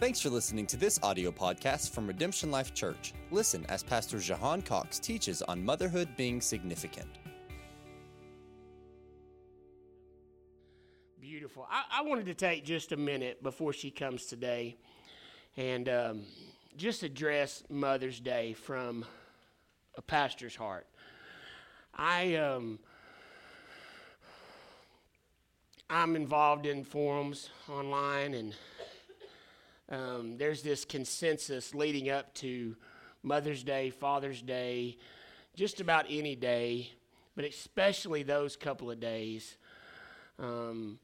Thanks 0.00 0.20
for 0.20 0.30
listening 0.30 0.64
to 0.66 0.76
this 0.76 1.00
audio 1.02 1.32
podcast 1.32 1.90
from 1.90 2.06
Redemption 2.06 2.52
Life 2.52 2.72
Church. 2.72 3.12
Listen 3.32 3.66
as 3.68 3.82
Pastor 3.82 4.18
Jihan 4.18 4.64
Cox 4.64 5.00
teaches 5.00 5.42
on 5.42 5.64
motherhood 5.64 6.08
being 6.16 6.40
significant. 6.40 7.08
Beautiful. 11.20 11.66
I, 11.68 11.82
I 11.98 12.02
wanted 12.02 12.26
to 12.26 12.34
take 12.34 12.64
just 12.64 12.92
a 12.92 12.96
minute 12.96 13.42
before 13.42 13.72
she 13.72 13.90
comes 13.90 14.26
today 14.26 14.76
and 15.56 15.88
um, 15.88 16.22
just 16.76 17.02
address 17.02 17.64
Mother's 17.68 18.20
Day 18.20 18.52
from 18.52 19.04
a 19.96 20.00
pastor's 20.00 20.54
heart. 20.54 20.86
I 21.92 22.36
um, 22.36 22.78
I'm 25.90 26.14
involved 26.14 26.66
in 26.66 26.84
forums 26.84 27.50
online, 27.68 28.34
and 28.34 28.54
um, 29.90 30.36
there's 30.36 30.62
this 30.62 30.84
consensus 30.84 31.74
leading 31.74 32.10
up 32.10 32.34
to 32.34 32.76
Mother's 33.22 33.62
Day, 33.62 33.90
Father's 33.90 34.42
Day, 34.42 34.98
just 35.56 35.80
about 35.80 36.06
any 36.08 36.36
day, 36.36 36.90
but 37.34 37.44
especially 37.44 38.22
those 38.22 38.54
couple 38.56 38.90
of 38.90 39.00
days, 39.00 39.56
um, 40.38 40.98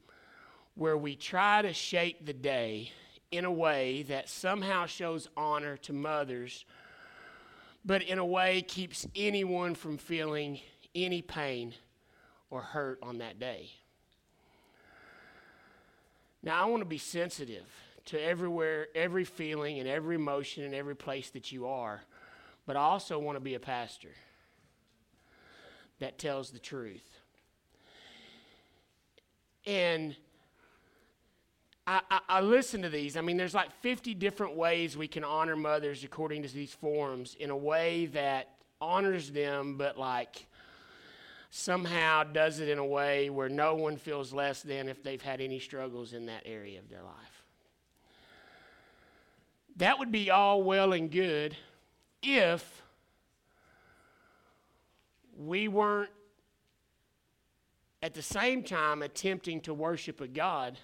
where 0.75 0.97
we 0.97 1.15
try 1.15 1.61
to 1.61 1.73
shape 1.73 2.25
the 2.25 2.33
day 2.33 2.91
in 3.31 3.43
a 3.45 3.51
way 3.51 4.03
that 4.03 4.29
somehow 4.29 4.85
shows 4.85 5.27
honor 5.35 5.77
to 5.77 5.91
mothers, 5.91 6.65
but 7.83 8.03
in 8.03 8.19
a 8.19 8.25
way 8.25 8.61
keeps 8.61 9.07
anyone 9.15 9.73
from 9.73 9.97
feeling 9.97 10.59
any 10.93 11.21
pain 11.21 11.73
or 12.49 12.61
hurt 12.61 12.99
on 13.01 13.17
that 13.17 13.39
day. 13.39 13.69
Now, 16.43 16.61
I 16.61 16.65
want 16.65 16.81
to 16.81 16.85
be 16.85 16.99
sensitive 16.99 17.65
to 18.05 18.21
everywhere, 18.21 18.87
every 18.95 19.23
feeling 19.23 19.79
and 19.79 19.87
every 19.87 20.15
emotion 20.15 20.63
and 20.63 20.75
every 20.75 20.95
place 20.95 21.29
that 21.31 21.51
you 21.51 21.67
are, 21.67 22.01
but 22.65 22.75
I 22.75 22.81
also 22.81 23.19
want 23.19 23.35
to 23.35 23.39
be 23.39 23.55
a 23.55 23.59
pastor 23.59 24.11
that 25.99 26.17
tells 26.17 26.51
the 26.51 26.59
truth. 26.59 27.03
And 29.65 30.15
I, 31.87 32.01
I, 32.09 32.19
I, 32.29 32.41
listen 32.41 32.81
to 32.83 32.89
these. 32.89 33.17
I 33.17 33.21
mean, 33.21 33.37
there's 33.37 33.53
like 33.53 33.71
50 33.81 34.13
different 34.13 34.55
ways 34.55 34.95
we 34.97 35.07
can 35.07 35.23
honor 35.23 35.55
mothers 35.55 36.03
according 36.03 36.43
to 36.43 36.53
these 36.53 36.73
forums 36.73 37.35
in 37.39 37.49
a 37.49 37.57
way 37.57 38.07
that 38.07 38.49
honors 38.81 39.31
them, 39.31 39.77
but 39.77 39.97
like 39.97 40.45
somehow 41.49 42.23
does 42.23 42.59
it 42.59 42.69
in 42.69 42.77
a 42.77 42.85
way 42.85 43.29
where 43.29 43.49
no 43.49 43.75
one 43.75 43.97
feels 43.97 44.33
less 44.33 44.61
than 44.61 44.89
if 44.89 45.01
they've 45.01 45.21
had 45.21 45.41
any 45.41 45.59
struggles 45.59 46.13
in 46.13 46.25
that 46.25 46.43
area 46.45 46.79
of 46.79 46.89
their 46.89 47.03
life. 47.03 47.34
That 49.77 49.99
would 49.99 50.11
be 50.11 50.29
all 50.29 50.63
well 50.63 50.93
and 50.93 51.11
good 51.11 51.55
if 52.23 52.81
we 55.37 55.67
weren't 55.67 56.11
at 58.01 58.13
the 58.13 58.21
same 58.21 58.63
time 58.63 59.01
attempting 59.01 59.59
to 59.61 59.73
worship 59.73 60.21
a 60.21 60.27
God 60.27 60.77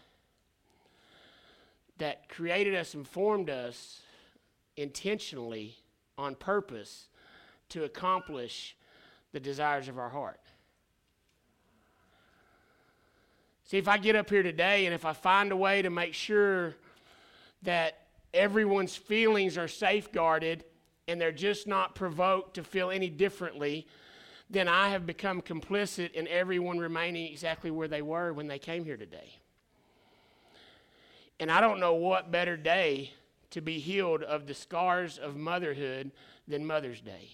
that 2.00 2.28
created 2.28 2.76
us 2.76 2.94
and 2.94 3.08
formed 3.08 3.50
us 3.50 4.02
intentionally 4.76 5.78
on 6.18 6.36
purpose 6.36 7.08
to 7.70 7.84
accomplish 7.84 8.76
the 9.32 9.40
desires 9.40 9.88
of 9.88 9.98
our 9.98 10.10
heart. 10.10 10.40
See, 13.66 13.78
if 13.78 13.88
I 13.88 13.98
get 13.98 14.18
up 14.18 14.30
here 14.30 14.44
today 14.44 14.86
and 14.86 14.94
if 14.94 15.06
I 15.06 15.14
find 15.14 15.52
a 15.52 15.56
way 15.56 15.82
to 15.82 15.90
make 15.90 16.14
sure 16.14 16.76
that 17.62 18.01
everyone's 18.34 18.96
feelings 18.96 19.58
are 19.58 19.68
safeguarded 19.68 20.64
and 21.08 21.20
they're 21.20 21.32
just 21.32 21.68
not 21.68 21.96
provoked 21.96 22.56
to 22.56 22.64
feel 22.64 22.90
any 22.90 23.10
differently, 23.10 23.88
then 24.50 24.68
I 24.68 24.90
have 24.90 25.06
become 25.06 25.42
complicit 25.42 26.12
in 26.14 26.28
everyone 26.28 26.78
remaining 26.80 27.32
exactly 27.32 27.72
where 27.72 27.88
they 27.88 28.02
were 28.02 28.34
when 28.34 28.48
they 28.48 28.60
came 28.60 28.86
here 28.86 28.98
today. 28.98 29.40
And 31.40 31.52
I 31.52 31.60
don't 31.60 31.80
know 31.80 31.96
what 31.96 32.32
better 32.32 32.56
day 32.56 33.12
to 33.52 33.62
be 33.62 33.80
healed 33.80 34.24
of 34.24 34.48
the 34.48 34.54
scars 34.54 35.18
of 35.18 35.36
motherhood 35.36 36.12
than 36.48 36.66
Mother's 36.66 37.02
Day. 37.02 37.30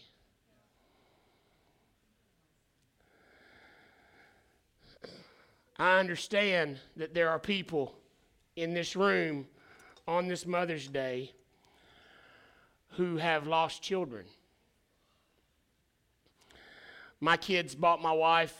I 5.77 5.99
understand 5.99 6.79
that 6.95 7.13
there 7.13 7.29
are 7.29 7.37
people 7.37 7.95
in 8.55 8.73
this 8.73 8.95
room 8.95 9.45
on 10.07 10.27
this 10.27 10.45
Mother's 10.45 10.87
Day 10.87 11.31
who 12.91 13.17
have 13.17 13.45
lost 13.45 13.81
children. 13.81 14.25
My 17.19 17.35
kids 17.35 17.75
bought 17.75 18.01
my 18.01 18.13
wife 18.13 18.55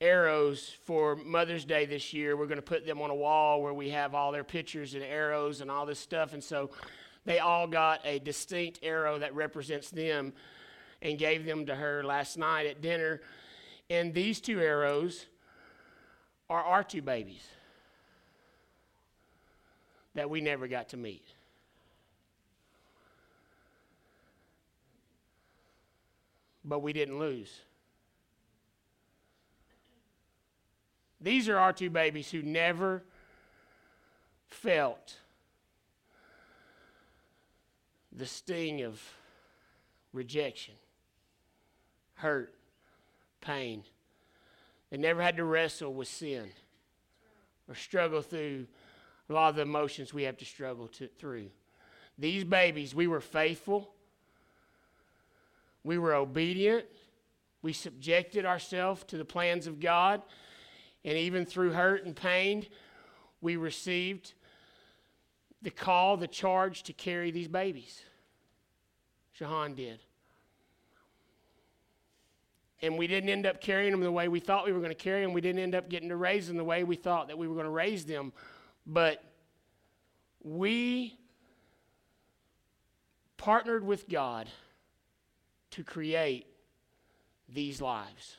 arrows 0.00 0.76
for 0.84 1.16
Mother's 1.16 1.64
Day 1.64 1.86
this 1.86 2.12
year. 2.12 2.36
We're 2.36 2.46
going 2.46 2.56
to 2.56 2.62
put 2.62 2.86
them 2.86 3.00
on 3.00 3.10
a 3.10 3.14
wall 3.14 3.62
where 3.62 3.72
we 3.74 3.90
have 3.90 4.14
all 4.14 4.32
their 4.32 4.44
pictures 4.44 4.94
and 4.94 5.02
arrows 5.02 5.60
and 5.60 5.70
all 5.70 5.86
this 5.86 5.98
stuff. 5.98 6.32
And 6.34 6.42
so 6.42 6.70
they 7.24 7.38
all 7.38 7.66
got 7.66 8.00
a 8.04 8.18
distinct 8.18 8.80
arrow 8.82 9.18
that 9.18 9.34
represents 9.34 9.90
them 9.90 10.32
and 11.02 11.18
gave 11.18 11.44
them 11.44 11.66
to 11.66 11.74
her 11.74 12.02
last 12.02 12.38
night 12.38 12.66
at 12.66 12.80
dinner. 12.80 13.20
And 13.90 14.12
these 14.12 14.40
two 14.40 14.60
arrows 14.60 15.26
are 16.50 16.62
our 16.62 16.82
two 16.82 17.02
babies 17.02 17.46
that 20.18 20.28
we 20.28 20.40
never 20.40 20.66
got 20.66 20.88
to 20.88 20.96
meet. 20.96 21.24
But 26.64 26.80
we 26.80 26.92
didn't 26.92 27.20
lose. 27.20 27.60
These 31.20 31.48
are 31.48 31.56
our 31.56 31.72
two 31.72 31.88
babies 31.88 32.32
who 32.32 32.42
never 32.42 33.04
felt 34.48 35.18
the 38.10 38.26
sting 38.26 38.82
of 38.82 39.00
rejection, 40.12 40.74
hurt, 42.14 42.52
pain. 43.40 43.84
They 44.90 44.96
never 44.96 45.22
had 45.22 45.36
to 45.36 45.44
wrestle 45.44 45.94
with 45.94 46.08
sin 46.08 46.48
or 47.68 47.76
struggle 47.76 48.20
through 48.20 48.66
a 49.28 49.32
lot 49.32 49.50
of 49.50 49.56
the 49.56 49.62
emotions 49.62 50.14
we 50.14 50.22
have 50.24 50.36
to 50.38 50.44
struggle 50.44 50.88
to, 50.88 51.08
through. 51.18 51.48
These 52.18 52.44
babies, 52.44 52.94
we 52.94 53.06
were 53.06 53.20
faithful, 53.20 53.90
we 55.84 55.98
were 55.98 56.14
obedient, 56.14 56.86
we 57.62 57.72
subjected 57.72 58.44
ourselves 58.44 59.04
to 59.04 59.16
the 59.16 59.24
plans 59.24 59.66
of 59.66 59.80
God, 59.80 60.22
and 61.04 61.16
even 61.16 61.44
through 61.44 61.72
hurt 61.72 62.04
and 62.04 62.16
pain, 62.16 62.66
we 63.40 63.56
received 63.56 64.34
the 65.62 65.70
call, 65.70 66.16
the 66.16 66.28
charge 66.28 66.82
to 66.84 66.92
carry 66.92 67.30
these 67.30 67.48
babies. 67.48 68.02
Jihan 69.38 69.74
did. 69.74 70.00
And 72.80 72.96
we 72.96 73.08
didn't 73.08 73.28
end 73.28 73.44
up 73.44 73.60
carrying 73.60 73.90
them 73.90 74.00
the 74.00 74.12
way 74.12 74.28
we 74.28 74.38
thought 74.38 74.66
we 74.66 74.72
were 74.72 74.78
going 74.78 74.90
to 74.90 74.94
carry 74.94 75.22
them. 75.22 75.32
We 75.32 75.40
didn't 75.40 75.60
end 75.60 75.74
up 75.74 75.88
getting 75.88 76.08
to 76.10 76.16
raise 76.16 76.46
them 76.46 76.56
the 76.56 76.64
way 76.64 76.84
we 76.84 76.94
thought 76.94 77.28
that 77.28 77.36
we 77.36 77.48
were 77.48 77.54
going 77.54 77.66
to 77.66 77.70
raise 77.70 78.04
them. 78.04 78.32
But 78.88 79.22
we 80.42 81.18
partnered 83.36 83.84
with 83.84 84.08
God 84.08 84.48
to 85.72 85.84
create 85.84 86.46
these 87.50 87.82
lives. 87.82 88.38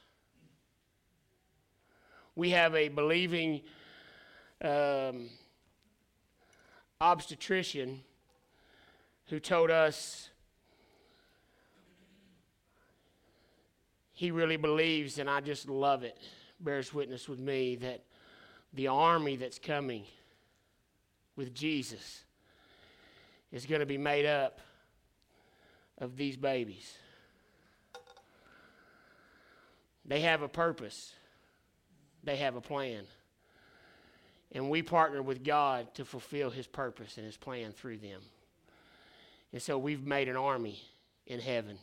We 2.36 2.50
have 2.50 2.74
a 2.74 2.90
believing 2.90 3.62
um, 4.64 5.30
obstetrician 7.00 8.02
who 9.28 9.40
told 9.40 9.70
us 9.70 10.30
he 14.14 14.32
really 14.32 14.58
believes, 14.58 15.20
and 15.20 15.30
I 15.30 15.42
just 15.42 15.70
love 15.70 16.04
it, 16.04 16.18
bears 16.60 16.92
witness 16.92 17.30
with 17.30 17.40
me, 17.40 17.76
that 17.78 18.04
the 18.74 18.88
army 18.88 19.36
that's 19.36 19.60
coming 19.60 20.06
with 21.40 21.56
Jesus 21.56 22.26
is 23.50 23.66
going 23.66 23.80
to 23.80 23.86
be 23.86 23.98
made 23.98 24.26
up 24.26 24.60
of 25.98 26.18
these 26.18 26.36
babies. 26.36 26.94
They 30.04 30.20
have 30.20 30.42
a 30.42 30.50
purpose, 30.50 31.14
they 32.26 32.36
have 32.36 32.58
a 32.58 32.62
plan. 32.62 33.06
And 34.52 34.70
we 34.70 34.82
partner 34.82 35.22
with 35.22 35.46
God 35.46 35.94
to 35.94 36.04
fulfill 36.04 36.50
His 36.50 36.68
purpose 36.68 37.16
and 37.16 37.26
His 37.26 37.38
plan 37.38 37.72
through 37.72 38.00
them. 38.00 38.20
And 39.54 39.62
so 39.62 39.78
we've 39.78 40.06
made 40.06 40.28
an 40.28 40.36
army 40.36 40.82
in 41.26 41.40
heaven. 41.40 41.78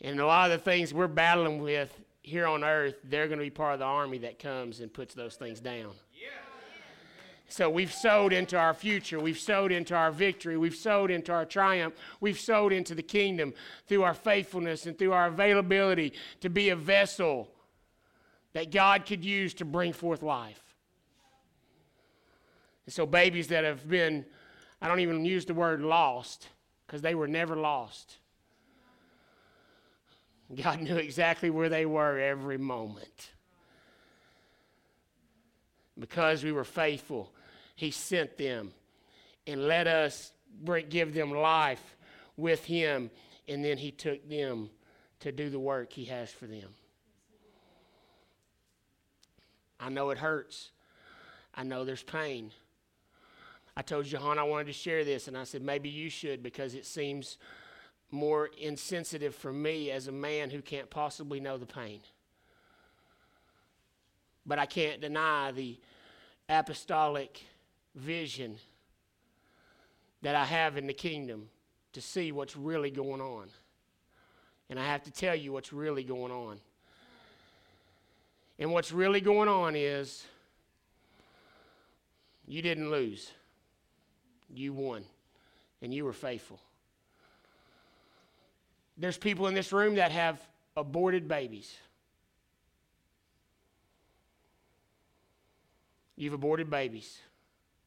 And 0.00 0.18
a 0.18 0.26
lot 0.26 0.50
of 0.50 0.58
the 0.58 0.64
things 0.64 0.94
we're 0.94 1.06
battling 1.06 1.60
with 1.60 1.94
here 2.22 2.46
on 2.46 2.64
earth, 2.64 2.94
they're 3.04 3.26
going 3.26 3.40
to 3.40 3.44
be 3.44 3.50
part 3.50 3.74
of 3.74 3.80
the 3.80 3.84
army 3.84 4.18
that 4.18 4.38
comes 4.38 4.80
and 4.80 4.90
puts 4.90 5.12
those 5.12 5.34
things 5.34 5.60
down. 5.60 5.92
So 7.54 7.70
we've 7.70 7.92
sowed 7.92 8.32
into 8.32 8.58
our 8.58 8.74
future. 8.74 9.20
We've 9.20 9.38
sowed 9.38 9.70
into 9.70 9.94
our 9.94 10.10
victory. 10.10 10.56
We've 10.56 10.74
sowed 10.74 11.12
into 11.12 11.30
our 11.30 11.44
triumph. 11.44 11.94
We've 12.20 12.36
sowed 12.36 12.72
into 12.72 12.96
the 12.96 13.02
kingdom 13.02 13.54
through 13.86 14.02
our 14.02 14.12
faithfulness 14.12 14.86
and 14.86 14.98
through 14.98 15.12
our 15.12 15.28
availability 15.28 16.14
to 16.40 16.50
be 16.50 16.70
a 16.70 16.74
vessel 16.74 17.48
that 18.54 18.72
God 18.72 19.06
could 19.06 19.24
use 19.24 19.54
to 19.54 19.64
bring 19.64 19.92
forth 19.92 20.20
life. 20.20 20.60
And 22.86 22.92
so, 22.92 23.06
babies 23.06 23.46
that 23.46 23.62
have 23.62 23.88
been, 23.88 24.26
I 24.82 24.88
don't 24.88 24.98
even 24.98 25.24
use 25.24 25.44
the 25.44 25.54
word 25.54 25.80
lost, 25.80 26.48
because 26.88 27.02
they 27.02 27.14
were 27.14 27.28
never 27.28 27.54
lost. 27.54 28.16
God 30.60 30.80
knew 30.80 30.96
exactly 30.96 31.50
where 31.50 31.68
they 31.68 31.86
were 31.86 32.18
every 32.18 32.58
moment. 32.58 33.30
Because 35.96 36.42
we 36.42 36.50
were 36.50 36.64
faithful, 36.64 37.30
He 37.74 37.90
sent 37.90 38.36
them 38.38 38.72
and 39.46 39.66
let 39.66 39.86
us 39.86 40.32
bring, 40.62 40.88
give 40.88 41.14
them 41.14 41.32
life 41.32 41.96
with 42.36 42.64
Him, 42.64 43.10
and 43.48 43.64
then 43.64 43.78
He 43.78 43.90
took 43.90 44.28
them 44.28 44.70
to 45.20 45.32
do 45.32 45.50
the 45.50 45.58
work 45.58 45.92
He 45.92 46.04
has 46.06 46.30
for 46.30 46.46
them. 46.46 46.68
I 49.80 49.88
know 49.88 50.10
it 50.10 50.18
hurts. 50.18 50.70
I 51.54 51.62
know 51.62 51.84
there's 51.84 52.02
pain. 52.02 52.52
I 53.76 53.82
told 53.82 54.06
Jihan 54.06 54.38
I 54.38 54.44
wanted 54.44 54.68
to 54.68 54.72
share 54.72 55.04
this, 55.04 55.28
and 55.28 55.36
I 55.36 55.44
said, 55.44 55.62
maybe 55.62 55.88
you 55.88 56.08
should 56.08 56.42
because 56.42 56.74
it 56.74 56.86
seems 56.86 57.38
more 58.10 58.50
insensitive 58.58 59.34
for 59.34 59.52
me 59.52 59.90
as 59.90 60.06
a 60.06 60.12
man 60.12 60.50
who 60.50 60.62
can't 60.62 60.88
possibly 60.88 61.40
know 61.40 61.58
the 61.58 61.66
pain. 61.66 62.00
But 64.46 64.58
I 64.58 64.66
can't 64.66 65.00
deny 65.00 65.50
the 65.50 65.78
apostolic 66.48 67.42
vision 67.94 68.56
that 70.22 70.34
I 70.34 70.44
have 70.44 70.76
in 70.76 70.86
the 70.86 70.94
kingdom 70.94 71.48
to 71.92 72.00
see 72.00 72.32
what's 72.32 72.56
really 72.56 72.90
going 72.90 73.20
on. 73.20 73.48
And 74.70 74.78
I 74.78 74.84
have 74.84 75.02
to 75.04 75.10
tell 75.10 75.34
you 75.34 75.52
what's 75.52 75.72
really 75.72 76.04
going 76.04 76.32
on. 76.32 76.58
And 78.58 78.72
what's 78.72 78.92
really 78.92 79.20
going 79.20 79.48
on 79.48 79.76
is 79.76 80.24
you 82.46 82.62
didn't 82.62 82.90
lose. 82.90 83.30
You 84.52 84.72
won, 84.72 85.04
and 85.82 85.92
you 85.92 86.04
were 86.04 86.12
faithful. 86.12 86.60
There's 88.96 89.18
people 89.18 89.48
in 89.48 89.54
this 89.54 89.72
room 89.72 89.96
that 89.96 90.12
have 90.12 90.40
aborted 90.76 91.26
babies. 91.26 91.76
You've 96.16 96.34
aborted 96.34 96.70
babies. 96.70 97.18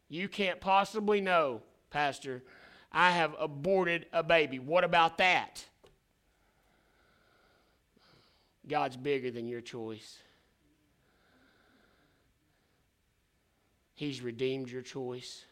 You 0.10 0.30
can't 0.30 0.60
possibly 0.62 1.22
know, 1.22 1.62
Pastor, 1.90 2.44
I 2.92 3.12
have 3.12 3.36
aborted 3.40 4.06
a 4.14 4.24
baby. 4.24 4.60
What 4.60 4.84
about 4.84 5.18
that? 5.18 5.66
God's 8.68 8.98
bigger 8.98 9.32
than 9.32 9.48
your 9.48 9.62
choice. 9.62 10.18
He's 13.96 14.22
redeemed 14.22 14.70
your 14.70 14.82
choice. 14.82 15.44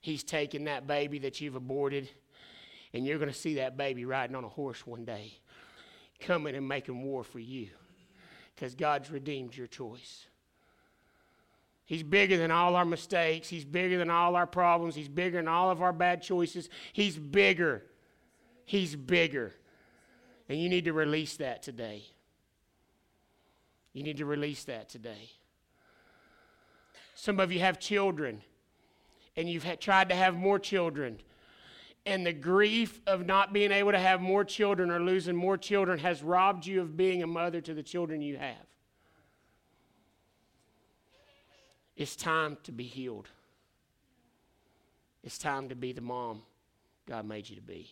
He's 0.00 0.22
taken 0.22 0.64
that 0.64 0.86
baby 0.86 1.18
that 1.20 1.40
you've 1.40 1.56
aborted, 1.56 2.08
and 2.94 3.04
you're 3.04 3.18
going 3.18 3.30
to 3.30 3.36
see 3.36 3.56
that 3.56 3.76
baby 3.76 4.04
riding 4.04 4.36
on 4.36 4.44
a 4.44 4.48
horse 4.48 4.86
one 4.86 5.04
day, 5.04 5.34
coming 6.20 6.54
and 6.54 6.66
making 6.66 7.02
war 7.02 7.22
for 7.22 7.38
you, 7.38 7.68
because 8.54 8.74
God's 8.74 9.10
redeemed 9.10 9.54
your 9.54 9.66
choice. 9.66 10.26
He's 11.90 12.04
bigger 12.04 12.36
than 12.36 12.52
all 12.52 12.76
our 12.76 12.84
mistakes. 12.84 13.48
He's 13.48 13.64
bigger 13.64 13.98
than 13.98 14.10
all 14.10 14.36
our 14.36 14.46
problems. 14.46 14.94
He's 14.94 15.08
bigger 15.08 15.38
than 15.38 15.48
all 15.48 15.72
of 15.72 15.82
our 15.82 15.92
bad 15.92 16.22
choices. 16.22 16.68
He's 16.92 17.18
bigger. 17.18 17.82
He's 18.64 18.94
bigger. 18.94 19.56
And 20.48 20.62
you 20.62 20.68
need 20.68 20.84
to 20.84 20.92
release 20.92 21.36
that 21.38 21.64
today. 21.64 22.04
You 23.92 24.04
need 24.04 24.18
to 24.18 24.24
release 24.24 24.62
that 24.66 24.88
today. 24.88 25.32
Some 27.16 27.40
of 27.40 27.50
you 27.50 27.58
have 27.58 27.80
children 27.80 28.40
and 29.36 29.50
you've 29.50 29.66
tried 29.80 30.10
to 30.10 30.14
have 30.14 30.36
more 30.36 30.60
children. 30.60 31.18
And 32.06 32.24
the 32.24 32.32
grief 32.32 33.00
of 33.08 33.26
not 33.26 33.52
being 33.52 33.72
able 33.72 33.90
to 33.90 33.98
have 33.98 34.20
more 34.20 34.44
children 34.44 34.92
or 34.92 35.00
losing 35.00 35.34
more 35.34 35.56
children 35.56 35.98
has 35.98 36.22
robbed 36.22 36.66
you 36.66 36.82
of 36.82 36.96
being 36.96 37.24
a 37.24 37.26
mother 37.26 37.60
to 37.62 37.74
the 37.74 37.82
children 37.82 38.22
you 38.22 38.36
have. 38.36 38.69
It's 42.00 42.16
time 42.16 42.56
to 42.62 42.72
be 42.72 42.84
healed. 42.84 43.28
It's 45.22 45.36
time 45.36 45.68
to 45.68 45.74
be 45.74 45.92
the 45.92 46.00
mom 46.00 46.40
God 47.06 47.26
made 47.26 47.50
you 47.50 47.56
to 47.56 47.60
be. 47.60 47.90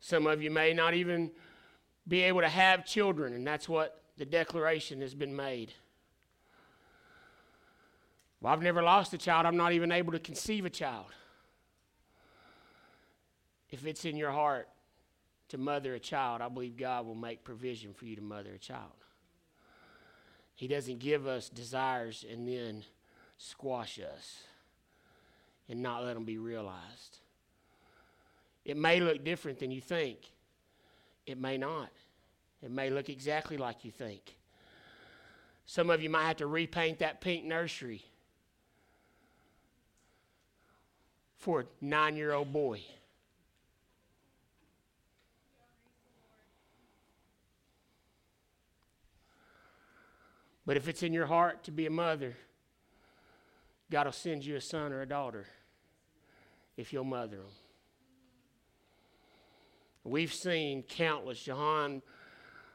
Some 0.00 0.26
of 0.26 0.40
you 0.40 0.50
may 0.50 0.72
not 0.72 0.94
even 0.94 1.32
be 2.08 2.22
able 2.22 2.40
to 2.40 2.48
have 2.48 2.86
children, 2.86 3.34
and 3.34 3.46
that's 3.46 3.68
what 3.68 4.00
the 4.16 4.24
declaration 4.24 5.02
has 5.02 5.14
been 5.14 5.36
made. 5.36 5.74
Well, 8.40 8.54
I've 8.54 8.62
never 8.62 8.82
lost 8.82 9.12
a 9.12 9.18
child, 9.18 9.44
I'm 9.44 9.58
not 9.58 9.72
even 9.72 9.92
able 9.92 10.12
to 10.12 10.18
conceive 10.18 10.64
a 10.64 10.70
child. 10.70 11.12
If 13.72 13.86
it's 13.86 14.04
in 14.04 14.16
your 14.16 14.30
heart 14.30 14.68
to 15.48 15.58
mother 15.58 15.94
a 15.94 15.98
child, 15.98 16.42
I 16.42 16.48
believe 16.48 16.76
God 16.76 17.06
will 17.06 17.14
make 17.16 17.42
provision 17.42 17.94
for 17.94 18.04
you 18.04 18.14
to 18.14 18.22
mother 18.22 18.52
a 18.54 18.58
child. 18.58 18.92
He 20.54 20.68
doesn't 20.68 20.98
give 20.98 21.26
us 21.26 21.48
desires 21.48 22.24
and 22.30 22.46
then 22.46 22.84
squash 23.38 23.98
us 23.98 24.42
and 25.68 25.82
not 25.82 26.04
let 26.04 26.14
them 26.14 26.24
be 26.24 26.38
realized. 26.38 27.18
It 28.64 28.76
may 28.76 29.00
look 29.00 29.24
different 29.24 29.58
than 29.58 29.70
you 29.70 29.80
think. 29.80 30.18
It 31.26 31.40
may 31.40 31.56
not. 31.56 31.90
It 32.62 32.70
may 32.70 32.90
look 32.90 33.08
exactly 33.08 33.56
like 33.56 33.84
you 33.84 33.90
think. 33.90 34.36
Some 35.64 35.88
of 35.88 36.02
you 36.02 36.10
might 36.10 36.26
have 36.26 36.36
to 36.36 36.46
repaint 36.46 36.98
that 36.98 37.20
pink 37.20 37.44
nursery 37.44 38.04
for 41.38 41.60
a 41.60 41.64
nine 41.80 42.16
year 42.16 42.32
old 42.32 42.52
boy. 42.52 42.82
But 50.64 50.76
if 50.76 50.88
it's 50.88 51.02
in 51.02 51.12
your 51.12 51.26
heart 51.26 51.64
to 51.64 51.70
be 51.70 51.86
a 51.86 51.90
mother, 51.90 52.36
God 53.90 54.06
will 54.06 54.12
send 54.12 54.44
you 54.44 54.56
a 54.56 54.60
son 54.60 54.92
or 54.92 55.02
a 55.02 55.06
daughter 55.06 55.46
if 56.76 56.92
you'll 56.92 57.04
mother 57.04 57.38
them. 57.38 57.46
We've 60.04 60.32
seen 60.32 60.82
countless. 60.82 61.44
Jihan 61.44 62.02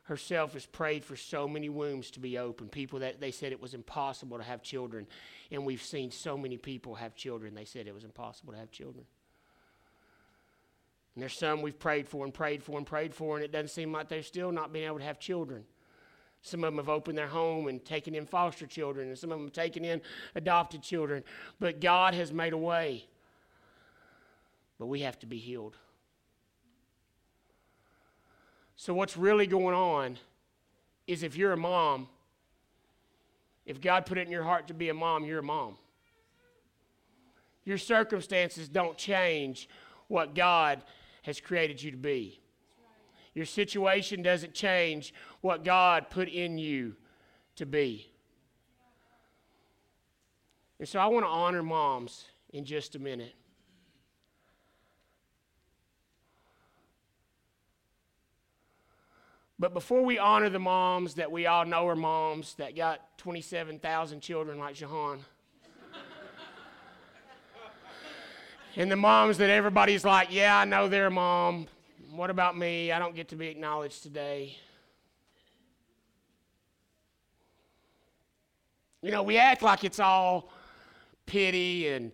herself 0.04 0.54
has 0.54 0.66
prayed 0.66 1.04
for 1.04 1.18
so 1.18 1.48
many 1.48 1.68
wombs 1.68 2.12
to 2.12 2.20
be 2.20 2.38
open. 2.38 2.70
People 2.70 3.00
that 3.00 3.20
they 3.20 3.32
said 3.32 3.52
it 3.52 3.62
was 3.62 3.74
impossible 3.74 4.38
to 4.38 4.44
have 4.44 4.62
children. 4.62 5.08
And 5.52 5.66
we've 5.66 5.82
seen 5.82 6.12
so 6.12 6.38
many 6.38 6.58
people 6.58 6.96
have 6.96 7.16
children. 7.16 7.56
They 7.56 7.66
said 7.66 7.88
it 7.88 7.94
was 7.94 8.06
impossible 8.06 8.54
to 8.54 8.60
have 8.60 8.72
children. 8.72 9.06
And 11.16 11.22
there's 11.22 11.38
some 11.38 11.62
we've 11.62 11.80
prayed 11.80 12.08
for 12.08 12.24
and 12.24 12.34
prayed 12.34 12.64
for 12.64 12.78
and 12.78 12.86
prayed 12.86 13.14
for, 13.14 13.36
and 13.36 13.44
it 13.44 13.52
doesn't 13.52 13.70
seem 13.70 13.92
like 13.92 14.08
they're 14.08 14.22
still 14.22 14.52
not 14.52 14.72
being 14.72 14.86
able 14.86 15.00
to 15.00 15.04
have 15.04 15.20
children. 15.20 15.66
Some 16.42 16.64
of 16.64 16.74
them 16.74 16.78
have 16.78 16.90
opened 16.90 17.18
their 17.18 17.28
home 17.28 17.68
and 17.68 17.84
taken 17.84 18.16
in 18.16 18.26
foster 18.26 18.66
children, 18.66 19.10
and 19.10 19.18
some 19.18 19.32
of 19.32 19.38
them 19.38 19.48
have 19.48 19.54
taken 19.54 19.84
in 19.84 20.02
adopted 20.36 20.82
children. 20.82 21.24
But 21.60 21.82
God 21.82 22.14
has 22.14 22.32
made 22.32 22.54
a 22.54 22.58
way. 22.58 23.06
But 24.80 24.86
we 24.86 25.02
have 25.02 25.20
to 25.20 25.26
be 25.26 25.38
healed. 25.38 25.76
So, 28.76 28.94
what's 28.94 29.18
really 29.18 29.48
going 29.48 29.76
on 29.76 30.18
is 31.08 31.24
if 31.24 31.36
you're 31.36 31.54
a 31.54 31.58
mom, 31.58 32.08
if 33.66 33.82
God 33.82 34.06
put 34.06 34.18
it 34.18 34.28
in 34.28 34.32
your 34.32 34.44
heart 34.44 34.68
to 34.68 34.74
be 34.74 34.90
a 34.90 34.94
mom, 34.94 35.26
you're 35.26 35.40
a 35.40 35.44
mom. 35.44 35.78
Your 37.66 37.78
circumstances 37.78 38.70
don't 38.70 38.98
change 38.98 39.68
what 40.08 40.36
God 40.36 40.82
has 41.24 41.42
created 41.42 41.82
you 41.82 41.92
to 41.92 41.98
be. 41.98 42.40
Your 43.38 43.46
situation 43.46 44.24
doesn't 44.24 44.56
change 44.56 45.14
what 45.42 45.64
God 45.64 46.10
put 46.10 46.28
in 46.28 46.58
you 46.58 46.96
to 47.58 47.68
be. 47.68 48.10
And 50.80 50.90
so 50.90 50.98
I 50.98 51.06
want 51.06 51.24
to 51.24 51.30
honor 51.30 51.62
moms 51.62 52.26
in 52.52 52.66
just 52.66 52.96
a 52.96 53.00
minute. 53.00 53.36
But 59.60 59.72
before 59.72 60.02
we 60.02 60.18
honor 60.18 60.50
the 60.50 60.58
moms 60.58 61.14
that 61.14 61.32
we 61.32 61.46
all 61.46 61.64
know 61.64 61.88
are 61.88 61.96
moms 61.96 62.56
that 62.56 62.76
got 62.76 63.20
27,000 63.20 64.20
children 64.20 64.58
like 64.58 64.74
Jihan, 64.74 65.20
and 68.76 68.92
the 68.92 68.96
moms 68.96 69.38
that 69.38 69.52
everybody's 69.52 70.04
like, 70.04 70.30
yeah, 70.32 70.58
I 70.58 70.66
know 70.66 70.88
they're 70.88 71.06
a 71.06 71.12
mom, 71.12 71.68
what 72.18 72.30
about 72.30 72.58
me? 72.58 72.92
I 72.92 73.00
don't 73.00 73.16
get 73.16 73.30
to 73.30 73.36
be 73.36 73.48
acknowledged 73.48 74.02
today. 74.02 74.58
You 79.04 79.12
know, 79.12 79.22
we 79.22 79.38
act 79.38 79.62
like 79.62 79.84
it's 79.84 80.00
all 80.00 80.50
pity 81.28 81.90
and, 81.90 82.12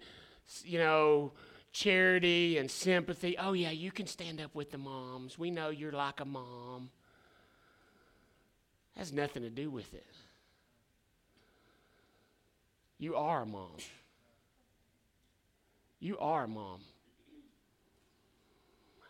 you 0.65 0.77
know, 0.77 1.31
charity 1.71 2.57
and 2.57 2.69
sympathy. 2.69 3.37
Oh, 3.37 3.53
yeah, 3.53 3.71
you 3.71 3.91
can 3.91 4.05
stand 4.05 4.41
up 4.41 4.53
with 4.53 4.71
the 4.71 4.77
moms. 4.77 5.39
We 5.39 5.49
know 5.49 5.69
you're 5.69 5.93
like 5.93 6.19
a 6.19 6.25
mom. 6.25 6.89
Has 8.97 9.13
nothing 9.13 9.43
to 9.43 9.49
do 9.49 9.69
with 9.69 9.93
it. 9.93 10.05
You 12.99 13.15
are 13.15 13.41
a 13.41 13.45
mom. 13.45 13.77
You 15.99 16.17
are 16.19 16.43
a 16.43 16.47
mom. 16.47 16.81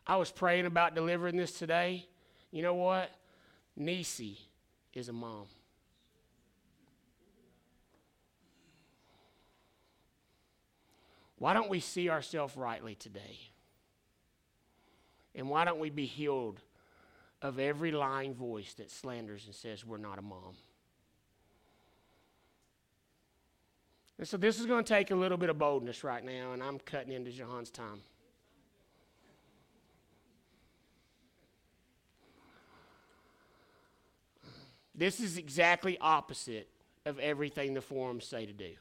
I 0.05 0.17
was 0.17 0.31
praying 0.31 0.65
about 0.65 0.95
delivering 0.95 1.37
this 1.37 1.51
today. 1.57 2.05
You 2.51 2.61
know 2.61 2.75
what? 2.75 3.09
Nisi 3.75 4.37
is 4.93 5.09
a 5.09 5.13
mom. 5.13 5.45
Why 11.37 11.53
don't 11.53 11.69
we 11.69 11.79
see 11.79 12.09
ourselves 12.09 12.55
rightly 12.55 12.95
today? 12.95 13.39
And 15.35 15.49
why 15.49 15.65
don't 15.65 15.79
we 15.79 15.89
be 15.89 16.05
healed 16.05 16.61
of 17.41 17.59
every 17.59 17.91
lying 17.91 18.33
voice 18.33 18.73
that 18.75 18.91
slanders 18.91 19.45
and 19.45 19.55
says 19.55 19.85
we're 19.85 19.97
not 19.97 20.19
a 20.19 20.21
mom? 20.21 20.55
And 24.17 24.27
so 24.27 24.37
this 24.37 24.59
is 24.59 24.65
going 24.65 24.83
to 24.83 24.87
take 24.87 25.11
a 25.11 25.15
little 25.15 25.37
bit 25.37 25.49
of 25.49 25.57
boldness 25.57 26.03
right 26.03 26.23
now, 26.23 26.53
and 26.53 26.61
I'm 26.61 26.79
cutting 26.79 27.11
into 27.11 27.31
Jihan's 27.31 27.71
time. 27.71 28.01
This 34.95 35.19
is 35.19 35.37
exactly 35.37 35.97
opposite 35.99 36.69
of 37.05 37.19
everything 37.19 37.73
the 37.73 37.81
forums 37.81 38.25
say 38.25 38.45
to 38.45 38.53
do. 38.53 38.73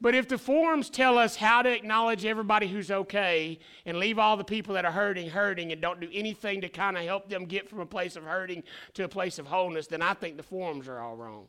But 0.00 0.14
if 0.14 0.28
the 0.28 0.38
forums 0.38 0.90
tell 0.90 1.18
us 1.18 1.34
how 1.34 1.62
to 1.62 1.68
acknowledge 1.68 2.24
everybody 2.24 2.68
who's 2.68 2.90
okay 2.90 3.58
and 3.84 3.98
leave 3.98 4.18
all 4.18 4.36
the 4.36 4.44
people 4.44 4.74
that 4.74 4.84
are 4.84 4.92
hurting 4.92 5.28
hurting 5.28 5.72
and 5.72 5.80
don't 5.80 5.98
do 5.98 6.08
anything 6.12 6.60
to 6.60 6.68
kind 6.68 6.96
of 6.96 7.02
help 7.02 7.28
them 7.28 7.46
get 7.46 7.68
from 7.68 7.80
a 7.80 7.86
place 7.86 8.14
of 8.14 8.22
hurting 8.22 8.62
to 8.94 9.04
a 9.04 9.08
place 9.08 9.40
of 9.40 9.46
wholeness, 9.46 9.88
then 9.88 10.00
I 10.00 10.14
think 10.14 10.36
the 10.36 10.42
forums 10.44 10.86
are 10.86 11.00
all 11.00 11.16
wrong. 11.16 11.46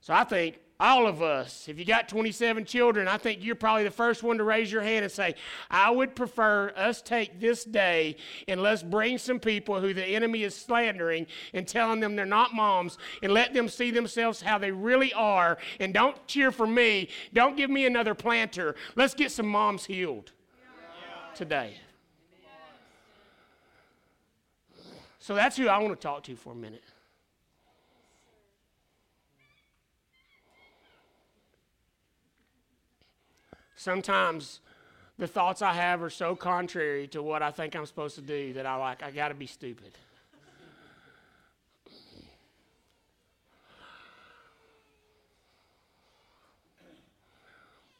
So 0.00 0.14
I 0.14 0.24
think 0.24 0.58
all 0.78 1.06
of 1.06 1.22
us, 1.22 1.68
if 1.68 1.78
you 1.78 1.86
got 1.86 2.08
27 2.08 2.66
children, 2.66 3.08
I 3.08 3.16
think 3.16 3.42
you're 3.42 3.54
probably 3.54 3.84
the 3.84 3.90
first 3.90 4.22
one 4.22 4.36
to 4.36 4.44
raise 4.44 4.70
your 4.70 4.82
hand 4.82 5.04
and 5.04 5.12
say, 5.12 5.34
I 5.70 5.90
would 5.90 6.14
prefer 6.14 6.70
us 6.76 7.00
take 7.00 7.40
this 7.40 7.64
day 7.64 8.16
and 8.46 8.62
let's 8.62 8.82
bring 8.82 9.16
some 9.16 9.40
people 9.40 9.80
who 9.80 9.94
the 9.94 10.04
enemy 10.04 10.42
is 10.42 10.54
slandering 10.54 11.26
and 11.54 11.66
telling 11.66 12.00
them 12.00 12.14
they're 12.14 12.26
not 12.26 12.52
moms 12.52 12.98
and 13.22 13.32
let 13.32 13.54
them 13.54 13.68
see 13.68 13.90
themselves 13.90 14.42
how 14.42 14.58
they 14.58 14.70
really 14.70 15.14
are. 15.14 15.56
And 15.80 15.94
don't 15.94 16.26
cheer 16.26 16.52
for 16.52 16.66
me. 16.66 17.08
Don't 17.32 17.56
give 17.56 17.70
me 17.70 17.86
another 17.86 18.14
planter. 18.14 18.74
Let's 18.96 19.14
get 19.14 19.32
some 19.32 19.46
moms 19.46 19.86
healed 19.86 20.32
today. 21.34 21.78
So 25.18 25.34
that's 25.34 25.56
who 25.56 25.68
I 25.68 25.78
want 25.78 25.98
to 25.98 26.00
talk 26.00 26.22
to 26.24 26.36
for 26.36 26.52
a 26.52 26.56
minute. 26.56 26.84
Sometimes 33.76 34.60
the 35.18 35.26
thoughts 35.26 35.60
I 35.62 35.74
have 35.74 36.02
are 36.02 36.10
so 36.10 36.34
contrary 36.34 37.06
to 37.08 37.22
what 37.22 37.42
I 37.42 37.50
think 37.50 37.76
I'm 37.76 37.86
supposed 37.86 38.16
to 38.16 38.22
do 38.22 38.54
that 38.54 38.66
I 38.66 38.76
like, 38.76 39.02
I 39.02 39.10
got 39.10 39.28
to 39.28 39.34
be 39.34 39.46
stupid. 39.46 39.92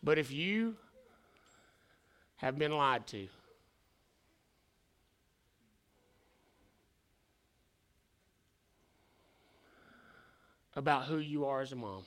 But 0.02 0.18
if 0.18 0.30
you 0.30 0.76
have 2.37 2.59
been 2.59 2.73
lied 2.73 3.06
to, 3.09 3.26
about 10.76 11.06
who 11.06 11.18
you 11.18 11.47
are 11.47 11.61
as 11.61 11.73
a 11.73 11.76
mom, 11.76 12.04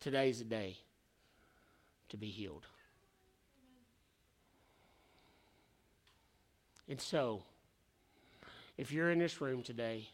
Today's 0.00 0.38
the 0.38 0.44
day 0.44 0.78
to 2.08 2.16
be 2.16 2.28
healed. 2.28 2.66
And 6.88 7.00
so, 7.00 7.42
if 8.78 8.90
you're 8.90 9.10
in 9.10 9.18
this 9.18 9.40
room 9.40 9.62
today 9.62 10.08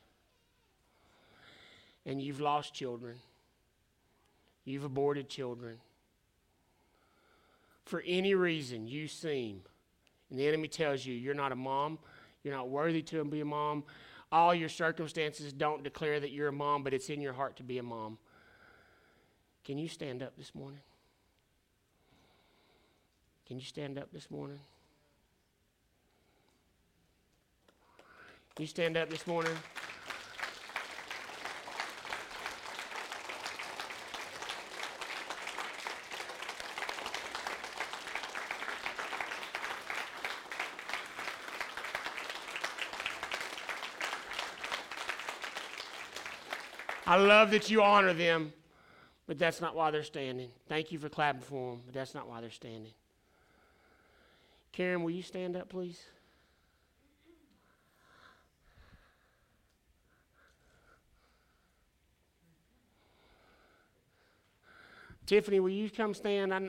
and 2.05 2.21
you've 2.21 2.41
lost 2.41 2.75
children, 2.75 3.17
you've 4.65 4.85
aborted 4.85 5.29
children, 5.29 5.79
for 7.85 8.03
any 8.05 8.35
reason 8.35 8.89
you 8.89 9.07
seem, 9.07 9.63
and 10.29 10.39
the 10.39 10.47
enemy 10.47 10.67
tells 10.67 11.07
you 11.07 11.15
you're 11.15 11.33
not 11.33 11.53
a 11.53 11.57
mom, 11.57 11.99
you're 12.43 12.55
not 12.55 12.69
worthy 12.69 13.03
to 13.03 13.25
be 13.25 13.41
a 13.41 13.45
mom, 13.45 13.85
all 14.33 14.53
your 14.53 14.69
circumstances 14.69 15.53
don't 15.53 15.85
declare 15.85 16.19
that 16.19 16.33
you're 16.33 16.49
a 16.49 16.53
mom, 16.53 16.83
but 16.83 16.93
it's 16.93 17.09
in 17.09 17.21
your 17.21 17.33
heart 17.33 17.57
to 17.57 17.63
be 17.63 17.79
a 17.79 17.83
mom. 17.83 18.19
Can 19.67 19.79
you 19.79 19.89
stand 19.89 20.23
up 20.23 20.37
this 20.37 20.55
morning? 20.55 20.79
Can 23.49 23.59
you 23.59 23.65
stand 23.65 23.99
up 23.99 24.13
this 24.13 24.31
morning? 24.31 24.61
Can 28.55 28.63
you 28.63 28.69
stand 28.69 28.97
up 28.97 29.11
this 29.11 29.27
morning? 29.27 29.57
I 47.05 47.17
love 47.17 47.51
that 47.51 47.69
you 47.69 47.83
honor 47.83 48.13
them. 48.13 48.53
But 49.27 49.39
that's 49.39 49.61
not 49.61 49.75
why 49.75 49.91
they're 49.91 50.05
standing. 50.05 50.51
Thank 50.69 50.93
you 50.93 50.99
for 50.99 51.09
clapping 51.09 51.41
for 51.41 51.73
them, 51.73 51.83
but 51.85 51.95
that's 51.95 52.15
not 52.15 52.29
why 52.29 52.41
they're 52.41 52.51
standing. 52.51 52.93
Karen, 54.73 55.03
will 55.03 55.11
you 55.11 55.23
stand 55.23 55.57
up, 55.57 55.69
please? 55.69 56.01
Tiffany, 65.27 65.59
will 65.59 65.71
you 65.71 65.91
come 65.91 66.15
stand? 66.15 66.55
I, 66.55 66.69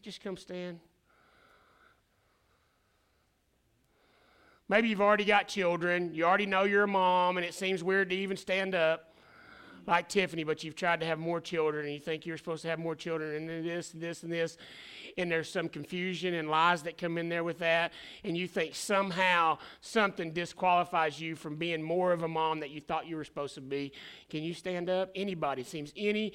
just 0.00 0.22
come 0.22 0.38
stand. 0.38 0.80
Maybe 4.70 4.88
you've 4.88 5.02
already 5.02 5.26
got 5.26 5.48
children. 5.48 6.14
You 6.14 6.24
already 6.24 6.46
know 6.46 6.62
you're 6.62 6.84
a 6.84 6.88
mom, 6.88 7.36
and 7.36 7.44
it 7.44 7.52
seems 7.52 7.84
weird 7.84 8.08
to 8.10 8.16
even 8.16 8.38
stand 8.38 8.74
up 8.74 9.09
like 9.86 10.08
Tiffany, 10.08 10.44
but 10.44 10.62
you've 10.64 10.76
tried 10.76 11.00
to 11.00 11.06
have 11.06 11.18
more 11.18 11.40
children 11.40 11.86
and 11.86 11.94
you 11.94 12.00
think 12.00 12.26
you're 12.26 12.36
supposed 12.36 12.62
to 12.62 12.68
have 12.68 12.78
more 12.78 12.94
children 12.94 13.48
and 13.48 13.64
this 13.64 13.92
and 13.92 14.02
this 14.02 14.22
and 14.22 14.32
this. 14.32 14.56
And 15.18 15.30
there's 15.30 15.50
some 15.50 15.68
confusion 15.68 16.34
and 16.34 16.48
lies 16.48 16.82
that 16.82 16.96
come 16.96 17.18
in 17.18 17.28
there 17.28 17.42
with 17.42 17.58
that. 17.58 17.92
And 18.24 18.36
you 18.36 18.46
think 18.46 18.74
somehow 18.74 19.58
something 19.80 20.32
disqualifies 20.32 21.20
you 21.20 21.34
from 21.34 21.56
being 21.56 21.82
more 21.82 22.12
of 22.12 22.22
a 22.22 22.28
mom 22.28 22.60
that 22.60 22.70
you 22.70 22.80
thought 22.80 23.06
you 23.06 23.16
were 23.16 23.24
supposed 23.24 23.54
to 23.56 23.60
be. 23.60 23.92
Can 24.28 24.42
you 24.42 24.54
stand 24.54 24.88
up? 24.88 25.10
Anybody 25.14 25.64
seems 25.64 25.92
any 25.96 26.32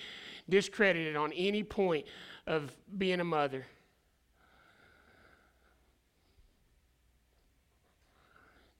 discredited 0.50 1.16
on 1.16 1.32
any 1.34 1.64
point 1.64 2.06
of 2.48 2.76
being 2.98 3.20
a 3.20 3.24
mother. 3.24 3.66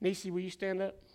Nisi, 0.00 0.30
will 0.30 0.40
you 0.40 0.50
stand 0.50 0.82
up? 0.82 1.05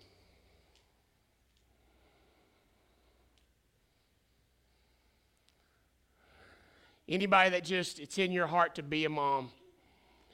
Anybody 7.08 7.50
that 7.50 7.64
just, 7.64 7.98
it's 7.98 8.18
in 8.18 8.32
your 8.32 8.46
heart 8.46 8.76
to 8.76 8.82
be 8.82 9.04
a 9.04 9.10
mom. 9.10 9.50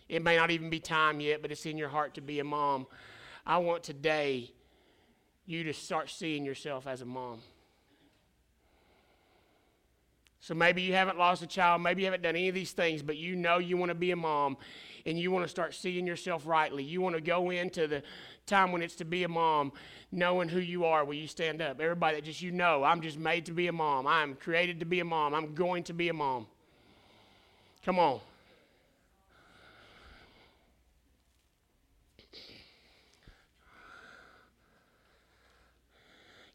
It 0.09 0.23
may 0.23 0.37
not 0.37 0.51
even 0.51 0.71
be 0.71 0.81
time 0.81 1.21
yet, 1.21 1.43
but 1.43 1.51
it's 1.51 1.67
in 1.67 1.77
your 1.77 1.89
heart 1.89 2.15
to 2.15 2.21
be 2.21 2.41
a 2.41 2.45
mom. 2.45 2.87
I 3.47 3.59
want 3.59 3.83
today 3.83 4.53
you 5.47 5.65
to 5.65 5.73
start 5.73 6.11
seeing 6.11 6.45
yourself 6.45 6.87
as 6.87 7.01
a 7.01 7.07
mom. 7.07 7.41
So 10.41 10.55
maybe 10.55 10.83
you 10.83 10.95
haven't 10.95 11.19
lost 11.19 11.43
a 11.43 11.47
child, 11.47 11.83
maybe 11.83 12.03
you 12.03 12.07
haven't 12.07 12.23
done 12.23 12.37
any 12.37 12.49
of 12.49 12.55
these 12.55 12.73
things, 12.73 13.03
but 13.03 13.17
you 13.17 13.35
know 13.35 13.59
you 13.59 13.77
want 13.77 13.91
to 13.91 13.95
be 13.95 14.13
a 14.13 14.17
mom. 14.17 14.57
and 15.07 15.19
you 15.19 15.31
want 15.31 15.45
to 15.45 15.49
start 15.49 15.75
seeing 15.75 16.07
yourself 16.07 16.47
rightly. 16.47 16.83
You 16.83 17.01
want 17.01 17.15
to 17.15 17.21
go 17.21 17.51
into 17.51 17.87
the 17.87 18.03
time 18.47 18.73
when 18.73 18.83
it's 18.83 18.97
to 18.97 19.05
be 19.05 19.25
a 19.25 19.29
mom, 19.29 19.73
knowing 20.13 20.49
who 20.49 20.61
you 20.61 20.85
are, 20.85 21.05
will 21.05 21.15
you 21.15 21.27
stand 21.27 21.63
up? 21.63 21.81
Everybody 21.81 22.17
that 22.17 22.25
just 22.25 22.43
you 22.43 22.51
know, 22.51 22.85
I'm 22.85 23.01
just 23.01 23.19
made 23.19 23.47
to 23.47 23.53
be 23.53 23.69
a 23.69 23.73
mom. 23.73 24.07
I'm 24.07 24.35
created 24.35 24.81
to 24.81 24.87
be 24.87 25.01
a 25.01 25.05
mom. 25.05 25.35
I'm 25.35 25.55
going 25.55 25.83
to 25.85 25.95
be 25.95 26.09
a 26.09 26.13
mom. 26.13 26.47
Come 27.85 27.99
on. 27.99 28.21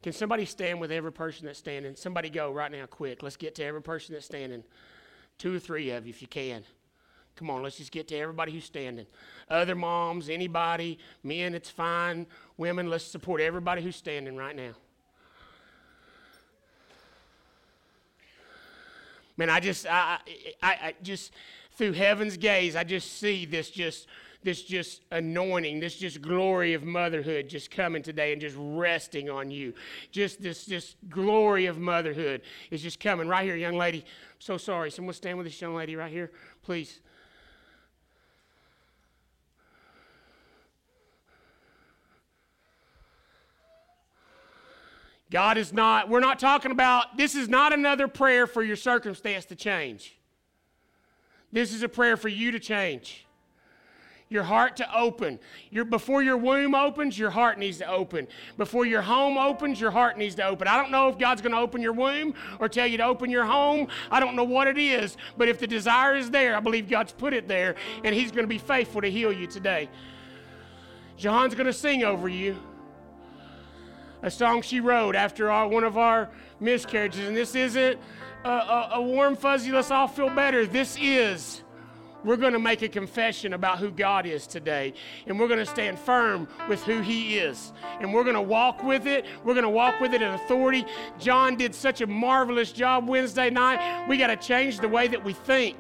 Can 0.03 0.11
somebody 0.11 0.43
stand 0.43 0.81
with 0.81 0.91
every 0.91 1.13
person 1.13 1.45
that's 1.45 1.59
standing? 1.59 1.95
Somebody 1.95 2.29
go 2.29 2.51
right 2.51 2.69
now, 2.69 2.85
quick. 2.85 3.23
Let's 3.23 3.37
get 3.37 3.55
to 3.55 3.63
every 3.63 3.81
person 3.81 4.13
that's 4.13 4.25
standing. 4.25 4.63
Two 5.37 5.55
or 5.55 5.59
three 5.59 5.91
of 5.91 6.05
you, 6.05 6.09
if 6.09 6.21
you 6.21 6.27
can. 6.27 6.63
Come 7.37 7.49
on, 7.49 7.63
let's 7.63 7.77
just 7.77 7.91
get 7.91 8.09
to 8.09 8.17
everybody 8.17 8.51
who's 8.51 8.65
standing. 8.65 9.07
Other 9.49 9.75
moms, 9.75 10.29
anybody, 10.29 10.99
men, 11.23 11.55
it's 11.55 11.69
fine. 11.69 12.27
Women, 12.57 12.89
let's 12.89 13.05
support 13.05 13.41
everybody 13.41 13.81
who's 13.81 13.95
standing 13.95 14.35
right 14.35 14.55
now. 14.55 14.73
Man, 19.37 19.49
I 19.49 19.59
just, 19.59 19.87
I, 19.87 20.19
I, 20.61 20.71
I 20.71 20.95
just, 21.01 21.31
through 21.71 21.93
heaven's 21.93 22.37
gaze, 22.37 22.75
I 22.75 22.83
just 22.83 23.19
see 23.19 23.45
this 23.45 23.69
just 23.69 24.07
this 24.43 24.61
just 24.61 25.01
anointing, 25.11 25.79
this 25.79 25.95
just 25.95 26.21
glory 26.21 26.73
of 26.73 26.83
motherhood 26.83 27.47
just 27.47 27.71
coming 27.71 28.03
today 28.03 28.33
and 28.33 28.41
just 28.41 28.55
resting 28.59 29.29
on 29.29 29.49
you. 29.49 29.73
Just 30.11 30.41
this 30.41 30.65
just 30.65 30.97
glory 31.09 31.65
of 31.65 31.77
motherhood 31.77 32.41
is 32.69 32.81
just 32.81 32.99
coming 32.99 33.27
right 33.27 33.45
here, 33.45 33.55
young 33.55 33.77
lady. 33.77 34.05
so 34.39 34.57
sorry. 34.57 34.91
Someone 34.91 35.13
stand 35.13 35.37
with 35.37 35.47
this 35.47 35.59
young 35.59 35.75
lady 35.75 35.95
right 35.95 36.11
here, 36.11 36.31
please. 36.61 36.99
God 45.33 45.57
is 45.57 45.73
not, 45.73 46.09
we're 46.09 46.19
not 46.19 46.37
talking 46.37 46.69
about, 46.69 47.17
this 47.17 47.33
is 47.33 47.49
not 47.49 47.73
another 47.73 48.07
prayer 48.07 48.45
for 48.45 48.61
your 48.61 48.75
circumstance 48.75 49.45
to 49.45 49.55
change. 49.55 50.15
This 51.51 51.73
is 51.73 51.81
a 51.81 51.89
prayer 51.89 52.17
for 52.17 52.29
you 52.29 52.51
to 52.51 52.59
change 52.59 53.25
your 54.29 54.43
heart 54.43 54.75
to 54.77 54.95
open. 54.95 55.39
Your, 55.71 55.85
before 55.85 56.21
your 56.21 56.37
womb 56.37 56.75
opens, 56.75 57.17
your 57.17 57.31
heart 57.31 57.57
needs 57.57 57.79
to 57.79 57.87
open. 57.87 58.27
Before 58.57 58.85
your 58.85 59.01
home 59.01 59.37
opens, 59.39 59.81
your 59.81 59.91
heart 59.91 60.19
needs 60.19 60.35
to 60.35 60.45
open. 60.45 60.67
I 60.67 60.77
don't 60.77 60.91
know 60.91 61.09
if 61.09 61.17
God's 61.17 61.41
going 61.41 61.51
to 61.51 61.59
open 61.59 61.81
your 61.81 61.93
womb 61.93 62.35
or 62.59 62.69
tell 62.69 62.85
you 62.85 62.97
to 62.97 63.05
open 63.05 63.31
your 63.31 63.45
home. 63.45 63.87
I 64.11 64.19
don't 64.19 64.35
know 64.35 64.43
what 64.43 64.67
it 64.67 64.77
is, 64.77 65.17
but 65.37 65.47
if 65.49 65.59
the 65.59 65.67
desire 65.67 66.15
is 66.15 66.29
there, 66.29 66.55
I 66.55 66.59
believe 66.59 66.89
God's 66.89 67.11
put 67.11 67.33
it 67.33 67.47
there, 67.47 67.75
and 68.03 68.13
He's 68.13 68.31
going 68.31 68.43
to 68.43 68.47
be 68.47 68.59
faithful 68.59 69.01
to 69.01 69.09
heal 69.09 69.31
you 69.31 69.47
today. 69.47 69.89
Jihan's 71.19 71.55
going 71.55 71.67
to 71.67 71.73
sing 71.73 72.03
over 72.03 72.27
you 72.29 72.57
a 74.23 74.31
song 74.31 74.61
she 74.61 74.79
wrote 74.79 75.15
after 75.15 75.51
our, 75.51 75.67
one 75.67 75.83
of 75.83 75.97
our 75.97 76.29
miscarriages, 76.59 77.27
and 77.27 77.37
this 77.37 77.53
isn't 77.53 77.99
a, 78.43 78.49
a, 78.49 78.89
a 78.93 79.01
warm, 79.01 79.35
fuzzy, 79.35 79.71
let's 79.71 79.91
all 79.91 80.07
feel 80.07 80.29
better. 80.29 80.65
This 80.65 80.97
is 80.99 81.63
we're 82.23 82.37
going 82.37 82.53
to 82.53 82.59
make 82.59 82.81
a 82.81 82.87
confession 82.87 83.53
about 83.53 83.79
who 83.79 83.91
God 83.91 84.25
is 84.25 84.47
today. 84.47 84.93
And 85.27 85.37
we're 85.37 85.47
going 85.47 85.59
to 85.59 85.65
stand 85.65 85.99
firm 85.99 86.47
with 86.69 86.81
who 86.83 87.01
He 87.01 87.37
is. 87.37 87.73
And 87.99 88.13
we're 88.13 88.23
going 88.23 88.35
to 88.35 88.41
walk 88.41 88.81
with 88.83 89.05
it. 89.05 89.25
We're 89.43 89.53
going 89.53 89.65
to 89.65 89.69
walk 89.69 89.99
with 89.99 90.13
it 90.13 90.21
in 90.21 90.29
authority. 90.29 90.85
Jihan 91.19 91.57
did 91.57 91.75
such 91.75 92.01
a 92.01 92.07
marvelous 92.07 92.71
job 92.71 93.09
Wednesday 93.09 93.49
night. 93.49 94.07
We 94.07 94.17
got 94.17 94.27
to 94.27 94.37
change 94.37 94.79
the 94.79 94.87
way 94.87 95.07
that 95.09 95.23
we 95.23 95.33
think. 95.33 95.77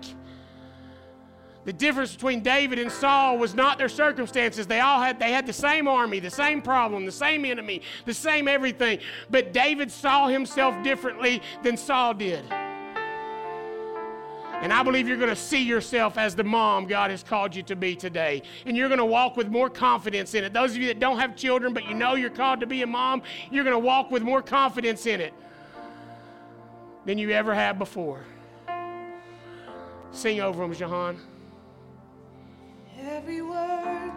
The 1.65 1.73
difference 1.73 2.13
between 2.13 2.41
David 2.41 2.77
and 2.77 2.91
Saul 2.91 3.37
was 3.37 3.55
not 3.55 3.77
their 3.77 3.89
circumstances. 3.89 4.67
They 4.67 4.81
all 4.81 5.01
had 5.01 5.17
they 5.17 5.31
had 5.31 5.47
the 5.47 5.53
same 5.53 5.87
army, 5.87 6.19
the 6.19 6.29
same 6.29 6.61
problem, 6.61 7.05
the 7.05 7.11
same 7.11 7.45
enemy, 7.45 7.81
the 8.05 8.13
same 8.13 8.47
everything. 8.49 8.99
But 9.29 9.53
David 9.53 9.89
saw 9.89 10.27
himself 10.27 10.81
differently 10.83 11.41
than 11.63 11.77
Saul 11.77 12.15
did. 12.15 12.43
And 14.63 14.71
I 14.71 14.81
believe 14.81 15.09
you're 15.09 15.17
going 15.17 15.29
to 15.29 15.35
see 15.35 15.61
yourself 15.61 16.17
as 16.17 16.35
the 16.35 16.43
mom 16.43 16.85
God 16.85 17.11
has 17.11 17.21
called 17.21 17.53
you 17.53 17.63
to 17.63 17.75
be 17.75 17.97
today. 17.97 18.43
And 18.65 18.77
you're 18.77 18.87
going 18.87 18.99
to 18.99 19.05
walk 19.05 19.35
with 19.35 19.49
more 19.49 19.69
confidence 19.69 20.35
in 20.35 20.45
it. 20.45 20.53
Those 20.53 20.71
of 20.71 20.77
you 20.77 20.87
that 20.87 21.01
don't 21.01 21.19
have 21.19 21.35
children, 21.35 21.73
but 21.73 21.85
you 21.85 21.93
know 21.93 22.15
you're 22.15 22.29
called 22.29 22.61
to 22.61 22.65
be 22.65 22.81
a 22.81 22.87
mom, 22.87 23.23
you're 23.51 23.65
going 23.65 23.75
to 23.75 23.85
walk 23.85 24.09
with 24.09 24.23
more 24.23 24.41
confidence 24.41 25.05
in 25.05 25.19
it 25.19 25.33
than 27.05 27.17
you 27.17 27.31
ever 27.31 27.53
have 27.53 27.77
before. 27.77 28.23
Sing 30.11 30.39
over 30.39 30.61
them, 30.61 30.73
Jihan. 30.73 31.17
Every 33.05 33.41
word. 33.41 34.11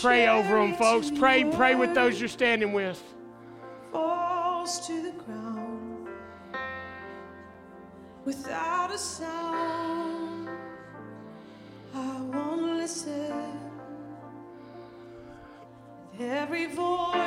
Pray 0.00 0.28
over 0.28 0.58
them, 0.58 0.74
folks. 0.74 1.10
Pray, 1.10 1.44
pray 1.44 1.74
with 1.74 1.94
those 1.94 2.20
you're 2.20 2.28
standing 2.28 2.72
with. 2.72 3.02
Falls 3.92 4.86
to 4.86 5.02
the 5.02 5.12
ground 5.12 6.08
without 8.24 8.92
a 8.92 8.98
sound. 8.98 10.48
I 11.94 12.20
won't 12.20 12.76
listen. 12.76 13.32
Every 16.20 16.66
voice 16.66 17.17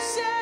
and 0.00 0.39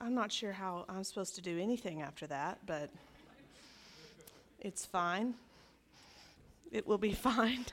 I'm 0.00 0.14
not 0.14 0.30
sure 0.30 0.52
how 0.52 0.84
I'm 0.88 1.02
supposed 1.02 1.34
to 1.34 1.40
do 1.40 1.58
anything 1.58 2.02
after 2.02 2.28
that, 2.28 2.58
but 2.64 2.88
it's 4.60 4.86
fine. 4.86 5.34
It 6.70 6.86
will 6.86 6.98
be 6.98 7.12
fine. 7.14 7.66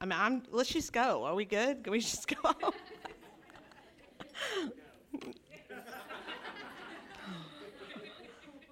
I 0.00 0.04
mean, 0.04 0.18
I'm, 0.18 0.42
let's 0.52 0.70
just 0.70 0.92
go. 0.92 1.24
Are 1.24 1.34
we 1.34 1.44
good? 1.44 1.82
Can 1.82 1.90
we 1.90 1.98
just 1.98 2.28
go? 2.28 2.36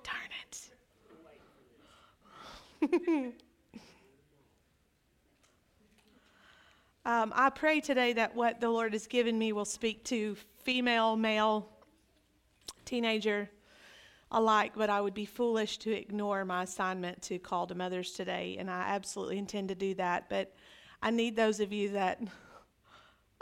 Darn 0.04 0.30
it. 0.40 0.70
um, 7.04 7.32
I 7.34 7.50
pray 7.50 7.80
today 7.80 8.12
that 8.12 8.36
what 8.36 8.60
the 8.60 8.70
Lord 8.70 8.92
has 8.92 9.08
given 9.08 9.36
me 9.36 9.52
will 9.52 9.64
speak 9.64 10.04
to 10.04 10.36
female, 10.62 11.16
male, 11.16 11.68
teenager 12.88 13.50
alike, 14.30 14.72
but 14.74 14.90
I 14.90 15.00
would 15.00 15.14
be 15.14 15.26
foolish 15.26 15.78
to 15.78 15.92
ignore 15.92 16.44
my 16.44 16.62
assignment 16.62 17.22
to 17.22 17.38
call 17.38 17.66
to 17.66 17.74
mothers 17.74 18.12
today, 18.12 18.56
and 18.58 18.70
I 18.70 18.80
absolutely 18.88 19.38
intend 19.38 19.68
to 19.68 19.74
do 19.74 19.94
that. 19.94 20.28
But 20.28 20.54
I 21.02 21.10
need 21.10 21.36
those 21.36 21.60
of 21.60 21.72
you 21.72 21.90
that 21.90 22.20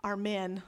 are 0.02 0.16
men 0.16 0.62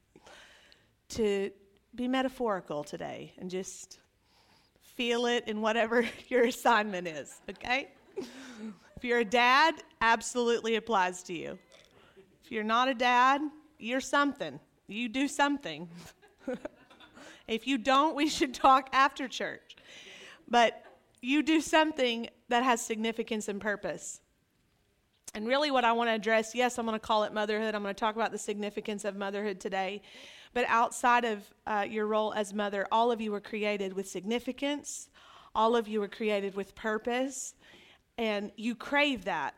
to 1.10 1.50
be 1.94 2.08
metaphorical 2.08 2.82
today 2.82 3.34
and 3.38 3.50
just 3.50 3.98
feel 4.80 5.26
it 5.26 5.44
in 5.46 5.60
whatever 5.60 6.06
your 6.28 6.44
assignment 6.44 7.06
is, 7.06 7.40
okay? 7.48 7.88
If 8.96 9.04
you're 9.04 9.20
a 9.20 9.24
dad, 9.24 9.74
absolutely 10.00 10.76
applies 10.76 11.22
to 11.24 11.32
you. 11.32 11.58
If 12.44 12.50
you're 12.50 12.64
not 12.64 12.88
a 12.88 12.94
dad, 12.94 13.40
you're 13.78 14.00
something. 14.00 14.60
You 14.88 15.08
do 15.08 15.28
something. 15.28 15.88
if 17.50 17.66
you 17.66 17.76
don't, 17.76 18.14
we 18.14 18.28
should 18.28 18.54
talk 18.54 18.88
after 18.92 19.28
church. 19.28 19.76
But 20.48 20.82
you 21.20 21.42
do 21.42 21.60
something 21.60 22.28
that 22.48 22.62
has 22.62 22.80
significance 22.80 23.48
and 23.48 23.60
purpose. 23.60 24.20
And 25.34 25.46
really, 25.46 25.70
what 25.70 25.84
I 25.84 25.92
want 25.92 26.08
to 26.08 26.14
address 26.14 26.54
yes, 26.54 26.78
I'm 26.78 26.86
going 26.86 26.98
to 26.98 27.06
call 27.06 27.24
it 27.24 27.32
motherhood. 27.32 27.74
I'm 27.74 27.82
going 27.82 27.94
to 27.94 27.98
talk 27.98 28.16
about 28.16 28.32
the 28.32 28.38
significance 28.38 29.04
of 29.04 29.16
motherhood 29.16 29.60
today. 29.60 30.02
But 30.54 30.64
outside 30.68 31.24
of 31.24 31.44
uh, 31.66 31.86
your 31.88 32.06
role 32.06 32.32
as 32.34 32.52
mother, 32.52 32.86
all 32.90 33.12
of 33.12 33.20
you 33.20 33.30
were 33.30 33.40
created 33.40 33.92
with 33.92 34.08
significance, 34.08 35.08
all 35.54 35.76
of 35.76 35.86
you 35.86 36.00
were 36.00 36.08
created 36.08 36.54
with 36.54 36.74
purpose, 36.74 37.54
and 38.18 38.50
you 38.56 38.74
crave 38.74 39.24
that. 39.26 39.54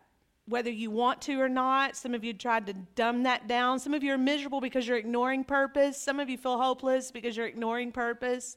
Whether 0.46 0.70
you 0.70 0.90
want 0.90 1.22
to 1.22 1.40
or 1.40 1.48
not, 1.48 1.96
some 1.96 2.14
of 2.14 2.24
you 2.24 2.32
tried 2.32 2.66
to 2.66 2.72
dumb 2.72 3.22
that 3.22 3.46
down. 3.46 3.78
Some 3.78 3.94
of 3.94 4.02
you 4.02 4.12
are 4.12 4.18
miserable 4.18 4.60
because 4.60 4.88
you're 4.88 4.96
ignoring 4.96 5.44
purpose. 5.44 5.96
Some 5.96 6.18
of 6.18 6.28
you 6.28 6.36
feel 6.36 6.60
hopeless 6.60 7.12
because 7.12 7.36
you're 7.36 7.46
ignoring 7.46 7.92
purpose. 7.92 8.56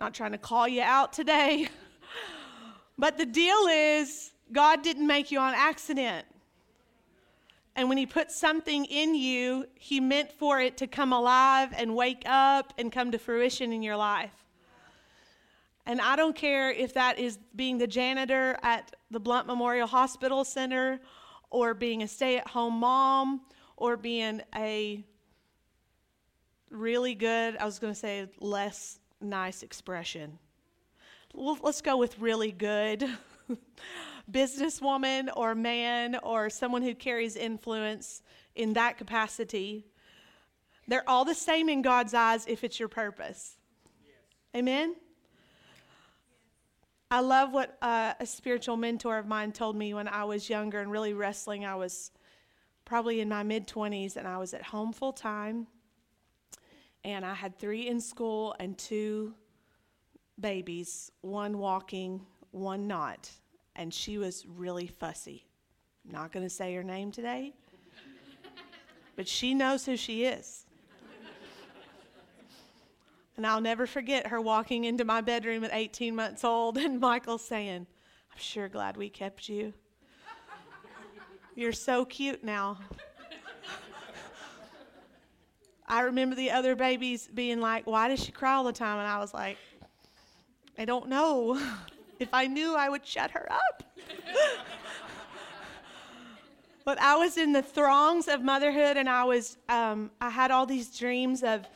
Not 0.00 0.12
trying 0.12 0.32
to 0.32 0.38
call 0.38 0.68
you 0.68 0.82
out 0.82 1.14
today. 1.14 1.68
but 2.98 3.16
the 3.16 3.24
deal 3.24 3.66
is, 3.70 4.32
God 4.52 4.82
didn't 4.82 5.06
make 5.06 5.30
you 5.30 5.38
on 5.38 5.54
accident. 5.54 6.26
And 7.76 7.88
when 7.88 7.98
He 7.98 8.06
put 8.06 8.30
something 8.30 8.84
in 8.84 9.14
you, 9.14 9.66
He 9.74 10.00
meant 10.00 10.32
for 10.32 10.60
it 10.60 10.76
to 10.78 10.86
come 10.86 11.12
alive 11.12 11.72
and 11.76 11.94
wake 11.94 12.22
up 12.26 12.74
and 12.76 12.92
come 12.92 13.10
to 13.12 13.18
fruition 13.18 13.72
in 13.72 13.82
your 13.82 13.96
life. 13.96 14.34
And 15.86 16.00
I 16.00 16.16
don't 16.16 16.34
care 16.34 16.70
if 16.70 16.94
that 16.94 17.18
is 17.18 17.38
being 17.54 17.78
the 17.78 17.86
janitor 17.86 18.58
at 18.62 18.95
the 19.10 19.20
Blount 19.20 19.46
Memorial 19.46 19.86
Hospital 19.86 20.44
Center, 20.44 21.00
or 21.50 21.74
being 21.74 22.02
a 22.02 22.08
stay 22.08 22.36
at 22.36 22.48
home 22.48 22.74
mom, 22.74 23.42
or 23.76 23.96
being 23.96 24.42
a 24.54 25.04
really 26.70 27.14
good, 27.14 27.56
I 27.56 27.64
was 27.64 27.78
going 27.78 27.92
to 27.92 27.98
say 27.98 28.28
less 28.40 28.98
nice 29.20 29.62
expression. 29.62 30.38
Well, 31.34 31.58
let's 31.62 31.80
go 31.80 31.96
with 31.96 32.18
really 32.18 32.52
good. 32.52 33.08
businesswoman 34.30 35.28
or 35.36 35.54
man 35.54 36.16
or 36.22 36.50
someone 36.50 36.82
who 36.82 36.94
carries 36.94 37.36
influence 37.36 38.22
in 38.54 38.72
that 38.72 38.98
capacity, 38.98 39.86
they're 40.88 41.08
all 41.08 41.24
the 41.24 41.34
same 41.34 41.68
in 41.68 41.82
God's 41.82 42.14
eyes 42.14 42.44
if 42.46 42.64
it's 42.64 42.78
your 42.78 42.88
purpose. 42.88 43.56
Yes. 44.04 44.60
Amen? 44.60 44.96
I 47.10 47.20
love 47.20 47.52
what 47.52 47.76
uh, 47.80 48.14
a 48.18 48.26
spiritual 48.26 48.76
mentor 48.76 49.18
of 49.18 49.26
mine 49.26 49.52
told 49.52 49.76
me 49.76 49.94
when 49.94 50.08
I 50.08 50.24
was 50.24 50.50
younger 50.50 50.80
and 50.80 50.90
really 50.90 51.14
wrestling. 51.14 51.64
I 51.64 51.76
was 51.76 52.10
probably 52.84 53.20
in 53.20 53.28
my 53.28 53.42
mid 53.42 53.66
20s 53.66 54.16
and 54.16 54.26
I 54.26 54.38
was 54.38 54.54
at 54.54 54.62
home 54.62 54.92
full 54.92 55.12
time. 55.12 55.66
And 57.04 57.24
I 57.24 57.34
had 57.34 57.58
three 57.58 57.86
in 57.86 58.00
school 58.00 58.56
and 58.58 58.76
two 58.76 59.34
babies, 60.40 61.12
one 61.20 61.58
walking, 61.58 62.26
one 62.50 62.88
not 62.88 63.30
and 63.76 63.92
she 63.92 64.18
was 64.18 64.44
really 64.46 64.86
fussy. 64.86 65.46
I'm 66.04 66.12
not 66.12 66.32
going 66.32 66.44
to 66.44 66.50
say 66.50 66.74
her 66.74 66.82
name 66.82 67.12
today, 67.12 67.52
but 69.14 69.28
she 69.28 69.54
knows 69.54 69.86
who 69.86 69.96
she 69.96 70.24
is. 70.24 70.65
And 73.36 73.46
I'll 73.46 73.60
never 73.60 73.86
forget 73.86 74.28
her 74.28 74.40
walking 74.40 74.84
into 74.84 75.04
my 75.04 75.20
bedroom 75.20 75.64
at 75.64 75.70
18 75.72 76.14
months 76.14 76.44
old 76.44 76.78
and 76.78 77.00
Michael 77.00 77.38
saying, 77.38 77.86
I'm 78.32 78.38
sure 78.38 78.68
glad 78.68 78.96
we 78.96 79.08
kept 79.08 79.48
you. 79.48 79.72
You're 81.54 81.72
so 81.72 82.04
cute 82.04 82.44
now. 82.44 82.78
I 85.88 86.02
remember 86.02 86.34
the 86.34 86.50
other 86.50 86.74
babies 86.74 87.28
being 87.32 87.60
like, 87.60 87.86
Why 87.86 88.08
does 88.08 88.22
she 88.22 88.32
cry 88.32 88.54
all 88.54 88.64
the 88.64 88.72
time? 88.72 88.98
And 88.98 89.06
I 89.06 89.18
was 89.18 89.32
like, 89.32 89.56
I 90.78 90.84
don't 90.84 91.08
know. 91.08 91.60
If 92.18 92.30
I 92.32 92.46
knew, 92.46 92.74
I 92.74 92.88
would 92.88 93.04
shut 93.04 93.30
her 93.32 93.46
up. 93.52 93.82
but 96.86 96.98
I 96.98 97.16
was 97.16 97.36
in 97.36 97.52
the 97.52 97.60
throngs 97.60 98.26
of 98.26 98.42
motherhood, 98.42 98.96
and 98.96 99.06
I 99.06 99.24
was 99.24 99.58
um, 99.68 100.10
I 100.18 100.30
had 100.30 100.50
all 100.50 100.64
these 100.64 100.96
dreams 100.96 101.42
of 101.42 101.66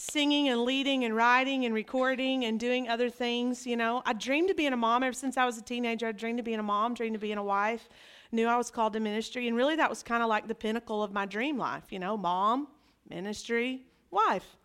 singing 0.00 0.48
and 0.48 0.62
leading 0.62 1.04
and 1.04 1.14
writing 1.14 1.66
and 1.66 1.74
recording 1.74 2.46
and 2.46 2.58
doing 2.58 2.88
other 2.88 3.10
things. 3.10 3.66
You 3.66 3.76
know, 3.76 4.02
I 4.06 4.14
dreamed 4.14 4.48
of 4.48 4.56
being 4.56 4.72
a 4.72 4.76
mom 4.76 5.02
ever 5.02 5.12
since 5.12 5.36
I 5.36 5.44
was 5.44 5.58
a 5.58 5.62
teenager. 5.62 6.06
I 6.06 6.12
dreamed 6.12 6.38
of 6.38 6.46
being 6.46 6.58
a 6.58 6.62
mom, 6.62 6.94
dreamed 6.94 7.16
of 7.16 7.20
being 7.20 7.36
a 7.36 7.44
wife. 7.44 7.86
Knew 8.32 8.46
I 8.46 8.56
was 8.56 8.70
called 8.70 8.94
to 8.94 9.00
ministry, 9.00 9.46
and 9.46 9.56
really 9.56 9.76
that 9.76 9.90
was 9.90 10.02
kind 10.02 10.22
of 10.22 10.28
like 10.30 10.48
the 10.48 10.54
pinnacle 10.54 11.02
of 11.02 11.12
my 11.12 11.26
dream 11.26 11.58
life. 11.58 11.84
You 11.90 11.98
know, 11.98 12.16
mom, 12.16 12.68
ministry, 13.10 13.84
wife. 14.10 14.56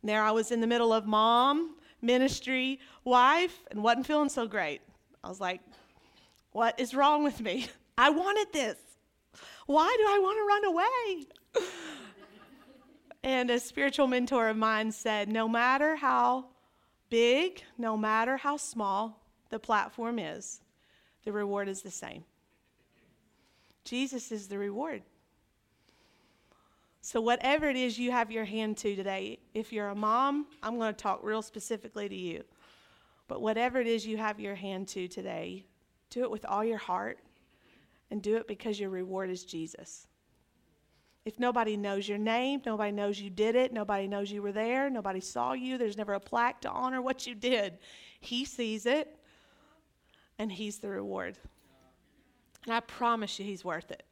And 0.00 0.08
there 0.08 0.22
I 0.22 0.30
was 0.30 0.50
in 0.50 0.62
the 0.62 0.66
middle 0.66 0.94
of 0.94 1.06
mom, 1.06 1.76
ministry, 2.00 2.80
wife, 3.04 3.58
and 3.70 3.82
wasn't 3.82 4.06
feeling 4.06 4.30
so 4.30 4.46
great. 4.46 4.80
I 5.22 5.28
was 5.28 5.40
like, 5.40 5.60
what 6.52 6.80
is 6.80 6.94
wrong 6.94 7.22
with 7.22 7.40
me? 7.40 7.66
I 7.98 8.08
wanted 8.08 8.46
this. 8.54 8.78
Why 9.66 9.94
do 9.98 10.04
I 10.08 10.18
want 10.18 10.38
to 10.38 10.44
run 10.46 10.64
away? 10.64 11.68
and 13.22 13.50
a 13.50 13.60
spiritual 13.60 14.06
mentor 14.06 14.48
of 14.48 14.56
mine 14.56 14.92
said, 14.92 15.28
no 15.28 15.48
matter 15.48 15.96
how 15.96 16.46
big, 17.10 17.62
no 17.76 17.96
matter 17.96 18.36
how 18.36 18.56
small 18.56 19.22
the 19.50 19.58
platform 19.58 20.18
is, 20.18 20.60
the 21.24 21.32
reward 21.32 21.68
is 21.68 21.82
the 21.82 21.90
same. 21.90 22.24
Jesus 23.84 24.32
is 24.32 24.48
the 24.48 24.58
reward. 24.58 25.02
So, 27.02 27.20
whatever 27.20 27.68
it 27.68 27.76
is 27.76 27.98
you 27.98 28.10
have 28.10 28.30
your 28.30 28.44
hand 28.44 28.76
to 28.78 28.94
today, 28.94 29.38
if 29.54 29.72
you're 29.72 29.88
a 29.88 29.94
mom, 29.94 30.46
I'm 30.62 30.76
going 30.76 30.94
to 30.94 31.02
talk 31.02 31.20
real 31.22 31.42
specifically 31.42 32.08
to 32.08 32.14
you. 32.14 32.44
But 33.26 33.40
whatever 33.40 33.80
it 33.80 33.86
is 33.86 34.06
you 34.06 34.18
have 34.18 34.38
your 34.38 34.54
hand 34.54 34.88
to 34.88 35.08
today, 35.08 35.64
do 36.10 36.22
it 36.24 36.30
with 36.30 36.44
all 36.44 36.64
your 36.64 36.78
heart 36.78 37.18
and 38.10 38.20
do 38.20 38.36
it 38.36 38.46
because 38.46 38.78
your 38.78 38.90
reward 38.90 39.30
is 39.30 39.44
Jesus. 39.44 40.08
If 41.24 41.38
nobody 41.38 41.76
knows 41.76 42.08
your 42.08 42.18
name, 42.18 42.62
nobody 42.64 42.92
knows 42.92 43.20
you 43.20 43.28
did 43.28 43.54
it, 43.54 43.72
nobody 43.72 44.08
knows 44.08 44.32
you 44.32 44.40
were 44.40 44.52
there, 44.52 44.88
nobody 44.88 45.20
saw 45.20 45.52
you, 45.52 45.76
there's 45.76 45.96
never 45.96 46.14
a 46.14 46.20
plaque 46.20 46.62
to 46.62 46.70
honor 46.70 47.02
what 47.02 47.26
you 47.26 47.34
did. 47.34 47.78
He 48.20 48.44
sees 48.44 48.86
it, 48.86 49.18
and 50.38 50.50
He's 50.50 50.78
the 50.78 50.88
reward. 50.88 51.36
And 52.64 52.74
I 52.74 52.80
promise 52.80 53.38
you, 53.38 53.44
He's 53.44 53.64
worth 53.64 53.90
it. 53.90 54.02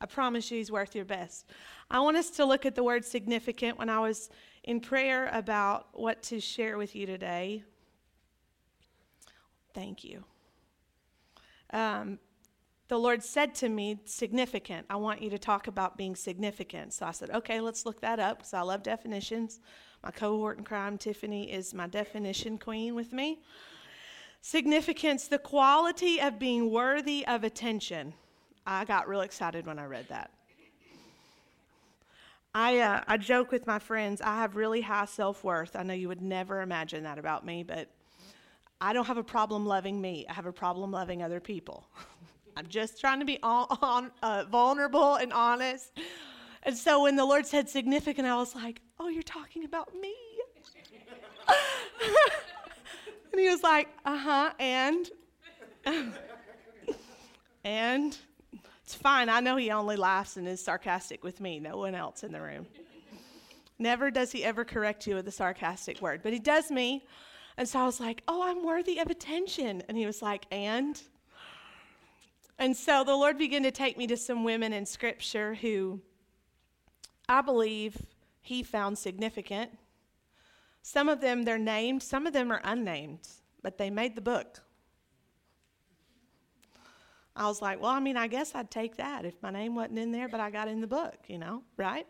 I 0.00 0.06
promise 0.06 0.50
you, 0.50 0.58
He's 0.58 0.70
worth 0.70 0.94
your 0.94 1.06
best. 1.06 1.46
I 1.90 2.00
want 2.00 2.18
us 2.18 2.28
to 2.32 2.44
look 2.44 2.66
at 2.66 2.74
the 2.74 2.84
word 2.84 3.04
significant 3.04 3.78
when 3.78 3.88
I 3.88 3.98
was 3.98 4.28
in 4.64 4.80
prayer 4.80 5.30
about 5.32 5.88
what 5.92 6.22
to 6.24 6.38
share 6.38 6.76
with 6.76 6.94
you 6.94 7.06
today. 7.06 7.64
Thank 9.72 10.04
you. 10.04 10.24
Um, 11.72 12.18
the 12.88 12.98
Lord 12.98 13.22
said 13.22 13.54
to 13.56 13.68
me, 13.68 13.98
significant. 14.04 14.86
I 14.90 14.96
want 14.96 15.22
you 15.22 15.30
to 15.30 15.38
talk 15.38 15.68
about 15.68 15.96
being 15.96 16.14
significant. 16.14 16.92
So 16.92 17.06
I 17.06 17.12
said, 17.12 17.30
okay, 17.30 17.60
let's 17.60 17.86
look 17.86 18.00
that 18.02 18.20
up 18.20 18.38
because 18.38 18.52
I 18.52 18.60
love 18.60 18.82
definitions. 18.82 19.60
My 20.02 20.10
cohort 20.10 20.58
in 20.58 20.64
crime, 20.64 20.98
Tiffany, 20.98 21.50
is 21.50 21.72
my 21.72 21.86
definition 21.86 22.58
queen 22.58 22.94
with 22.94 23.12
me. 23.12 23.40
Significance, 24.42 25.28
the 25.28 25.38
quality 25.38 26.20
of 26.20 26.38
being 26.38 26.70
worthy 26.70 27.26
of 27.26 27.44
attention. 27.44 28.12
I 28.66 28.84
got 28.84 29.08
real 29.08 29.22
excited 29.22 29.66
when 29.66 29.78
I 29.78 29.86
read 29.86 30.08
that. 30.10 30.30
I, 32.54 32.78
uh, 32.78 33.02
I 33.08 33.16
joke 33.16 33.50
with 33.50 33.66
my 33.66 33.78
friends, 33.78 34.20
I 34.20 34.36
have 34.36 34.54
really 34.54 34.82
high 34.82 35.06
self 35.06 35.42
worth. 35.42 35.74
I 35.74 35.82
know 35.82 35.94
you 35.94 36.08
would 36.08 36.22
never 36.22 36.60
imagine 36.60 37.02
that 37.04 37.18
about 37.18 37.44
me, 37.44 37.62
but 37.62 37.88
I 38.80 38.92
don't 38.92 39.06
have 39.06 39.16
a 39.16 39.24
problem 39.24 39.66
loving 39.66 40.00
me. 40.00 40.26
I 40.28 40.34
have 40.34 40.46
a 40.46 40.52
problem 40.52 40.90
loving 40.92 41.22
other 41.22 41.40
people. 41.40 41.86
I'm 42.56 42.66
just 42.66 43.00
trying 43.00 43.20
to 43.20 43.24
be 43.24 43.38
on, 43.42 43.66
on, 43.82 44.10
uh, 44.22 44.44
vulnerable 44.50 45.16
and 45.16 45.32
honest. 45.32 45.92
And 46.62 46.76
so 46.76 47.02
when 47.02 47.16
the 47.16 47.24
Lord 47.24 47.46
said 47.46 47.68
significant, 47.68 48.26
I 48.26 48.36
was 48.36 48.54
like, 48.54 48.80
oh, 48.98 49.08
you're 49.08 49.22
talking 49.22 49.64
about 49.64 49.94
me. 49.94 50.14
and 53.32 53.40
he 53.40 53.48
was 53.48 53.62
like, 53.62 53.88
uh 54.04 54.16
huh, 54.16 54.52
and? 54.58 55.10
and? 57.64 58.16
It's 58.82 58.94
fine. 58.94 59.28
I 59.28 59.40
know 59.40 59.56
he 59.56 59.70
only 59.70 59.96
laughs 59.96 60.36
and 60.36 60.46
is 60.46 60.62
sarcastic 60.62 61.24
with 61.24 61.40
me, 61.40 61.58
no 61.58 61.78
one 61.78 61.94
else 61.94 62.22
in 62.22 62.32
the 62.32 62.40
room. 62.40 62.66
Never 63.78 64.10
does 64.10 64.30
he 64.30 64.44
ever 64.44 64.64
correct 64.64 65.06
you 65.06 65.14
with 65.14 65.26
a 65.26 65.32
sarcastic 65.32 66.00
word, 66.00 66.20
but 66.22 66.32
he 66.32 66.38
does 66.38 66.70
me. 66.70 67.04
And 67.56 67.68
so 67.68 67.80
I 67.80 67.84
was 67.84 68.00
like, 68.00 68.22
oh, 68.28 68.42
I'm 68.42 68.64
worthy 68.64 68.98
of 68.98 69.10
attention. 69.10 69.82
And 69.88 69.96
he 69.96 70.06
was 70.06 70.22
like, 70.22 70.46
and? 70.50 71.00
And 72.58 72.76
so 72.76 73.04
the 73.04 73.16
Lord 73.16 73.36
began 73.36 73.62
to 73.64 73.70
take 73.70 73.98
me 73.98 74.06
to 74.06 74.16
some 74.16 74.44
women 74.44 74.72
in 74.72 74.86
Scripture 74.86 75.54
who 75.54 76.00
I 77.28 77.40
believe 77.40 77.96
he 78.40 78.62
found 78.62 78.98
significant. 78.98 79.70
Some 80.82 81.08
of 81.08 81.20
them, 81.20 81.44
they're 81.44 81.58
named, 81.58 82.02
some 82.02 82.26
of 82.26 82.32
them 82.32 82.52
are 82.52 82.60
unnamed, 82.62 83.26
but 83.62 83.78
they 83.78 83.90
made 83.90 84.14
the 84.14 84.20
book. 84.20 84.60
I 87.34 87.48
was 87.48 87.60
like, 87.60 87.80
well, 87.80 87.90
I 87.90 87.98
mean, 87.98 88.16
I 88.16 88.28
guess 88.28 88.54
I'd 88.54 88.70
take 88.70 88.96
that 88.98 89.24
if 89.24 89.34
my 89.42 89.50
name 89.50 89.74
wasn't 89.74 89.98
in 89.98 90.12
there, 90.12 90.28
but 90.28 90.40
I 90.40 90.50
got 90.50 90.68
in 90.68 90.80
the 90.80 90.86
book, 90.86 91.16
you 91.26 91.38
know, 91.38 91.62
right? 91.76 92.06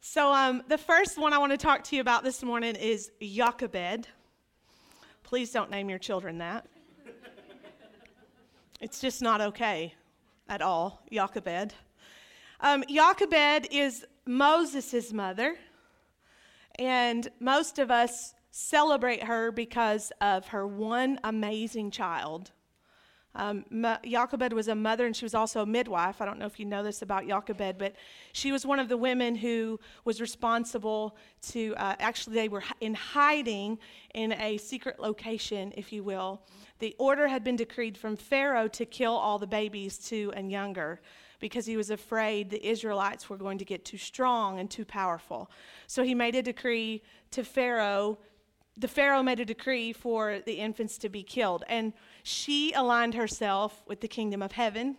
So 0.00 0.32
um, 0.32 0.62
the 0.68 0.78
first 0.78 1.18
one 1.18 1.32
I 1.32 1.38
want 1.38 1.52
to 1.52 1.58
talk 1.58 1.84
to 1.84 1.96
you 1.96 2.00
about 2.00 2.24
this 2.24 2.42
morning 2.42 2.76
is 2.76 3.10
Jochebed. 3.20 4.06
Please 5.22 5.50
don't 5.50 5.70
name 5.70 5.90
your 5.90 5.98
children 5.98 6.38
that. 6.38 6.66
It's 8.84 9.00
just 9.00 9.22
not 9.22 9.40
okay 9.40 9.94
at 10.46 10.60
all, 10.60 11.02
Jochebed. 11.10 11.72
Um, 12.60 12.84
Jochebed 12.86 13.68
is 13.70 14.04
Moses' 14.26 15.10
mother, 15.10 15.56
and 16.78 17.26
most 17.40 17.78
of 17.78 17.90
us 17.90 18.34
celebrate 18.50 19.22
her 19.22 19.50
because 19.50 20.12
of 20.20 20.48
her 20.48 20.66
one 20.66 21.18
amazing 21.24 21.92
child. 21.92 22.50
Um, 23.36 23.64
Jochebed 24.04 24.52
was 24.52 24.68
a 24.68 24.74
mother 24.74 25.06
and 25.06 25.16
she 25.16 25.24
was 25.24 25.34
also 25.34 25.62
a 25.62 25.66
midwife. 25.66 26.20
I 26.20 26.24
don't 26.24 26.38
know 26.38 26.46
if 26.46 26.60
you 26.60 26.66
know 26.66 26.82
this 26.82 27.02
about 27.02 27.26
Jochebed, 27.26 27.78
but 27.78 27.94
she 28.32 28.52
was 28.52 28.64
one 28.64 28.78
of 28.78 28.88
the 28.88 28.96
women 28.96 29.34
who 29.34 29.80
was 30.04 30.20
responsible 30.20 31.16
to, 31.50 31.74
uh, 31.76 31.96
actually, 31.98 32.34
they 32.34 32.48
were 32.48 32.62
in 32.80 32.94
hiding 32.94 33.78
in 34.14 34.32
a 34.32 34.56
secret 34.58 35.00
location, 35.00 35.72
if 35.76 35.92
you 35.92 36.04
will. 36.04 36.42
The 36.78 36.94
order 36.98 37.26
had 37.26 37.42
been 37.42 37.56
decreed 37.56 37.98
from 37.98 38.16
Pharaoh 38.16 38.68
to 38.68 38.84
kill 38.84 39.12
all 39.12 39.38
the 39.38 39.46
babies 39.46 39.98
two 39.98 40.32
and 40.36 40.50
younger 40.50 41.00
because 41.40 41.66
he 41.66 41.76
was 41.76 41.90
afraid 41.90 42.50
the 42.50 42.64
Israelites 42.66 43.28
were 43.28 43.36
going 43.36 43.58
to 43.58 43.64
get 43.64 43.84
too 43.84 43.98
strong 43.98 44.60
and 44.60 44.70
too 44.70 44.84
powerful. 44.84 45.50
So 45.88 46.04
he 46.04 46.14
made 46.14 46.36
a 46.36 46.42
decree 46.42 47.02
to 47.32 47.44
Pharaoh 47.44 48.18
the 48.76 48.88
Pharaoh 48.88 49.22
made 49.22 49.38
a 49.40 49.44
decree 49.44 49.92
for 49.92 50.40
the 50.46 50.54
infants 50.54 50.98
to 50.98 51.08
be 51.08 51.22
killed. 51.22 51.62
And 51.68 51.92
she 52.24 52.72
aligned 52.72 53.12
herself 53.12 53.84
with 53.86 54.00
the 54.00 54.08
kingdom 54.08 54.40
of 54.42 54.52
heaven 54.52 54.96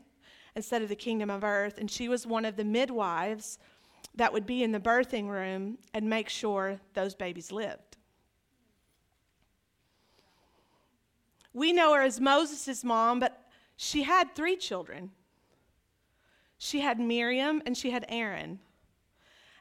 instead 0.55 0.83
of 0.83 0.89
the 0.89 0.95
kingdom 0.95 1.31
of 1.31 1.43
earth. 1.43 1.79
And 1.79 1.89
she 1.89 2.07
was 2.07 2.27
one 2.27 2.45
of 2.45 2.55
the 2.55 2.63
midwives 2.63 3.57
that 4.13 4.31
would 4.31 4.45
be 4.45 4.63
in 4.63 4.71
the 4.71 4.79
birthing 4.79 5.27
room 5.27 5.79
and 5.95 6.07
make 6.07 6.29
sure 6.29 6.79
those 6.93 7.15
babies 7.15 7.51
lived. 7.51 7.97
We 11.51 11.73
know 11.73 11.95
her 11.95 12.03
as 12.03 12.21
Moses' 12.21 12.83
mom, 12.83 13.19
but 13.19 13.49
she 13.75 14.03
had 14.03 14.35
three 14.35 14.55
children. 14.55 15.09
She 16.59 16.81
had 16.81 16.99
Miriam 16.99 17.63
and 17.65 17.75
she 17.75 17.89
had 17.89 18.05
Aaron. 18.07 18.59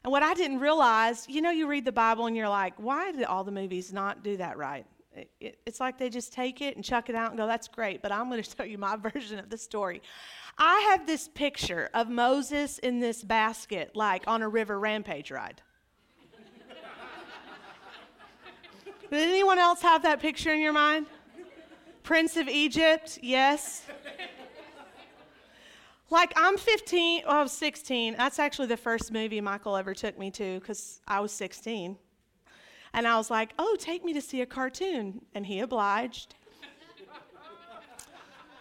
And 0.03 0.11
what 0.11 0.21
I 0.21 0.35
didn't 0.35 0.59
realize, 0.59 1.25
you 1.27 1.41
know, 1.41 1.49
you 1.49 1.65
read 1.65 1.83
the 1.83 1.91
Bible 1.91 2.27
and 2.27 2.37
you're 2.37 2.47
like, 2.47 2.75
why 2.77 3.11
did 3.11 3.23
all 3.23 3.43
the 3.43 3.51
movies 3.51 3.91
not 3.91 4.23
do 4.23 4.37
that 4.37 4.55
right? 4.55 4.85
It, 5.15 5.31
it, 5.39 5.59
it's 5.65 5.79
like 5.79 5.97
they 5.97 6.09
just 6.09 6.33
take 6.33 6.61
it 6.61 6.75
and 6.75 6.83
chuck 6.83 7.09
it 7.09 7.15
out 7.15 7.29
and 7.29 7.37
go, 7.37 7.47
that's 7.47 7.67
great, 7.67 8.01
but 8.01 8.11
I'm 8.11 8.29
going 8.29 8.43
to 8.43 8.55
tell 8.55 8.65
you 8.65 8.77
my 8.77 8.95
version 9.13 9.39
of 9.39 9.49
the 9.49 9.57
story. 9.57 10.01
I 10.57 10.79
have 10.91 11.07
this 11.07 11.27
picture 11.27 11.89
of 11.93 12.09
Moses 12.09 12.79
in 12.79 12.99
this 12.99 13.23
basket, 13.23 13.95
like 13.95 14.23
on 14.27 14.41
a 14.41 14.49
river 14.49 14.79
rampage 14.79 15.31
ride. 15.31 15.61
Did 19.09 19.29
anyone 19.29 19.59
else 19.59 19.81
have 19.81 20.03
that 20.03 20.19
picture 20.19 20.53
in 20.53 20.59
your 20.59 20.73
mind? 20.73 21.07
Prince 22.03 22.37
of 22.37 22.47
Egypt, 22.47 23.19
yes. 23.21 23.83
Like, 26.11 26.33
I'm 26.35 26.57
15, 26.57 27.23
well, 27.25 27.37
I 27.37 27.41
was 27.41 27.51
16. 27.51 28.15
That's 28.15 28.37
actually 28.37 28.67
the 28.67 28.77
first 28.77 29.11
movie 29.11 29.41
Michael 29.41 29.75
ever 29.75 29.95
took 29.95 30.19
me 30.19 30.29
to 30.31 30.59
because 30.59 31.01
I 31.07 31.19
was 31.19 31.31
16. 31.31 31.97
And 32.95 33.05
I 33.05 33.17
was 33.17 33.29
like, 33.29 33.53
oh, 33.59 33.75
take 33.77 34.05
me 34.05 34.13
to 34.13 34.21
see 34.21 34.39
a 34.39 34.45
cartoon. 34.45 35.19
And 35.35 35.45
he 35.45 35.59
obliged. 35.59 36.33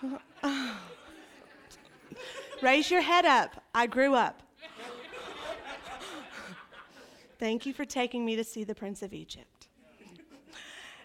Raise 2.61 2.91
your 2.91 3.01
head 3.01 3.25
up. 3.25 3.63
I 3.75 3.87
grew 3.87 4.15
up. 4.15 4.43
Thank 7.39 7.65
you 7.65 7.73
for 7.73 7.85
taking 7.85 8.25
me 8.25 8.35
to 8.35 8.43
see 8.43 8.65
The 8.65 8.75
Prince 8.75 9.03
of 9.03 9.15
Egypt. 9.15 9.69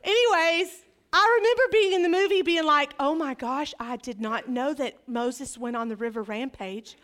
Anyways, 0.03 0.85
I 1.13 1.39
remember 1.39 1.63
being 1.71 1.93
in 1.93 2.01
the 2.01 2.09
movie 2.09 2.41
being 2.41 2.65
like, 2.65 2.95
oh 2.99 3.13
my 3.13 3.35
gosh, 3.35 3.75
I 3.79 3.97
did 3.97 4.19
not 4.19 4.49
know 4.49 4.73
that 4.73 5.07
Moses 5.07 5.55
went 5.55 5.75
on 5.75 5.87
the 5.87 5.95
river 5.95 6.23
rampage. 6.23 6.97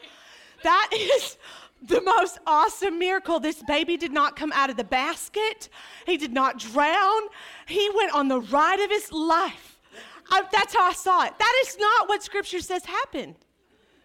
That 0.63 0.89
is 0.91 1.37
the 1.87 2.01
most 2.01 2.39
awesome 2.45 2.99
miracle. 2.99 3.39
This 3.39 3.61
baby 3.63 3.97
did 3.97 4.11
not 4.11 4.35
come 4.35 4.51
out 4.53 4.69
of 4.69 4.77
the 4.77 4.83
basket, 4.83 5.69
he 6.05 6.17
did 6.17 6.33
not 6.33 6.59
drown. 6.59 7.21
He 7.67 7.89
went 7.95 8.13
on 8.13 8.27
the 8.27 8.41
ride 8.41 8.79
of 8.79 8.89
his 8.89 9.11
life. 9.11 9.79
I, 10.31 10.43
that's 10.51 10.75
how 10.75 10.83
I 10.83 10.93
saw 10.93 11.25
it. 11.25 11.33
That 11.37 11.63
is 11.65 11.77
not 11.79 12.09
what 12.09 12.23
scripture 12.23 12.59
says 12.59 12.83
happened. 12.85 13.35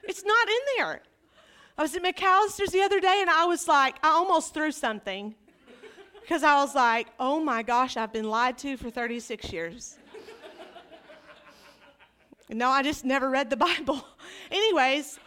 It's 0.02 0.24
not 0.24 0.48
in 0.48 0.60
there. 0.76 1.02
I 1.78 1.82
was 1.82 1.94
at 1.96 2.02
McAllister's 2.02 2.72
the 2.72 2.82
other 2.82 3.00
day 3.00 3.18
and 3.20 3.30
I 3.30 3.46
was 3.46 3.66
like, 3.66 3.96
I 4.02 4.10
almost 4.10 4.52
threw 4.52 4.70
something 4.70 5.34
because 6.20 6.42
I 6.42 6.56
was 6.56 6.74
like, 6.74 7.08
oh 7.18 7.40
my 7.40 7.62
gosh, 7.62 7.96
I've 7.96 8.12
been 8.12 8.28
lied 8.28 8.58
to 8.58 8.76
for 8.76 8.90
36 8.90 9.52
years. 9.52 9.96
no, 12.50 12.68
I 12.68 12.82
just 12.82 13.04
never 13.04 13.30
read 13.30 13.48
the 13.48 13.56
Bible. 13.56 14.04
Anyways, 14.50 15.18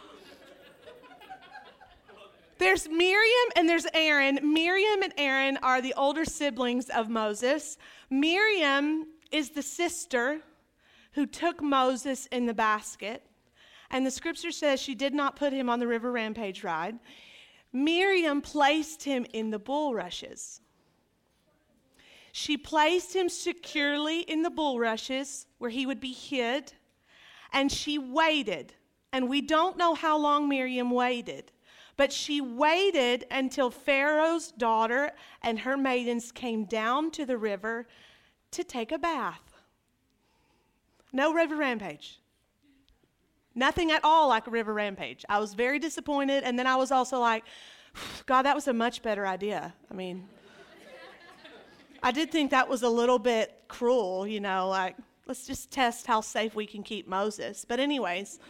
there's 2.58 2.88
Miriam 2.88 3.48
and 3.56 3.68
there's 3.68 3.86
Aaron. 3.94 4.38
Miriam 4.42 5.02
and 5.02 5.12
Aaron 5.16 5.58
are 5.62 5.80
the 5.80 5.94
older 5.94 6.24
siblings 6.24 6.88
of 6.90 7.08
Moses. 7.08 7.78
Miriam 8.10 9.06
is 9.30 9.50
the 9.50 9.62
sister 9.62 10.40
who 11.12 11.26
took 11.26 11.62
Moses 11.62 12.26
in 12.26 12.46
the 12.46 12.54
basket. 12.54 13.22
And 13.90 14.04
the 14.04 14.10
scripture 14.10 14.50
says 14.50 14.80
she 14.80 14.94
did 14.94 15.14
not 15.14 15.36
put 15.36 15.52
him 15.52 15.70
on 15.70 15.78
the 15.78 15.86
river 15.86 16.10
rampage 16.10 16.64
ride. 16.64 16.98
Miriam 17.72 18.40
placed 18.40 19.02
him 19.02 19.26
in 19.32 19.50
the 19.50 19.58
bulrushes. 19.58 20.60
She 22.32 22.56
placed 22.56 23.14
him 23.14 23.28
securely 23.28 24.20
in 24.20 24.42
the 24.42 24.50
bulrushes 24.50 25.46
where 25.58 25.70
he 25.70 25.86
would 25.86 26.00
be 26.00 26.12
hid, 26.12 26.72
and 27.52 27.70
she 27.70 27.98
waited. 27.98 28.74
And 29.12 29.28
we 29.28 29.40
don't 29.40 29.76
know 29.76 29.94
how 29.94 30.18
long 30.18 30.48
Miriam 30.48 30.90
waited, 30.90 31.52
but 31.96 32.12
she 32.12 32.40
waited 32.40 33.26
until 33.30 33.70
Pharaoh's 33.70 34.52
daughter 34.52 35.12
and 35.42 35.60
her 35.60 35.76
maidens 35.76 36.32
came 36.32 36.64
down 36.64 37.10
to 37.12 37.24
the 37.24 37.38
river 37.38 37.86
to 38.50 38.64
take 38.64 38.92
a 38.92 38.98
bath. 38.98 39.40
No 41.12 41.32
river 41.32 41.56
rampage. 41.56 42.20
Nothing 43.54 43.92
at 43.92 44.00
all 44.02 44.28
like 44.28 44.46
a 44.48 44.50
river 44.50 44.74
rampage. 44.74 45.24
I 45.28 45.38
was 45.38 45.54
very 45.54 45.78
disappointed, 45.78 46.42
and 46.42 46.58
then 46.58 46.66
I 46.66 46.74
was 46.74 46.90
also 46.90 47.20
like, 47.20 47.44
God, 48.26 48.42
that 48.42 48.54
was 48.54 48.66
a 48.66 48.72
much 48.72 49.00
better 49.00 49.24
idea. 49.26 49.72
I 49.88 49.94
mean, 49.94 50.28
I 52.02 52.10
did 52.10 52.32
think 52.32 52.50
that 52.50 52.68
was 52.68 52.82
a 52.82 52.88
little 52.88 53.20
bit 53.20 53.62
cruel, 53.68 54.26
you 54.26 54.40
know, 54.40 54.68
like, 54.68 54.96
let's 55.26 55.46
just 55.46 55.70
test 55.70 56.06
how 56.06 56.20
safe 56.20 56.56
we 56.56 56.66
can 56.66 56.82
keep 56.82 57.06
Moses. 57.06 57.64
But, 57.64 57.78
anyways, 57.78 58.40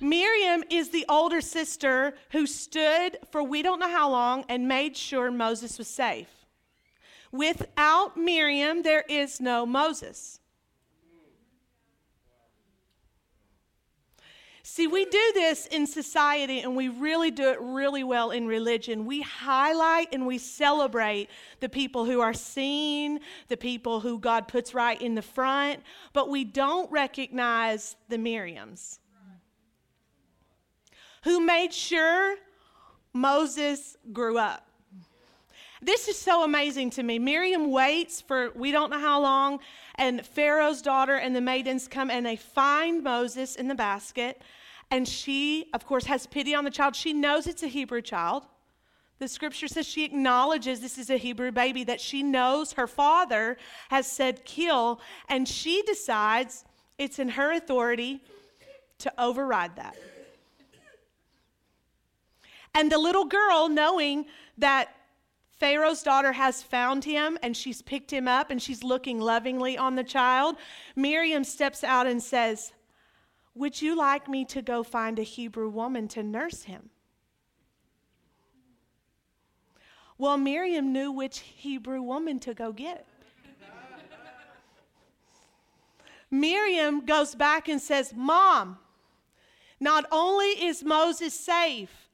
Miriam 0.00 0.64
is 0.70 0.88
the 0.90 1.04
older 1.08 1.40
sister 1.40 2.14
who 2.30 2.46
stood 2.46 3.18
for 3.30 3.42
we 3.42 3.62
don't 3.62 3.80
know 3.80 3.90
how 3.90 4.10
long 4.10 4.44
and 4.48 4.66
made 4.66 4.96
sure 4.96 5.30
Moses 5.30 5.78
was 5.78 5.88
safe. 5.88 6.28
Without 7.30 8.16
Miriam, 8.16 8.82
there 8.82 9.04
is 9.08 9.40
no 9.40 9.66
Moses. 9.66 10.40
See, 14.62 14.86
we 14.86 15.04
do 15.04 15.32
this 15.34 15.66
in 15.66 15.86
society 15.86 16.60
and 16.60 16.76
we 16.76 16.88
really 16.88 17.32
do 17.32 17.50
it 17.50 17.58
really 17.60 18.04
well 18.04 18.30
in 18.30 18.46
religion. 18.46 19.04
We 19.04 19.20
highlight 19.20 20.08
and 20.12 20.26
we 20.26 20.38
celebrate 20.38 21.28
the 21.58 21.68
people 21.68 22.04
who 22.04 22.20
are 22.20 22.32
seen, 22.32 23.18
the 23.48 23.56
people 23.56 24.00
who 24.00 24.18
God 24.18 24.46
puts 24.46 24.72
right 24.72 25.00
in 25.00 25.16
the 25.16 25.22
front, 25.22 25.80
but 26.12 26.28
we 26.28 26.44
don't 26.44 26.90
recognize 26.90 27.96
the 28.08 28.16
Miriams 28.16 29.00
who 31.22 31.40
made 31.44 31.72
sure 31.72 32.36
Moses 33.12 33.96
grew 34.12 34.38
up. 34.38 34.66
This 35.82 36.08
is 36.08 36.18
so 36.18 36.44
amazing 36.44 36.90
to 36.90 37.02
me. 37.02 37.18
Miriam 37.18 37.70
waits 37.70 38.20
for 38.20 38.50
we 38.54 38.70
don't 38.70 38.90
know 38.90 39.00
how 39.00 39.20
long, 39.20 39.60
and 39.94 40.24
Pharaoh's 40.24 40.82
daughter 40.82 41.14
and 41.14 41.34
the 41.34 41.40
maidens 41.40 41.88
come 41.88 42.10
and 42.10 42.24
they 42.24 42.36
find 42.36 43.02
Moses 43.02 43.56
in 43.56 43.68
the 43.68 43.74
basket 43.74 44.42
and 44.90 45.06
she, 45.06 45.66
of 45.72 45.86
course, 45.86 46.04
has 46.06 46.26
pity 46.26 46.54
on 46.54 46.64
the 46.64 46.70
child. 46.70 46.96
She 46.96 47.12
knows 47.12 47.46
it's 47.46 47.62
a 47.62 47.68
Hebrew 47.68 48.02
child. 48.02 48.44
The 49.18 49.28
scripture 49.28 49.68
says 49.68 49.86
she 49.86 50.04
acknowledges 50.04 50.80
this 50.80 50.98
is 50.98 51.10
a 51.10 51.16
Hebrew 51.16 51.52
baby, 51.52 51.84
that 51.84 52.00
she 52.00 52.22
knows 52.22 52.72
her 52.72 52.86
father 52.86 53.58
has 53.90 54.10
said 54.10 54.44
kill, 54.44 55.00
and 55.28 55.46
she 55.46 55.82
decides 55.82 56.64
it's 56.98 57.18
in 57.18 57.28
her 57.30 57.52
authority 57.52 58.22
to 58.98 59.12
override 59.22 59.76
that. 59.76 59.96
And 62.74 62.90
the 62.90 62.98
little 62.98 63.24
girl, 63.24 63.68
knowing 63.68 64.26
that 64.58 64.94
Pharaoh's 65.58 66.02
daughter 66.02 66.32
has 66.32 66.62
found 66.62 67.04
him 67.04 67.38
and 67.42 67.56
she's 67.56 67.82
picked 67.82 68.10
him 68.10 68.26
up 68.26 68.50
and 68.50 68.62
she's 68.62 68.82
looking 68.82 69.20
lovingly 69.20 69.76
on 69.76 69.96
the 69.96 70.04
child, 70.04 70.56
Miriam 70.96 71.44
steps 71.44 71.84
out 71.84 72.06
and 72.06 72.22
says, 72.22 72.72
would 73.54 73.82
you 73.82 73.96
like 73.96 74.28
me 74.28 74.44
to 74.46 74.62
go 74.62 74.82
find 74.82 75.18
a 75.18 75.22
Hebrew 75.22 75.68
woman 75.68 76.08
to 76.08 76.22
nurse 76.22 76.62
him? 76.62 76.90
Well, 80.16 80.38
Miriam 80.38 80.92
knew 80.92 81.10
which 81.10 81.40
Hebrew 81.40 82.00
woman 82.02 82.38
to 82.40 82.54
go 82.54 82.72
get. 82.72 83.06
Miriam 86.30 87.04
goes 87.04 87.34
back 87.34 87.68
and 87.68 87.80
says, 87.80 88.14
Mom, 88.14 88.78
not 89.80 90.06
only 90.12 90.46
is 90.46 90.84
Moses 90.84 91.34
safe, 91.34 92.09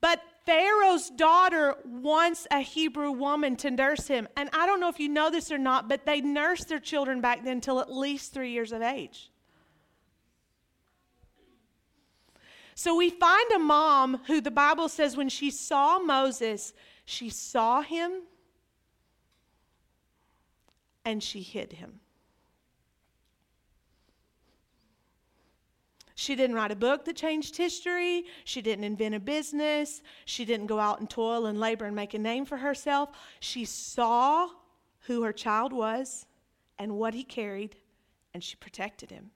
but 0.00 0.20
Pharaoh's 0.44 1.10
daughter 1.10 1.74
wants 1.84 2.46
a 2.50 2.60
Hebrew 2.60 3.10
woman 3.10 3.56
to 3.56 3.70
nurse 3.70 4.06
him. 4.06 4.28
And 4.36 4.48
I 4.52 4.66
don't 4.66 4.80
know 4.80 4.88
if 4.88 5.00
you 5.00 5.08
know 5.08 5.30
this 5.30 5.50
or 5.50 5.58
not, 5.58 5.88
but 5.88 6.06
they 6.06 6.20
nursed 6.20 6.68
their 6.68 6.78
children 6.78 7.20
back 7.20 7.44
then 7.44 7.60
till 7.60 7.80
at 7.80 7.92
least 7.92 8.32
three 8.32 8.52
years 8.52 8.70
of 8.70 8.80
age. 8.80 9.30
So 12.76 12.94
we 12.94 13.10
find 13.10 13.50
a 13.52 13.58
mom 13.58 14.20
who 14.26 14.40
the 14.40 14.50
Bible 14.50 14.88
says 14.88 15.16
when 15.16 15.30
she 15.30 15.50
saw 15.50 15.98
Moses, 15.98 16.74
she 17.04 17.30
saw 17.30 17.80
him 17.80 18.22
and 21.04 21.22
she 21.22 21.40
hid 21.40 21.72
him. 21.72 22.00
She 26.18 26.34
didn't 26.34 26.56
write 26.56 26.72
a 26.72 26.76
book 26.76 27.04
that 27.04 27.14
changed 27.14 27.58
history. 27.58 28.24
She 28.44 28.62
didn't 28.62 28.84
invent 28.84 29.14
a 29.14 29.20
business. 29.20 30.00
She 30.24 30.46
didn't 30.46 30.66
go 30.66 30.80
out 30.80 30.98
and 30.98 31.10
toil 31.10 31.44
and 31.44 31.60
labor 31.60 31.84
and 31.84 31.94
make 31.94 32.14
a 32.14 32.18
name 32.18 32.46
for 32.46 32.56
herself. 32.56 33.10
She 33.38 33.66
saw 33.66 34.48
who 35.00 35.22
her 35.24 35.32
child 35.32 35.74
was 35.74 36.24
and 36.78 36.96
what 36.96 37.12
he 37.12 37.22
carried, 37.22 37.76
and 38.32 38.42
she 38.42 38.56
protected 38.56 39.10
him. 39.10 39.30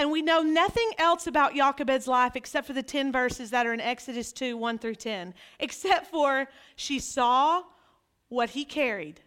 And 0.00 0.10
we 0.10 0.20
know 0.20 0.42
nothing 0.42 0.90
else 0.98 1.28
about 1.28 1.54
Jochebed's 1.54 2.08
life 2.08 2.34
except 2.34 2.66
for 2.66 2.72
the 2.72 2.82
10 2.82 3.12
verses 3.12 3.50
that 3.50 3.66
are 3.66 3.72
in 3.72 3.80
Exodus 3.80 4.32
2 4.32 4.56
1 4.56 4.78
through 4.78 4.96
10, 4.96 5.32
except 5.60 6.10
for 6.10 6.48
she 6.74 6.98
saw 6.98 7.62
what 8.28 8.50
he 8.50 8.64
carried. 8.64 9.20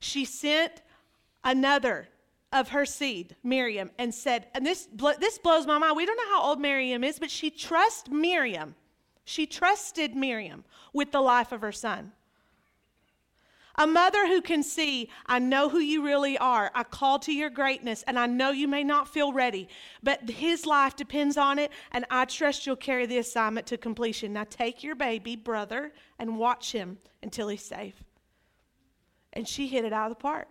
She 0.00 0.24
sent 0.24 0.80
another 1.44 2.08
of 2.52 2.70
her 2.70 2.86
seed, 2.86 3.36
Miriam, 3.42 3.90
and 3.98 4.14
said, 4.14 4.46
and 4.54 4.64
this, 4.64 4.88
this 5.18 5.38
blows 5.38 5.66
my 5.66 5.78
mind. 5.78 5.96
We 5.96 6.06
don't 6.06 6.16
know 6.16 6.36
how 6.36 6.42
old 6.44 6.60
Miriam 6.60 7.04
is, 7.04 7.18
but 7.18 7.30
she 7.30 7.50
trusts 7.50 8.08
Miriam. 8.08 8.74
She 9.24 9.46
trusted 9.46 10.14
Miriam 10.14 10.64
with 10.92 11.12
the 11.12 11.20
life 11.20 11.52
of 11.52 11.60
her 11.60 11.72
son. 11.72 12.12
A 13.78 13.86
mother 13.86 14.26
who 14.26 14.40
can 14.40 14.62
see, 14.62 15.10
I 15.26 15.38
know 15.38 15.68
who 15.68 15.80
you 15.80 16.02
really 16.02 16.38
are. 16.38 16.70
I 16.74 16.82
call 16.82 17.18
to 17.18 17.32
your 17.32 17.50
greatness, 17.50 18.02
and 18.06 18.18
I 18.18 18.26
know 18.26 18.50
you 18.50 18.68
may 18.68 18.82
not 18.82 19.06
feel 19.06 19.34
ready, 19.34 19.68
but 20.02 20.30
his 20.30 20.64
life 20.64 20.96
depends 20.96 21.36
on 21.36 21.58
it, 21.58 21.70
and 21.92 22.06
I 22.10 22.24
trust 22.24 22.66
you'll 22.66 22.76
carry 22.76 23.04
the 23.04 23.18
assignment 23.18 23.66
to 23.66 23.76
completion. 23.76 24.32
Now 24.32 24.44
take 24.48 24.82
your 24.82 24.94
baby 24.94 25.36
brother 25.36 25.92
and 26.18 26.38
watch 26.38 26.72
him 26.72 26.96
until 27.22 27.48
he's 27.48 27.64
safe. 27.64 28.02
And 29.34 29.46
she 29.46 29.66
hit 29.66 29.84
it 29.84 29.92
out 29.92 30.10
of 30.10 30.16
the 30.16 30.22
park. 30.22 30.48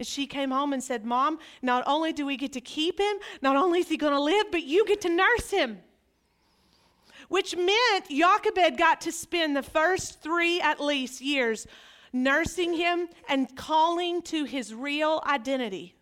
She 0.00 0.26
came 0.26 0.50
home 0.50 0.72
and 0.72 0.82
said, 0.82 1.04
Mom, 1.04 1.38
not 1.60 1.82
only 1.86 2.12
do 2.12 2.24
we 2.24 2.36
get 2.36 2.52
to 2.52 2.60
keep 2.60 3.00
him, 3.00 3.16
not 3.42 3.56
only 3.56 3.80
is 3.80 3.88
he 3.88 3.96
going 3.96 4.12
to 4.12 4.20
live, 4.20 4.46
but 4.50 4.62
you 4.62 4.86
get 4.86 5.00
to 5.02 5.08
nurse 5.08 5.50
him. 5.50 5.78
Which 7.28 7.56
meant 7.56 8.08
Jochebed 8.08 8.78
got 8.78 9.00
to 9.02 9.12
spend 9.12 9.56
the 9.56 9.62
first 9.62 10.22
three 10.22 10.60
at 10.60 10.80
least 10.80 11.20
years 11.20 11.66
nursing 12.12 12.74
him 12.74 13.08
and 13.28 13.54
calling 13.56 14.22
to 14.22 14.44
his 14.44 14.72
real 14.72 15.22
identity. 15.26 15.94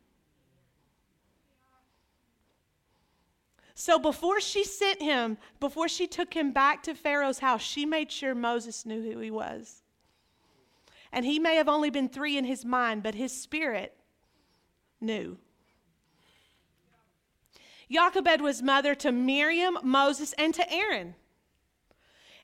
So 3.74 3.98
before 3.98 4.40
she 4.40 4.64
sent 4.64 5.02
him, 5.02 5.36
before 5.60 5.88
she 5.88 6.06
took 6.06 6.32
him 6.32 6.52
back 6.52 6.82
to 6.84 6.94
Pharaoh's 6.94 7.40
house, 7.40 7.60
she 7.60 7.84
made 7.84 8.10
sure 8.10 8.34
Moses 8.34 8.86
knew 8.86 9.02
who 9.02 9.18
he 9.18 9.30
was. 9.30 9.82
And 11.16 11.24
he 11.24 11.38
may 11.38 11.56
have 11.56 11.66
only 11.66 11.88
been 11.88 12.10
three 12.10 12.36
in 12.36 12.44
his 12.44 12.62
mind, 12.62 13.02
but 13.02 13.14
his 13.14 13.32
spirit 13.32 13.96
knew. 15.00 15.38
Jochebed 17.90 18.42
was 18.42 18.60
mother 18.60 18.94
to 18.96 19.12
Miriam, 19.12 19.78
Moses, 19.82 20.34
and 20.34 20.52
to 20.52 20.70
Aaron. 20.70 21.14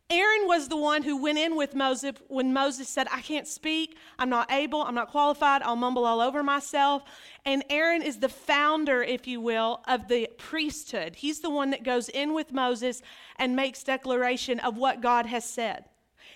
Aaron 0.09 0.47
was 0.47 0.69
the 0.69 0.79
one 0.79 1.03
who 1.03 1.23
went 1.23 1.39
in 1.39 1.55
with 1.55 1.75
Moses 1.75 2.15
when 2.29 2.55
Moses 2.55 2.89
said, 2.89 3.09
I 3.13 3.21
can't 3.21 3.47
speak, 3.47 3.95
I'm 4.19 4.31
not 4.31 4.51
able, 4.51 4.83
I'm 4.83 4.95
not 4.95 5.11
qualified, 5.11 5.61
I'll 5.61 5.77
mumble 5.77 6.07
all 6.07 6.23
over 6.23 6.43
myself. 6.43 7.03
And 7.45 7.63
Aaron 7.69 8.01
is 8.01 8.21
the 8.21 8.31
founder, 8.31 9.03
if 9.03 9.27
you 9.27 9.43
will, 9.43 9.83
of 9.87 10.09
the 10.09 10.31
priesthood. 10.39 11.17
He's 11.17 11.41
the 11.41 11.51
one 11.51 11.69
that 11.71 11.85
goes 11.85 12.09
in 12.09 12.33
with 12.33 12.53
Moses 12.53 13.03
and 13.37 13.55
makes 13.55 13.83
declaration 13.83 14.61
of 14.61 14.79
what 14.79 15.03
God 15.03 15.27
has 15.27 15.45
said. 15.45 15.85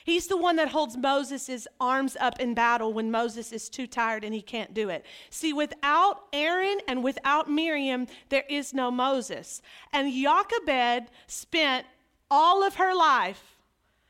He's 0.06 0.28
the 0.28 0.36
one 0.36 0.54
that 0.54 0.68
holds 0.68 0.96
Moses' 0.96 1.66
arms 1.80 2.16
up 2.20 2.38
in 2.38 2.54
battle 2.54 2.92
when 2.92 3.10
Moses 3.10 3.50
is 3.50 3.68
too 3.68 3.88
tired 3.88 4.22
and 4.22 4.32
he 4.32 4.40
can't 4.40 4.72
do 4.72 4.88
it. 4.88 5.04
See, 5.30 5.52
without 5.52 6.26
Aaron 6.32 6.78
and 6.86 7.02
without 7.02 7.50
Miriam, 7.50 8.06
there 8.28 8.44
is 8.48 8.72
no 8.72 8.92
Moses. 8.92 9.62
And 9.92 10.14
Jochebed 10.14 11.10
spent 11.26 11.88
all 12.30 12.62
of 12.62 12.76
her 12.76 12.94
life 12.94 13.56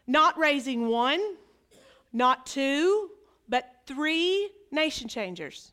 not 0.06 0.36
raising 0.36 0.88
one, 0.88 1.36
not 2.12 2.44
two, 2.44 3.10
but 3.48 3.76
three 3.86 4.50
nation 4.70 5.08
changers. 5.08 5.72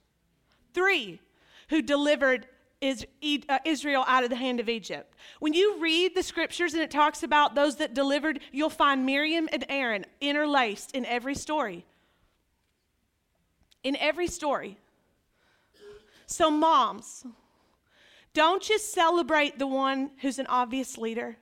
Three 0.74 1.20
who 1.68 1.82
delivered 1.82 2.48
Uh, 2.84 3.60
Israel 3.64 4.04
out 4.08 4.26
of 4.26 4.30
the 4.30 4.36
hand 4.36 4.60
of 4.60 4.68
Egypt. 4.68 5.16
When 5.40 5.54
you 5.54 5.80
read 5.80 6.16
the 6.16 6.24
scriptures 6.24 6.74
and 6.74 6.84
it 6.84 6.92
talks 6.92 7.24
about 7.24 7.56
those 7.56 7.78
that 7.78 7.94
delivered, 7.94 8.42
you'll 8.52 8.70
find 8.70 9.06
Miriam 9.06 9.48
and 9.54 9.66
Aaron 9.70 10.06
interlaced 10.20 10.92
in 10.92 11.06
every 11.06 11.36
story. 11.36 11.86
In 13.86 13.96
every 13.96 14.28
story. 14.28 14.78
So, 16.26 16.52
moms, 16.52 17.26
don't 18.34 18.62
just 18.62 18.92
celebrate 18.92 19.60
the 19.60 19.68
one 19.68 20.12
who's 20.20 20.40
an 20.40 20.48
obvious 20.48 20.98
leader. 20.98 21.38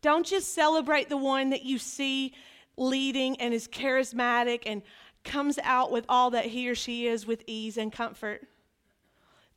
Don't 0.00 0.24
just 0.24 0.54
celebrate 0.54 1.10
the 1.10 1.18
one 1.18 1.50
that 1.50 1.64
you 1.64 1.78
see 1.78 2.32
leading 2.78 3.38
and 3.40 3.52
is 3.52 3.68
charismatic 3.68 4.62
and 4.64 4.80
comes 5.22 5.58
out 5.62 5.90
with 5.90 6.06
all 6.08 6.30
that 6.30 6.46
he 6.46 6.68
or 6.68 6.74
she 6.74 7.06
is 7.06 7.26
with 7.26 7.42
ease 7.46 7.76
and 7.76 7.92
comfort. 7.92 8.46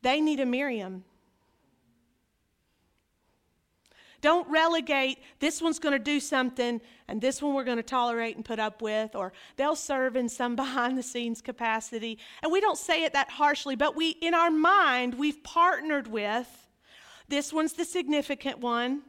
They 0.02 0.20
need 0.20 0.40
a 0.40 0.46
Miriam. 0.46 1.04
Don't 4.20 4.48
relegate 4.50 5.18
this 5.38 5.62
one's 5.62 5.78
going 5.78 5.92
to 5.92 5.98
do 5.98 6.18
something 6.18 6.80
and 7.06 7.20
this 7.20 7.40
one 7.40 7.54
we're 7.54 7.64
going 7.64 7.76
to 7.76 7.84
tolerate 7.84 8.34
and 8.34 8.44
put 8.44 8.58
up 8.58 8.82
with, 8.82 9.14
or 9.14 9.32
they'll 9.56 9.76
serve 9.76 10.16
in 10.16 10.28
some 10.28 10.56
behind 10.56 10.98
the 10.98 11.02
scenes 11.02 11.40
capacity. 11.40 12.18
And 12.42 12.52
we 12.52 12.60
don't 12.60 12.78
say 12.78 13.04
it 13.04 13.12
that 13.12 13.30
harshly, 13.30 13.76
but 13.76 13.94
we, 13.94 14.10
in 14.10 14.34
our 14.34 14.50
mind, 14.50 15.14
we've 15.14 15.42
partnered 15.44 16.08
with 16.08 16.48
this 17.28 17.52
one's 17.52 17.74
the 17.74 17.84
significant 17.84 18.58
one, 18.58 19.02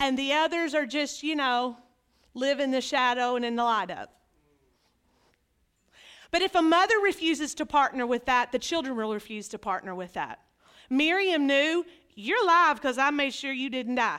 and 0.00 0.18
the 0.18 0.32
others 0.32 0.74
are 0.74 0.86
just, 0.86 1.22
you 1.22 1.36
know, 1.36 1.76
live 2.34 2.60
in 2.60 2.70
the 2.70 2.80
shadow 2.80 3.36
and 3.36 3.44
in 3.44 3.56
the 3.56 3.62
light 3.62 3.90
of. 3.90 4.08
But 6.32 6.42
if 6.42 6.54
a 6.56 6.62
mother 6.62 6.98
refuses 6.98 7.54
to 7.54 7.66
partner 7.66 8.06
with 8.06 8.24
that, 8.24 8.50
the 8.50 8.58
children 8.58 8.96
will 8.96 9.12
refuse 9.12 9.46
to 9.48 9.58
partner 9.58 9.94
with 9.94 10.14
that. 10.14 10.40
Miriam 10.90 11.46
knew, 11.46 11.84
you're 12.16 12.42
alive 12.42 12.76
because 12.76 12.98
I 12.98 13.10
made 13.10 13.34
sure 13.34 13.52
you 13.52 13.70
didn't 13.70 13.94
die. 13.94 14.18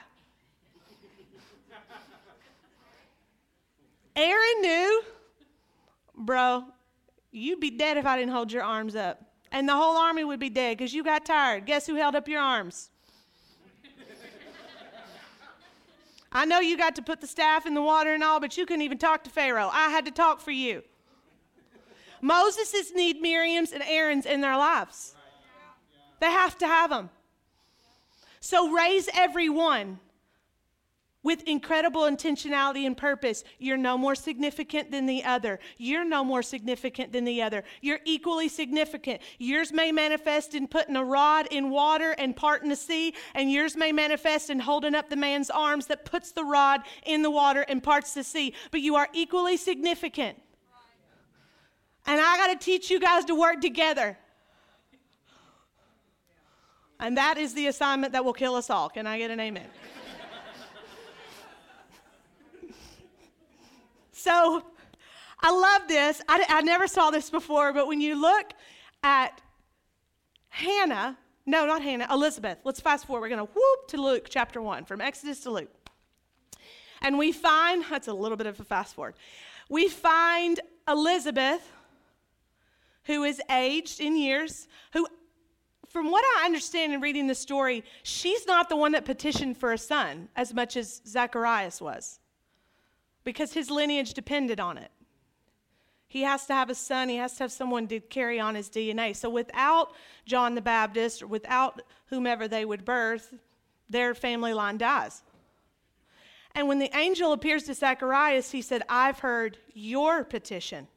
Aaron 4.15 4.61
knew, 4.61 5.03
bro, 6.15 6.65
you'd 7.31 7.59
be 7.59 7.71
dead 7.71 7.97
if 7.97 8.05
I 8.05 8.15
didn't 8.15 8.31
hold 8.31 8.51
your 8.51 8.63
arms 8.63 8.95
up. 8.95 9.23
And 9.51 9.67
the 9.67 9.75
whole 9.75 9.97
army 9.97 10.23
would 10.23 10.39
be 10.39 10.49
dead 10.49 10.77
because 10.77 10.93
you 10.93 11.03
got 11.03 11.25
tired. 11.25 11.65
Guess 11.65 11.87
who 11.87 11.95
held 11.95 12.15
up 12.15 12.27
your 12.27 12.41
arms? 12.41 12.91
I 16.31 16.45
know 16.45 16.59
you 16.59 16.77
got 16.77 16.95
to 16.95 17.01
put 17.01 17.21
the 17.21 17.27
staff 17.27 17.65
in 17.65 17.73
the 17.73 17.81
water 17.81 18.13
and 18.13 18.23
all, 18.23 18.39
but 18.39 18.55
you 18.55 18.67
couldn't 18.67 18.83
even 18.83 18.99
talk 18.99 19.23
to 19.23 19.31
Pharaoh. 19.31 19.69
I 19.71 19.89
had 19.89 20.05
to 20.05 20.11
talk 20.11 20.41
for 20.41 20.51
you. 20.51 20.83
Moses' 22.23 22.93
need 22.95 23.21
Miriam's 23.21 23.73
and 23.73 23.83
Aaron's 23.85 24.25
in 24.25 24.39
their 24.39 24.55
lives. 24.55 25.13
They 26.21 26.31
have 26.31 26.57
to 26.59 26.67
have 26.67 26.89
them. 26.89 27.09
So 28.39 28.71
raise 28.71 29.09
everyone 29.13 29.99
with 31.21 31.43
incredible 31.43 32.03
intentionality 32.03 32.85
and 32.85 32.95
purpose. 32.95 33.43
You're 33.59 33.75
no 33.75 33.97
more 33.97 34.15
significant 34.15 34.89
than 34.89 35.05
the 35.05 35.25
other. 35.25 35.59
You're 35.77 36.05
no 36.05 36.23
more 36.23 36.43
significant 36.43 37.11
than 37.11 37.25
the 37.25 37.41
other. 37.41 37.65
You're 37.81 37.99
equally 38.05 38.47
significant. 38.47 39.21
Yours 39.37 39.73
may 39.73 39.91
manifest 39.91 40.55
in 40.55 40.67
putting 40.67 40.95
a 40.95 41.03
rod 41.03 41.47
in 41.51 41.69
water 41.69 42.11
and 42.17 42.33
parting 42.35 42.69
the 42.69 42.75
sea, 42.77 43.15
and 43.35 43.51
yours 43.51 43.75
may 43.75 43.91
manifest 43.91 44.49
in 44.49 44.59
holding 44.59 44.95
up 44.95 45.09
the 45.09 45.17
man's 45.17 45.49
arms 45.49 45.87
that 45.87 46.05
puts 46.05 46.31
the 46.31 46.43
rod 46.45 46.81
in 47.05 47.21
the 47.21 47.31
water 47.31 47.65
and 47.67 47.83
parts 47.83 48.13
the 48.13 48.23
sea. 48.23 48.53
But 48.71 48.79
you 48.79 48.95
are 48.95 49.09
equally 49.13 49.57
significant. 49.57 50.37
And 52.05 52.19
I 52.19 52.37
got 52.37 52.59
to 52.59 52.63
teach 52.63 52.89
you 52.89 52.99
guys 52.99 53.25
to 53.25 53.35
work 53.35 53.61
together. 53.61 54.17
And 56.99 57.17
that 57.17 57.37
is 57.37 57.53
the 57.53 57.67
assignment 57.67 58.13
that 58.13 58.23
will 58.23 58.33
kill 58.33 58.55
us 58.55 58.69
all. 58.69 58.89
Can 58.89 59.07
I 59.07 59.17
get 59.17 59.31
an 59.31 59.39
amen? 59.39 59.67
so 64.11 64.63
I 65.41 65.51
love 65.51 65.87
this. 65.87 66.21
I, 66.29 66.45
I 66.47 66.61
never 66.61 66.87
saw 66.87 67.11
this 67.11 67.29
before, 67.29 67.73
but 67.73 67.87
when 67.87 67.99
you 67.99 68.19
look 68.19 68.53
at 69.03 69.41
Hannah, 70.49 71.17
no, 71.45 71.65
not 71.65 71.81
Hannah, 71.81 72.07
Elizabeth. 72.09 72.59
Let's 72.63 72.79
fast 72.79 73.05
forward. 73.05 73.21
We're 73.21 73.35
going 73.35 73.47
to 73.47 73.53
whoop 73.53 73.87
to 73.89 74.01
Luke 74.01 74.27
chapter 74.29 74.61
1, 74.61 74.85
from 74.85 75.01
Exodus 75.01 75.41
to 75.41 75.51
Luke. 75.51 75.71
And 77.01 77.17
we 77.17 77.33
find, 77.33 77.83
that's 77.89 78.07
a 78.07 78.13
little 78.13 78.37
bit 78.37 78.47
of 78.47 78.57
a 78.59 78.63
fast 78.63 78.95
forward. 78.95 79.15
We 79.69 79.89
find 79.89 80.61
Elizabeth, 80.87 81.69
who 83.05 83.23
is 83.23 83.41
aged 83.49 83.99
in 83.99 84.15
years, 84.15 84.67
who, 84.93 85.07
from 85.87 86.09
what 86.09 86.23
I 86.37 86.45
understand 86.45 86.93
in 86.93 87.01
reading 87.01 87.27
the 87.27 87.35
story, 87.35 87.83
she's 88.03 88.47
not 88.47 88.69
the 88.69 88.75
one 88.75 88.93
that 88.93 89.05
petitioned 89.05 89.57
for 89.57 89.73
a 89.73 89.77
son 89.77 90.29
as 90.35 90.53
much 90.53 90.77
as 90.77 91.01
Zacharias 91.07 91.81
was, 91.81 92.19
because 93.23 93.53
his 93.53 93.69
lineage 93.69 94.13
depended 94.13 94.59
on 94.59 94.77
it. 94.77 94.91
He 96.07 96.21
has 96.21 96.45
to 96.45 96.53
have 96.53 96.69
a 96.69 96.75
son, 96.75 97.09
he 97.09 97.15
has 97.15 97.33
to 97.37 97.43
have 97.43 97.51
someone 97.51 97.87
to 97.87 97.99
carry 97.99 98.39
on 98.39 98.53
his 98.53 98.69
DNA. 98.69 99.15
So 99.15 99.29
without 99.31 99.93
John 100.25 100.53
the 100.53 100.61
Baptist 100.61 101.23
or 101.23 101.27
without 101.27 101.81
whomever 102.05 102.47
they 102.47 102.65
would 102.65 102.85
birth, 102.85 103.33
their 103.89 104.13
family 104.13 104.53
line 104.53 104.77
dies. 104.77 105.23
And 106.55 106.67
when 106.67 106.77
the 106.77 106.95
angel 106.95 107.33
appears 107.33 107.63
to 107.63 107.73
Zacharias, 107.73 108.51
he 108.51 108.61
said, 108.61 108.83
I've 108.87 109.19
heard 109.19 109.57
your 109.73 110.23
petition. 110.23 110.87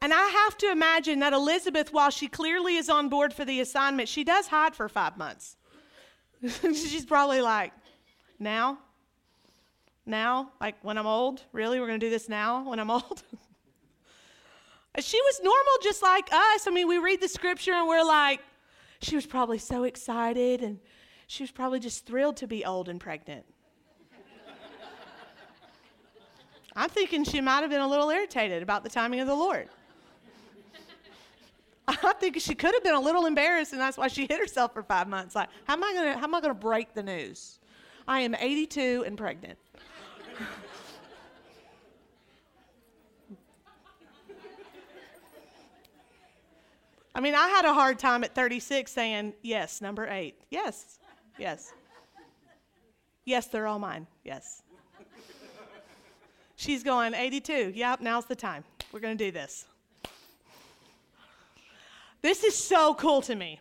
And 0.00 0.12
I 0.14 0.26
have 0.28 0.56
to 0.58 0.70
imagine 0.70 1.18
that 1.20 1.32
Elizabeth, 1.32 1.92
while 1.92 2.10
she 2.10 2.28
clearly 2.28 2.76
is 2.76 2.88
on 2.88 3.08
board 3.08 3.32
for 3.32 3.44
the 3.44 3.60
assignment, 3.60 4.08
she 4.08 4.24
does 4.24 4.46
hide 4.46 4.74
for 4.74 4.88
five 4.88 5.16
months. 5.16 5.56
She's 6.62 7.04
probably 7.04 7.40
like, 7.40 7.72
now? 8.38 8.78
now? 10.08 10.50
Like 10.60 10.76
when 10.82 10.98
I'm 10.98 11.06
old? 11.06 11.42
Really? 11.52 11.78
We're 11.78 11.86
going 11.86 12.00
to 12.00 12.06
do 12.06 12.10
this 12.10 12.28
now 12.28 12.68
when 12.68 12.80
I'm 12.80 12.90
old? 12.98 13.22
she 14.98 15.20
was 15.20 15.40
normal 15.42 15.72
just 15.82 16.02
like 16.02 16.32
us. 16.32 16.66
I 16.66 16.70
mean, 16.72 16.88
we 16.88 16.98
read 16.98 17.20
the 17.20 17.28
scripture 17.28 17.72
and 17.72 17.86
we're 17.86 18.04
like, 18.04 18.40
she 19.00 19.14
was 19.14 19.26
probably 19.26 19.58
so 19.58 19.84
excited 19.84 20.62
and 20.62 20.80
she 21.28 21.42
was 21.42 21.52
probably 21.52 21.78
just 21.78 22.06
thrilled 22.06 22.36
to 22.38 22.48
be 22.48 22.64
old 22.64 22.88
and 22.88 22.98
pregnant. 23.00 23.44
I'm 26.74 26.88
thinking 26.88 27.22
she 27.22 27.40
might 27.40 27.60
have 27.60 27.70
been 27.70 27.80
a 27.80 27.86
little 27.86 28.10
irritated 28.10 28.62
about 28.62 28.82
the 28.82 28.90
timing 28.90 29.20
of 29.20 29.28
the 29.28 29.34
Lord. 29.34 29.68
I 31.88 32.12
think 32.20 32.38
she 32.38 32.54
could 32.54 32.74
have 32.74 32.84
been 32.84 32.94
a 32.94 33.00
little 33.00 33.24
embarrassed, 33.24 33.72
and 33.72 33.80
that's 33.80 33.96
why 33.96 34.08
she 34.08 34.26
hid 34.26 34.38
herself 34.38 34.74
for 34.74 34.82
five 34.82 35.08
months. 35.08 35.34
Like, 35.34 35.48
how 35.64 35.72
am 35.72 35.82
I 35.82 35.94
gonna 35.94 36.18
how 36.18 36.24
am 36.24 36.34
I 36.34 36.40
gonna 36.40 36.52
break 36.52 36.92
the 36.92 37.02
news? 37.02 37.60
I 38.06 38.20
am 38.20 38.34
82 38.34 39.04
and 39.06 39.16
pregnant. 39.16 39.58
I 47.14 47.20
mean, 47.20 47.34
I 47.34 47.48
had 47.48 47.64
a 47.64 47.74
hard 47.74 47.98
time 47.98 48.22
at 48.22 48.34
36 48.34 48.92
saying, 48.92 49.34
yes, 49.42 49.80
number 49.80 50.06
eight. 50.08 50.36
Yes, 50.50 51.00
yes. 51.36 51.72
Yes, 53.24 53.48
they're 53.48 53.66
all 53.66 53.78
mine. 53.80 54.06
Yes. 54.24 54.62
She's 56.56 56.82
going, 56.84 57.14
82. 57.14 57.72
Yep, 57.74 58.00
now's 58.02 58.24
the 58.26 58.36
time. 58.36 58.62
We're 58.92 59.00
going 59.00 59.18
to 59.18 59.24
do 59.24 59.30
this. 59.30 59.66
This 62.28 62.44
is 62.44 62.54
so 62.54 62.92
cool 62.92 63.22
to 63.22 63.34
me. 63.34 63.58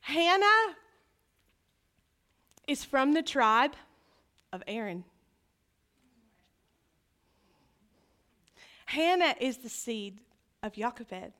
Hannah 0.00 0.76
is 2.68 2.84
from 2.84 3.14
the 3.14 3.22
tribe 3.22 3.72
of 4.52 4.62
Aaron. 4.66 5.04
Hannah 8.84 9.34
is 9.40 9.56
the 9.56 9.70
seed 9.70 10.18
of 10.62 10.74
Jochebed. 10.74 11.32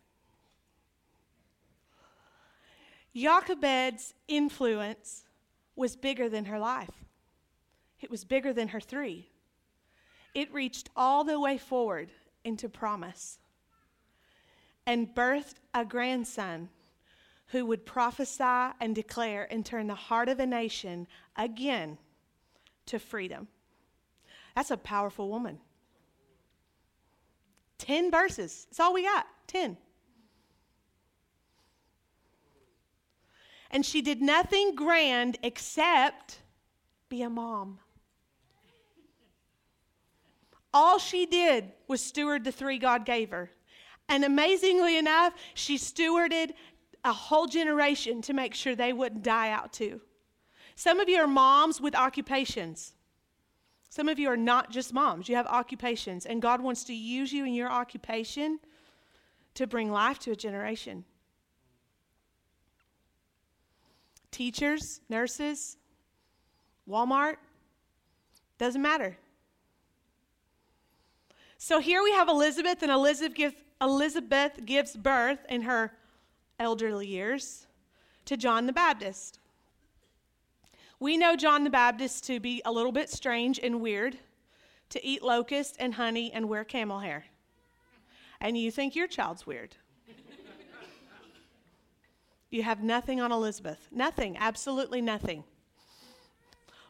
Jochebed's 3.14 4.14
influence 4.28 5.24
was 5.76 5.94
bigger 5.94 6.30
than 6.30 6.46
her 6.46 6.58
life. 6.58 7.04
It 8.00 8.10
was 8.10 8.24
bigger 8.24 8.54
than 8.54 8.68
her 8.68 8.80
three. 8.80 9.28
It 10.34 10.50
reached 10.54 10.88
all 10.96 11.22
the 11.22 11.38
way 11.38 11.58
forward 11.58 12.08
into 12.44 12.70
promise 12.70 13.38
and 14.86 15.14
birthed 15.14 15.54
a 15.74 15.84
grandson 15.84 16.68
who 17.48 17.66
would 17.66 17.84
prophesy 17.84 18.74
and 18.80 18.94
declare 18.94 19.46
and 19.50 19.64
turn 19.64 19.86
the 19.86 19.94
heart 19.94 20.28
of 20.28 20.40
a 20.40 20.46
nation 20.46 21.06
again 21.36 21.98
to 22.86 22.98
freedom. 22.98 23.48
That's 24.54 24.70
a 24.70 24.76
powerful 24.76 25.28
woman. 25.28 25.58
10 27.78 28.10
verses. 28.10 28.66
That's 28.70 28.80
all 28.80 28.94
we 28.94 29.02
got. 29.02 29.26
10. 29.48 29.76
And 33.70 33.84
she 33.84 34.02
did 34.02 34.20
nothing 34.20 34.74
grand 34.74 35.38
except 35.42 36.38
be 37.08 37.22
a 37.22 37.30
mom. 37.30 37.78
All 40.74 40.98
she 40.98 41.26
did 41.26 41.72
was 41.88 42.02
steward 42.02 42.44
the 42.44 42.52
three 42.52 42.78
God 42.78 43.04
gave 43.04 43.30
her. 43.30 43.50
And 44.12 44.24
amazingly 44.24 44.98
enough, 44.98 45.32
she 45.54 45.78
stewarded 45.78 46.52
a 47.02 47.14
whole 47.14 47.46
generation 47.46 48.20
to 48.20 48.34
make 48.34 48.52
sure 48.52 48.76
they 48.76 48.92
wouldn't 48.92 49.22
die 49.22 49.50
out 49.50 49.72
too. 49.72 50.02
Some 50.74 51.00
of 51.00 51.08
you 51.08 51.16
are 51.16 51.26
moms 51.26 51.80
with 51.80 51.94
occupations. 51.94 52.92
Some 53.88 54.10
of 54.10 54.18
you 54.18 54.28
are 54.28 54.36
not 54.36 54.70
just 54.70 54.92
moms, 54.92 55.30
you 55.30 55.36
have 55.36 55.46
occupations, 55.46 56.26
and 56.26 56.42
God 56.42 56.60
wants 56.60 56.84
to 56.84 56.94
use 56.94 57.32
you 57.32 57.46
in 57.46 57.54
your 57.54 57.70
occupation 57.70 58.58
to 59.54 59.66
bring 59.66 59.90
life 59.90 60.18
to 60.20 60.32
a 60.32 60.36
generation. 60.36 61.06
Teachers, 64.30 65.00
nurses, 65.08 65.78
Walmart, 66.86 67.36
doesn't 68.58 68.82
matter. 68.82 69.16
So 71.56 71.80
here 71.80 72.02
we 72.02 72.12
have 72.12 72.28
Elizabeth, 72.28 72.82
and 72.82 72.92
Elizabeth 72.92 73.34
gives, 73.34 73.54
Elizabeth 73.82 74.64
gives 74.64 74.96
birth 74.96 75.44
in 75.48 75.62
her 75.62 75.92
elderly 76.60 77.06
years 77.06 77.66
to 78.24 78.36
John 78.36 78.66
the 78.66 78.72
Baptist. 78.72 79.40
We 81.00 81.16
know 81.16 81.34
John 81.34 81.64
the 81.64 81.70
Baptist 81.70 82.24
to 82.26 82.38
be 82.38 82.62
a 82.64 82.70
little 82.70 82.92
bit 82.92 83.10
strange 83.10 83.58
and 83.60 83.80
weird, 83.80 84.16
to 84.90 85.04
eat 85.04 85.20
locust 85.22 85.76
and 85.80 85.94
honey 85.94 86.32
and 86.32 86.48
wear 86.48 86.62
camel 86.62 87.00
hair. 87.00 87.24
And 88.40 88.56
you 88.56 88.70
think 88.70 88.94
your 88.94 89.08
child's 89.08 89.46
weird. 89.46 89.74
you 92.50 92.62
have 92.62 92.84
nothing 92.84 93.20
on 93.20 93.32
Elizabeth. 93.32 93.88
Nothing, 93.90 94.36
absolutely 94.38 95.00
nothing. 95.00 95.42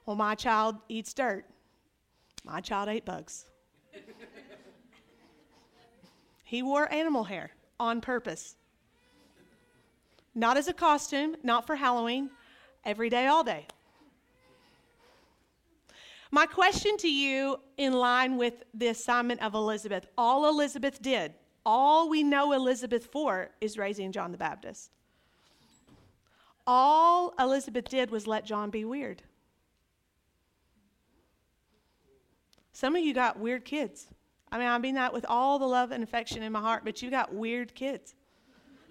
Well, 0.05 0.16
my 0.16 0.34
child 0.34 0.76
eats 0.90 1.14
dirt. 1.14 1.47
My 2.45 2.61
child 2.61 2.90
ate 2.90 3.07
bugs. 3.07 3.47
He 6.53 6.62
wore 6.62 6.92
animal 6.92 7.24
hair 7.24 7.50
on 7.80 8.03
purpose. 8.03 8.57
Not 10.34 10.59
as 10.59 10.68
a 10.68 10.74
costume, 10.74 11.34
not 11.42 11.66
for 11.66 11.76
Halloween, 11.76 12.28
every 12.84 13.09
day, 13.09 13.26
all 13.26 13.42
day. 13.42 13.66
My 16.30 16.44
question 16.44 16.98
to 16.98 17.11
you, 17.11 17.59
in 17.78 17.94
line 17.94 18.36
with 18.36 18.64
the 18.74 18.88
assignment 18.88 19.40
of 19.40 19.55
Elizabeth, 19.55 20.07
all 20.18 20.46
Elizabeth 20.46 21.00
did, 21.00 21.32
all 21.64 22.11
we 22.11 22.22
know 22.22 22.53
Elizabeth 22.53 23.07
for, 23.07 23.48
is 23.62 23.78
raising 23.78 24.12
John 24.12 24.30
the 24.30 24.36
Baptist. 24.36 24.90
All 26.66 27.32
Elizabeth 27.38 27.88
did 27.88 28.11
was 28.11 28.26
let 28.26 28.44
John 28.44 28.68
be 28.68 28.84
weird. 28.84 29.22
Some 32.74 32.94
of 32.94 33.03
you 33.03 33.14
got 33.14 33.38
weird 33.38 33.64
kids. 33.64 34.09
I 34.53 34.59
mean, 34.59 34.68
I 34.68 34.76
mean 34.76 34.94
that 34.96 35.14
with 35.14 35.24
all 35.28 35.59
the 35.59 35.66
love 35.66 35.92
and 35.92 36.05
affection 36.05 36.42
in 36.42 36.53
my 36.53 36.61
heart, 36.61 36.82
but 36.84 37.00
you 37.00 37.11
got 37.11 37.34
weird 37.34 37.74
kids. 37.74 38.14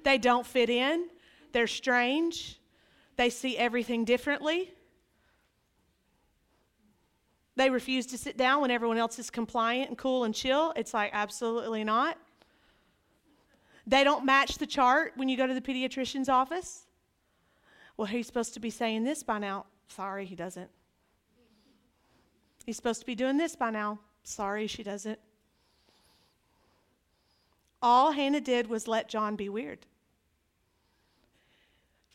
They 0.03 0.17
don't 0.17 0.45
fit 0.45 0.71
in, 0.71 1.05
they're 1.51 1.67
strange, 1.67 2.59
they 3.15 3.29
see 3.29 3.55
everything 3.55 4.03
differently. 4.03 4.73
They 7.55 7.69
refuse 7.69 8.07
to 8.07 8.17
sit 8.17 8.37
down 8.37 8.61
when 8.61 8.71
everyone 8.71 8.97
else 8.97 9.19
is 9.19 9.29
compliant 9.29 9.89
and 9.89 9.97
cool 9.97 10.23
and 10.23 10.33
chill. 10.33 10.73
It's 10.75 10.95
like, 10.95 11.11
absolutely 11.13 11.83
not. 11.83 12.17
They 13.85 14.03
don't 14.03 14.25
match 14.25 14.57
the 14.57 14.65
chart 14.65 15.13
when 15.15 15.29
you 15.29 15.37
go 15.37 15.45
to 15.45 15.53
the 15.53 15.61
pediatrician's 15.61 16.29
office. 16.29 16.87
Well, 17.97 18.07
he's 18.07 18.25
supposed 18.25 18.55
to 18.55 18.59
be 18.59 18.71
saying 18.71 19.03
this 19.03 19.21
by 19.21 19.37
now. 19.37 19.67
Sorry, 19.89 20.25
he 20.25 20.35
doesn't. 20.35 20.71
He's 22.65 22.77
supposed 22.77 23.01
to 23.01 23.05
be 23.05 23.15
doing 23.15 23.37
this 23.37 23.55
by 23.55 23.69
now. 23.69 23.99
Sorry, 24.23 24.65
she 24.65 24.81
doesn't. 24.81 25.19
All 27.81 28.11
Hannah 28.11 28.41
did 28.41 28.67
was 28.67 28.87
let 28.87 29.09
John 29.09 29.35
be 29.35 29.49
weird. 29.49 29.85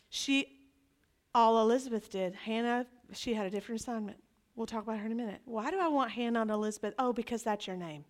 She, 0.09 0.61
all 1.35 1.61
Elizabeth 1.61 2.11
did. 2.11 2.35
Hannah, 2.35 2.87
she 3.13 3.35
had 3.35 3.47
a 3.47 3.51
different 3.51 3.81
assignment. 3.81 4.19
We'll 4.55 4.67
talk 4.67 4.85
about 4.85 4.99
her 4.99 5.07
in 5.07 5.13
a 5.13 5.17
minute. 5.17 5.41
Why 5.45 5.71
do 5.71 5.79
I 5.79 5.89
want 5.89 6.11
Hannah 6.13 6.43
and 6.43 6.51
Elizabeth? 6.51 6.95
Oh, 6.99 7.13
because 7.13 7.43
that's 7.43 7.67
your 7.67 7.77
name. 7.77 8.05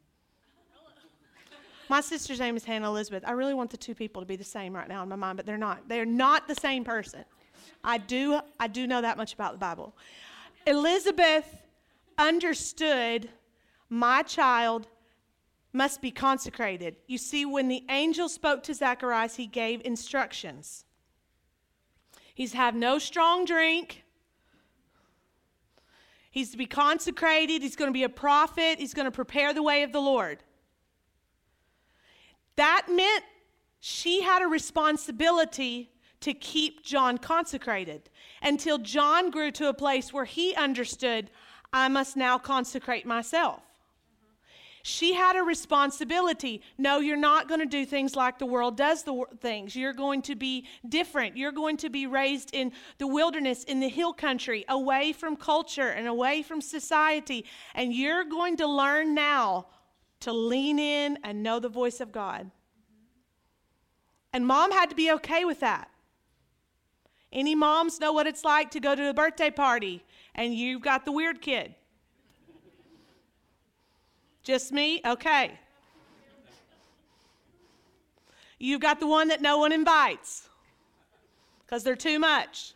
My 1.89 2.01
sister's 2.01 2.41
name 2.41 2.57
is 2.57 2.65
Hannah 2.65 2.89
Elizabeth. 2.89 3.23
I 3.27 3.31
really 3.33 3.55
want 3.55 3.71
the 3.71 3.77
two 3.77 3.95
people 3.95 4.21
to 4.21 4.27
be 4.27 4.37
the 4.37 4.45
same 4.45 4.75
right 4.75 4.89
now 4.89 5.03
in 5.03 5.09
my 5.09 5.17
mind, 5.17 5.37
but 5.37 5.47
they're 5.47 5.57
not. 5.57 5.89
They're 5.89 6.05
not 6.05 6.49
the 6.49 6.55
same 6.55 6.85
person. 6.85 7.25
I 7.85 7.99
do, 7.99 8.41
I 8.59 8.67
do 8.67 8.87
know 8.87 9.01
that 9.01 9.17
much 9.17 9.35
about 9.35 9.53
the 9.53 9.59
Bible. 9.59 9.97
Elizabeth 10.67 11.63
understood 12.19 13.29
my 13.89 14.23
child 14.23 14.89
must 15.77 16.01
be 16.01 16.11
consecrated. 16.11 16.97
You 17.07 17.19
see, 17.19 17.45
when 17.45 17.69
the 17.69 17.85
angel 17.91 18.29
spoke 18.29 18.63
to 18.65 18.75
Zacharias, 18.75 19.37
he 19.37 19.47
gave 19.47 19.83
instructions. 19.85 20.85
He's 22.35 22.55
have 22.55 22.75
no 22.75 22.99
strong 22.99 23.45
drink. 23.45 24.05
He's 26.31 26.51
to 26.51 26.57
be 26.57 26.67
consecrated. 26.67 27.63
He's 27.63 27.77
going 27.77 27.89
to 27.89 27.95
be 27.95 28.05
a 28.05 28.09
prophet. 28.09 28.79
He's 28.79 28.95
going 28.95 29.05
to 29.05 29.11
prepare 29.11 29.53
the 29.53 29.63
way 29.63 29.83
of 29.83 29.93
the 29.93 30.01
Lord. 30.01 30.43
That 32.57 32.87
meant 32.91 33.25
she 33.81 34.23
had 34.23 34.43
a 34.43 34.47
responsibility 34.47 35.91
to 36.21 36.33
keep 36.33 36.85
John 36.85 37.19
consecrated 37.19 38.09
until 38.43 38.79
John 38.79 39.31
grew 39.31 39.51
to 39.53 39.69
a 39.69 39.75
place 39.75 40.13
where 40.13 40.25
he 40.25 40.55
understood, 40.55 41.31
I 41.73 41.89
must 41.89 42.17
now 42.17 42.39
consecrate 42.39 43.05
myself. 43.05 43.66
She 44.89 45.15
had 45.15 45.35
a 45.35 45.43
responsibility. 45.43 46.63
No, 46.79 47.01
you're 47.01 47.17
not 47.17 47.49
going 47.49 47.59
to 47.59 47.67
do 47.67 47.85
things 47.85 48.15
like 48.15 48.39
the 48.39 48.47
world 48.47 48.77
does 48.77 49.03
the 49.03 49.25
things. 49.41 49.75
You're 49.75 49.93
going 49.93 50.23
to 50.23 50.37
be 50.37 50.65
different. 50.89 51.37
You're 51.37 51.51
going 51.51 51.77
to 51.79 51.91
be 51.91 52.07
raised 52.07 52.55
in 52.55 52.71
the 52.99 53.09
wilderness, 53.09 53.65
in 53.65 53.81
the 53.81 53.89
hill 53.89 54.13
country, 54.13 54.65
away 54.69 55.13
from 55.13 55.35
culture 55.35 55.89
and 55.89 56.07
away 56.07 56.43
from 56.43 56.61
society. 56.61 57.47
And 57.75 57.93
you're 57.93 58.23
going 58.23 58.59
to 58.59 58.69
learn 58.69 59.13
now 59.13 59.67
to 60.21 60.33
lean 60.33 60.79
in 60.79 61.19
and 61.25 61.43
know 61.43 61.59
the 61.59 61.69
voice 61.69 62.01
of 62.01 62.13
God. 62.13 62.49
And 64.33 64.47
mom 64.47 64.71
had 64.71 64.91
to 64.91 64.95
be 64.95 65.11
okay 65.15 65.45
with 65.45 65.59
that. 65.59 65.91
Any 67.33 67.57
moms 67.57 67.99
know 67.99 68.13
what 68.13 68.29
it's 68.29 68.45
like 68.45 68.71
to 68.71 68.79
go 68.79 68.95
to 68.95 69.11
a 69.11 69.15
birthday 69.15 69.51
party 69.51 70.05
and 70.37 70.55
you've 70.55 70.83
got 70.83 71.05
the 71.05 71.11
weird 71.11 71.43
kid? 71.43 71.75
Just 74.47 74.71
me? 74.71 75.01
Okay. 75.05 75.59
You've 78.61 78.81
got 78.81 79.01
the 79.01 79.07
one 79.09 79.27
that 79.27 79.43
no 79.43 79.59
one 79.59 79.73
invites 79.73 80.49
because 81.65 81.83
they're 81.83 81.97
too 81.97 82.21
much. 82.21 82.73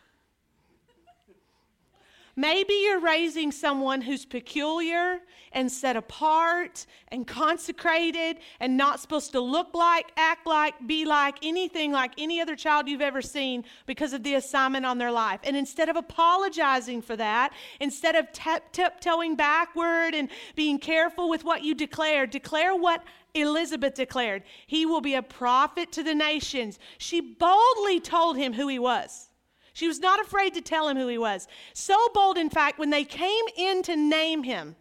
Maybe 2.37 2.75
you're 2.75 3.01
raising 3.01 3.51
someone 3.53 4.01
who's 4.01 4.25
peculiar 4.25 5.21
and 5.53 5.71
set 5.71 5.97
apart 5.97 6.87
and 7.09 7.27
consecrated 7.27 8.39
and 8.61 8.77
not 8.77 9.01
supposed 9.01 9.33
to 9.33 9.41
look 9.41 9.75
like, 9.75 10.13
act 10.17 10.47
like, 10.47 10.75
be 10.87 11.05
like 11.05 11.39
anything 11.43 11.91
like 11.93 12.13
any 12.19 12.41
other 12.41 12.55
child 12.55 12.89
you've 12.89 13.01
ever 13.01 13.21
seen 13.21 13.65
because 13.87 14.13
of 14.13 14.23
the 14.23 14.35
assignment 14.35 14.87
on 14.87 14.99
their 14.99 15.11
life. 15.11 15.41
And 15.43 15.57
instead 15.57 15.89
of 15.89 15.97
apologizing 15.97 17.03
for 17.03 17.17
that, 17.17 17.53
instead 17.81 18.15
of 18.15 18.29
tiptoeing 18.73 19.35
backward 19.35 20.15
and 20.15 20.29
being 20.55 20.79
careful 20.79 21.29
with 21.29 21.45
what 21.45 21.63
you 21.63 21.75
declare, 21.75 22.27
declare 22.27 22.77
what 22.77 23.03
Elizabeth 23.35 23.95
declared 23.95 24.43
He 24.67 24.87
will 24.87 25.01
be 25.01 25.15
a 25.15 25.23
prophet 25.23 25.93
to 25.93 26.03
the 26.03 26.15
nations. 26.15 26.79
She 26.99 27.21
boldly 27.21 28.01
told 28.01 28.37
him 28.37 28.53
who 28.53 28.69
he 28.69 28.79
was. 28.79 29.30
She 29.73 29.89
was 29.89 30.01
not 30.01 30.21
afraid 30.21 30.55
to 30.55 30.61
tell 30.61 30.89
him 30.89 30.97
who 30.97 31.07
he 31.07 31.19
was. 31.19 31.49
So 31.73 31.97
bold, 32.15 32.39
in 32.39 32.51
fact, 32.51 32.79
when 32.79 32.91
they 32.91 33.05
came 33.05 33.45
in 33.57 33.83
to 33.85 33.97
name 33.97 34.43
him, 34.43 34.77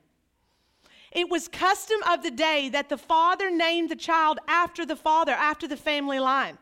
it 1.12 1.30
was 1.30 1.48
custom 1.48 2.00
of 2.08 2.24
the 2.24 2.32
day 2.32 2.70
that 2.70 2.90
the 2.90 2.98
father 2.98 3.50
named 3.50 3.90
the 3.90 3.96
child 3.96 4.40
after 4.48 4.86
the 4.86 4.96
father, 4.96 5.32
after 5.32 5.68
the 5.68 5.78
family 5.78 6.20
line. 6.20 6.58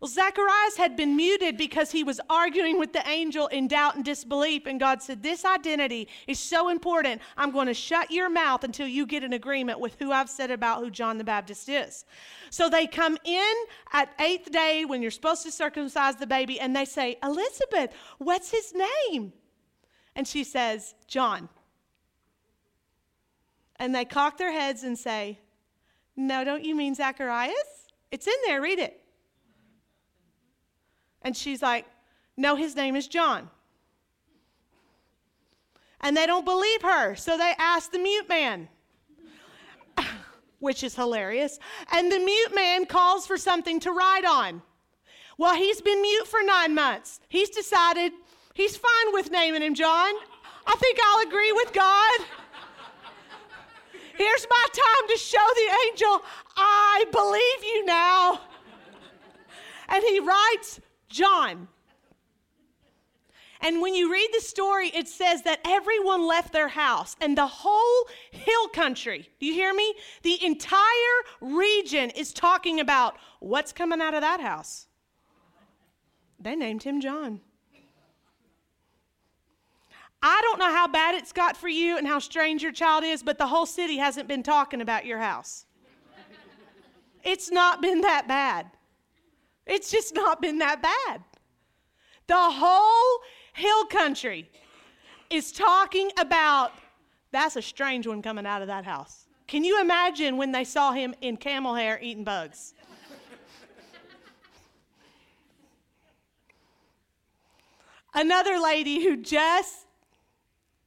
Well, 0.00 0.08
Zacharias 0.08 0.76
had 0.76 0.96
been 0.96 1.16
muted 1.16 1.56
because 1.56 1.90
he 1.90 2.04
was 2.04 2.20
arguing 2.30 2.78
with 2.78 2.92
the 2.92 3.06
angel 3.08 3.48
in 3.48 3.66
doubt 3.66 3.96
and 3.96 4.04
disbelief. 4.04 4.66
And 4.66 4.78
God 4.78 5.02
said, 5.02 5.22
This 5.22 5.44
identity 5.44 6.08
is 6.28 6.38
so 6.38 6.68
important. 6.68 7.20
I'm 7.36 7.50
going 7.50 7.66
to 7.66 7.74
shut 7.74 8.10
your 8.10 8.30
mouth 8.30 8.62
until 8.62 8.86
you 8.86 9.06
get 9.06 9.24
an 9.24 9.32
agreement 9.32 9.80
with 9.80 9.96
who 9.98 10.12
I've 10.12 10.30
said 10.30 10.52
about 10.52 10.80
who 10.80 10.90
John 10.90 11.18
the 11.18 11.24
Baptist 11.24 11.68
is. 11.68 12.04
So 12.50 12.70
they 12.70 12.86
come 12.86 13.18
in 13.24 13.54
at 13.92 14.10
eighth 14.20 14.52
day 14.52 14.84
when 14.84 15.02
you're 15.02 15.10
supposed 15.10 15.42
to 15.42 15.50
circumcise 15.50 16.16
the 16.16 16.26
baby, 16.26 16.60
and 16.60 16.74
they 16.74 16.84
say, 16.84 17.18
Elizabeth, 17.22 17.92
what's 18.18 18.50
his 18.50 18.72
name? 18.74 19.32
And 20.14 20.28
she 20.28 20.44
says, 20.44 20.94
John. 21.08 21.48
And 23.76 23.94
they 23.94 24.04
cock 24.04 24.38
their 24.38 24.52
heads 24.52 24.84
and 24.84 24.96
say, 24.96 25.40
No, 26.16 26.44
don't 26.44 26.64
you 26.64 26.76
mean 26.76 26.94
Zacharias? 26.94 27.54
It's 28.12 28.28
in 28.28 28.34
there, 28.46 28.60
read 28.60 28.78
it. 28.78 29.02
And 31.22 31.36
she's 31.36 31.62
like, 31.62 31.86
No, 32.36 32.56
his 32.56 32.76
name 32.76 32.96
is 32.96 33.08
John. 33.08 33.50
And 36.00 36.16
they 36.16 36.26
don't 36.26 36.44
believe 36.44 36.82
her, 36.82 37.16
so 37.16 37.36
they 37.36 37.52
ask 37.58 37.90
the 37.90 37.98
mute 37.98 38.28
man, 38.28 38.68
which 40.60 40.84
is 40.84 40.94
hilarious. 40.94 41.58
And 41.92 42.10
the 42.10 42.20
mute 42.20 42.54
man 42.54 42.86
calls 42.86 43.26
for 43.26 43.36
something 43.36 43.80
to 43.80 43.90
write 43.90 44.24
on. 44.24 44.62
Well, 45.38 45.54
he's 45.54 45.80
been 45.80 46.00
mute 46.00 46.26
for 46.26 46.40
nine 46.42 46.74
months. 46.74 47.20
He's 47.28 47.50
decided 47.50 48.12
he's 48.54 48.76
fine 48.76 49.12
with 49.12 49.30
naming 49.30 49.62
him 49.62 49.74
John. 49.74 50.12
I 50.66 50.74
think 50.76 50.98
I'll 51.02 51.26
agree 51.26 51.52
with 51.52 51.72
God. 51.72 52.20
Here's 54.16 54.46
my 54.50 54.66
time 54.72 55.08
to 55.10 55.16
show 55.16 55.46
the 55.54 55.76
angel, 55.86 56.22
I 56.56 57.04
believe 57.12 57.72
you 57.72 57.84
now. 57.86 58.40
And 59.88 60.02
he 60.02 60.18
writes 60.18 60.80
John. 61.08 61.68
And 63.60 63.80
when 63.80 63.94
you 63.94 64.12
read 64.12 64.28
the 64.32 64.40
story, 64.40 64.88
it 64.94 65.08
says 65.08 65.42
that 65.42 65.60
everyone 65.64 66.26
left 66.26 66.52
their 66.52 66.68
house 66.68 67.16
and 67.20 67.36
the 67.36 67.46
whole 67.46 68.08
hill 68.30 68.68
country, 68.68 69.28
do 69.40 69.46
you 69.46 69.52
hear 69.52 69.74
me? 69.74 69.94
The 70.22 70.44
entire 70.44 71.18
region 71.40 72.10
is 72.10 72.32
talking 72.32 72.78
about 72.78 73.16
what's 73.40 73.72
coming 73.72 74.00
out 74.00 74.14
of 74.14 74.20
that 74.20 74.40
house. 74.40 74.86
They 76.38 76.54
named 76.54 76.84
him 76.84 77.00
John. 77.00 77.40
I 80.22 80.40
don't 80.42 80.58
know 80.58 80.72
how 80.72 80.88
bad 80.88 81.14
it's 81.14 81.32
got 81.32 81.56
for 81.56 81.68
you 81.68 81.96
and 81.96 82.06
how 82.06 82.18
strange 82.18 82.62
your 82.62 82.72
child 82.72 83.04
is, 83.04 83.22
but 83.22 83.38
the 83.38 83.46
whole 83.46 83.66
city 83.66 83.98
hasn't 83.98 84.28
been 84.28 84.42
talking 84.42 84.80
about 84.80 85.06
your 85.06 85.18
house. 85.18 85.66
It's 87.24 87.50
not 87.50 87.82
been 87.82 88.00
that 88.02 88.26
bad. 88.26 88.70
It's 89.68 89.90
just 89.90 90.14
not 90.14 90.40
been 90.40 90.58
that 90.58 90.82
bad. 90.82 91.22
The 92.26 92.34
whole 92.36 93.20
hill 93.52 93.84
country 93.86 94.50
is 95.30 95.52
talking 95.52 96.10
about 96.18 96.72
that's 97.30 97.56
a 97.56 97.62
strange 97.62 98.06
one 98.06 98.22
coming 98.22 98.46
out 98.46 98.62
of 98.62 98.68
that 98.68 98.84
house. 98.84 99.26
Can 99.46 99.64
you 99.64 99.80
imagine 99.80 100.36
when 100.36 100.52
they 100.52 100.64
saw 100.64 100.92
him 100.92 101.14
in 101.20 101.36
camel 101.36 101.74
hair 101.74 101.98
eating 102.02 102.24
bugs? 102.24 102.74
Another 108.14 108.58
lady 108.58 109.02
who 109.02 109.16
just 109.16 109.86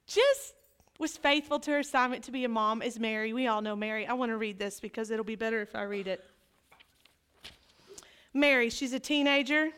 just 0.07 0.55
was 0.99 1.15
faithful 1.17 1.59
to 1.59 1.71
her 1.71 1.79
assignment 1.79 2.23
to 2.25 2.31
be 2.31 2.43
a 2.43 2.49
mom 2.49 2.81
is 2.81 2.99
Mary. 2.99 3.33
We 3.33 3.47
all 3.47 3.61
know 3.61 3.75
Mary. 3.75 4.05
I 4.05 4.13
want 4.13 4.31
to 4.31 4.37
read 4.37 4.59
this 4.59 4.79
because 4.79 5.09
it'll 5.09 5.23
be 5.23 5.35
better 5.35 5.61
if 5.61 5.75
I 5.75 5.83
read 5.83 6.07
it. 6.07 6.23
Mary, 8.33 8.69
she's 8.69 8.93
a 8.93 8.99
teenager. 8.99 9.69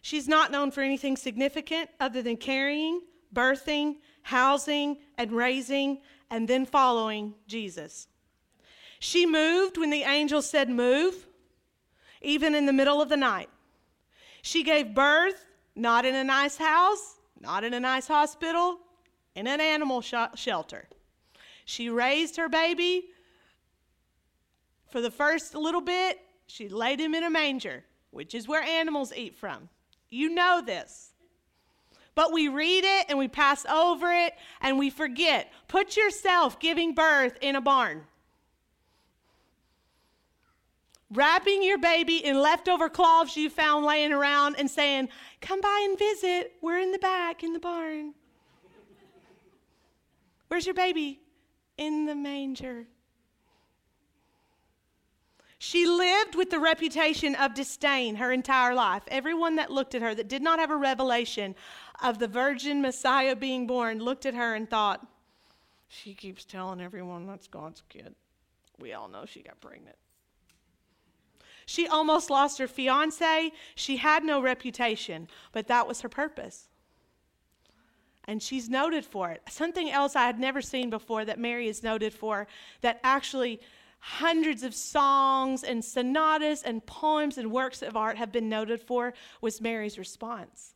She's 0.00 0.26
not 0.26 0.50
known 0.50 0.70
for 0.70 0.82
anything 0.82 1.16
significant 1.16 1.90
other 2.00 2.22
than 2.22 2.36
carrying, 2.36 3.02
birthing, 3.34 3.96
housing, 4.22 4.98
and 5.16 5.32
raising, 5.32 6.00
and 6.30 6.48
then 6.48 6.66
following 6.66 7.34
Jesus. 7.46 8.08
She 8.98 9.26
moved 9.26 9.78
when 9.78 9.90
the 9.90 10.02
angel 10.02 10.42
said, 10.42 10.68
Move, 10.68 11.26
even 12.20 12.54
in 12.54 12.66
the 12.66 12.72
middle 12.72 13.02
of 13.02 13.08
the 13.08 13.16
night. 13.16 13.48
She 14.42 14.62
gave 14.62 14.94
birth 14.94 15.44
not 15.74 16.04
in 16.04 16.14
a 16.14 16.24
nice 16.24 16.56
house, 16.56 17.16
not 17.40 17.64
in 17.64 17.74
a 17.74 17.80
nice 17.80 18.06
hospital, 18.06 18.78
in 19.34 19.46
an 19.46 19.60
animal 19.60 20.00
sh- 20.00 20.14
shelter. 20.34 20.88
She 21.64 21.88
raised 21.88 22.36
her 22.36 22.48
baby 22.48 23.06
for 24.90 25.00
the 25.00 25.10
first 25.10 25.54
little 25.54 25.80
bit 25.80 26.20
she 26.52 26.68
laid 26.68 27.00
him 27.00 27.14
in 27.14 27.24
a 27.24 27.30
manger, 27.30 27.82
which 28.10 28.34
is 28.34 28.46
where 28.46 28.62
animals 28.62 29.10
eat 29.16 29.34
from. 29.34 29.70
You 30.10 30.28
know 30.28 30.60
this. 30.60 31.14
But 32.14 32.30
we 32.30 32.48
read 32.48 32.84
it 32.84 33.06
and 33.08 33.18
we 33.18 33.26
pass 33.26 33.64
over 33.64 34.12
it 34.12 34.34
and 34.60 34.78
we 34.78 34.90
forget. 34.90 35.50
Put 35.66 35.96
yourself 35.96 36.60
giving 36.60 36.94
birth 36.94 37.38
in 37.40 37.56
a 37.56 37.62
barn. 37.62 38.02
Wrapping 41.10 41.62
your 41.62 41.78
baby 41.78 42.22
in 42.22 42.42
leftover 42.42 42.90
cloths 42.90 43.34
you 43.34 43.48
found 43.48 43.86
laying 43.86 44.12
around 44.12 44.56
and 44.58 44.70
saying, 44.70 45.08
Come 45.40 45.62
by 45.62 45.86
and 45.88 45.98
visit. 45.98 46.52
We're 46.60 46.80
in 46.80 46.92
the 46.92 46.98
back 46.98 47.42
in 47.42 47.54
the 47.54 47.60
barn. 47.60 48.12
Where's 50.48 50.66
your 50.66 50.74
baby? 50.74 51.18
In 51.78 52.04
the 52.04 52.14
manger. 52.14 52.86
She 55.64 55.86
lived 55.86 56.34
with 56.34 56.50
the 56.50 56.58
reputation 56.58 57.36
of 57.36 57.54
disdain 57.54 58.16
her 58.16 58.32
entire 58.32 58.74
life. 58.74 59.04
Everyone 59.06 59.54
that 59.54 59.70
looked 59.70 59.94
at 59.94 60.02
her 60.02 60.12
that 60.12 60.26
did 60.26 60.42
not 60.42 60.58
have 60.58 60.72
a 60.72 60.76
revelation 60.76 61.54
of 62.02 62.18
the 62.18 62.26
virgin 62.26 62.82
Messiah 62.82 63.36
being 63.36 63.68
born 63.68 64.00
looked 64.00 64.26
at 64.26 64.34
her 64.34 64.56
and 64.56 64.68
thought, 64.68 65.06
she 65.86 66.14
keeps 66.14 66.44
telling 66.44 66.80
everyone 66.80 67.28
that's 67.28 67.46
God's 67.46 67.80
kid. 67.88 68.16
We 68.80 68.92
all 68.92 69.06
know 69.06 69.24
she 69.24 69.40
got 69.44 69.60
pregnant. 69.60 69.94
She 71.64 71.86
almost 71.86 72.28
lost 72.28 72.58
her 72.58 72.66
fiance. 72.66 73.52
She 73.76 73.98
had 73.98 74.24
no 74.24 74.42
reputation, 74.42 75.28
but 75.52 75.68
that 75.68 75.86
was 75.86 76.00
her 76.00 76.08
purpose. 76.08 76.70
And 78.24 78.42
she's 78.42 78.68
noted 78.68 79.04
for 79.04 79.30
it. 79.30 79.42
Something 79.48 79.92
else 79.92 80.16
I 80.16 80.26
had 80.26 80.40
never 80.40 80.60
seen 80.60 80.90
before 80.90 81.24
that 81.24 81.38
Mary 81.38 81.68
is 81.68 81.84
noted 81.84 82.12
for 82.12 82.48
that 82.80 82.98
actually 83.04 83.60
hundreds 84.04 84.64
of 84.64 84.74
songs 84.74 85.62
and 85.62 85.84
sonatas 85.84 86.64
and 86.64 86.84
poems 86.86 87.38
and 87.38 87.52
works 87.52 87.82
of 87.82 87.96
art 87.96 88.18
have 88.18 88.32
been 88.32 88.48
noted 88.48 88.82
for 88.82 89.14
was 89.40 89.60
Mary's 89.60 89.96
response. 89.96 90.74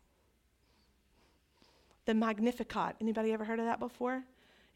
The 2.04 2.14
Magnificat. 2.14 2.94
Anybody 3.00 3.32
ever 3.32 3.44
heard 3.44 3.58
of 3.58 3.64
that 3.64 3.80
before? 3.80 4.22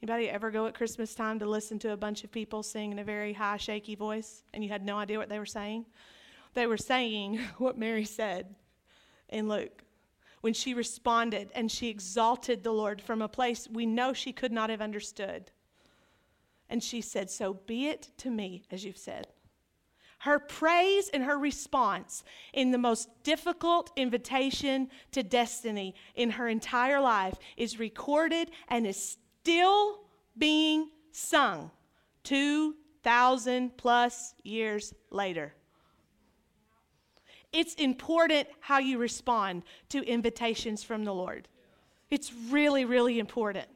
Anybody 0.02 0.28
ever 0.28 0.50
go 0.50 0.66
at 0.66 0.74
Christmas 0.74 1.14
time 1.14 1.38
to 1.38 1.46
listen 1.46 1.78
to 1.78 1.92
a 1.92 1.96
bunch 1.96 2.24
of 2.24 2.32
people 2.32 2.64
sing 2.64 2.90
in 2.90 2.98
a 2.98 3.04
very 3.04 3.32
high, 3.32 3.56
shaky 3.56 3.94
voice 3.94 4.42
and 4.52 4.64
you 4.64 4.70
had 4.70 4.84
no 4.84 4.98
idea 4.98 5.16
what 5.16 5.28
they 5.28 5.38
were 5.38 5.46
saying? 5.46 5.86
They 6.54 6.66
were 6.66 6.76
saying 6.76 7.38
what 7.58 7.78
Mary 7.78 8.04
said 8.04 8.56
in 9.28 9.48
Luke 9.48 9.84
when 10.40 10.54
she 10.54 10.74
responded 10.74 11.52
and 11.54 11.70
she 11.70 11.88
exalted 11.88 12.64
the 12.64 12.72
Lord 12.72 13.00
from 13.00 13.22
a 13.22 13.28
place 13.28 13.68
we 13.70 13.86
know 13.86 14.12
she 14.12 14.32
could 14.32 14.50
not 14.50 14.70
have 14.70 14.80
understood. 14.80 15.52
And 16.70 16.82
she 16.82 17.02
said, 17.02 17.30
So 17.30 17.54
be 17.66 17.88
it 17.88 18.08
to 18.18 18.30
me, 18.30 18.62
as 18.70 18.84
you've 18.84 18.96
said. 18.96 19.26
Her 20.20 20.38
praise 20.38 21.08
and 21.08 21.24
her 21.24 21.38
response 21.38 22.22
in 22.52 22.70
the 22.70 22.78
most 22.78 23.08
difficult 23.22 23.90
invitation 23.96 24.90
to 25.12 25.22
destiny 25.22 25.94
in 26.14 26.30
her 26.30 26.46
entire 26.46 27.00
life 27.00 27.36
is 27.56 27.78
recorded 27.78 28.50
and 28.68 28.86
is 28.86 29.16
still 29.42 30.00
being 30.36 30.90
sung 31.10 31.70
2,000 32.24 33.76
plus 33.76 34.34
years 34.44 34.94
later. 35.10 35.54
It's 37.52 37.74
important 37.74 38.46
how 38.60 38.78
you 38.78 38.98
respond 38.98 39.62
to 39.88 40.04
invitations 40.04 40.84
from 40.84 41.04
the 41.04 41.14
Lord. 41.14 41.48
It's 42.10 42.32
really, 42.50 42.84
really 42.84 43.18
important. 43.18 43.68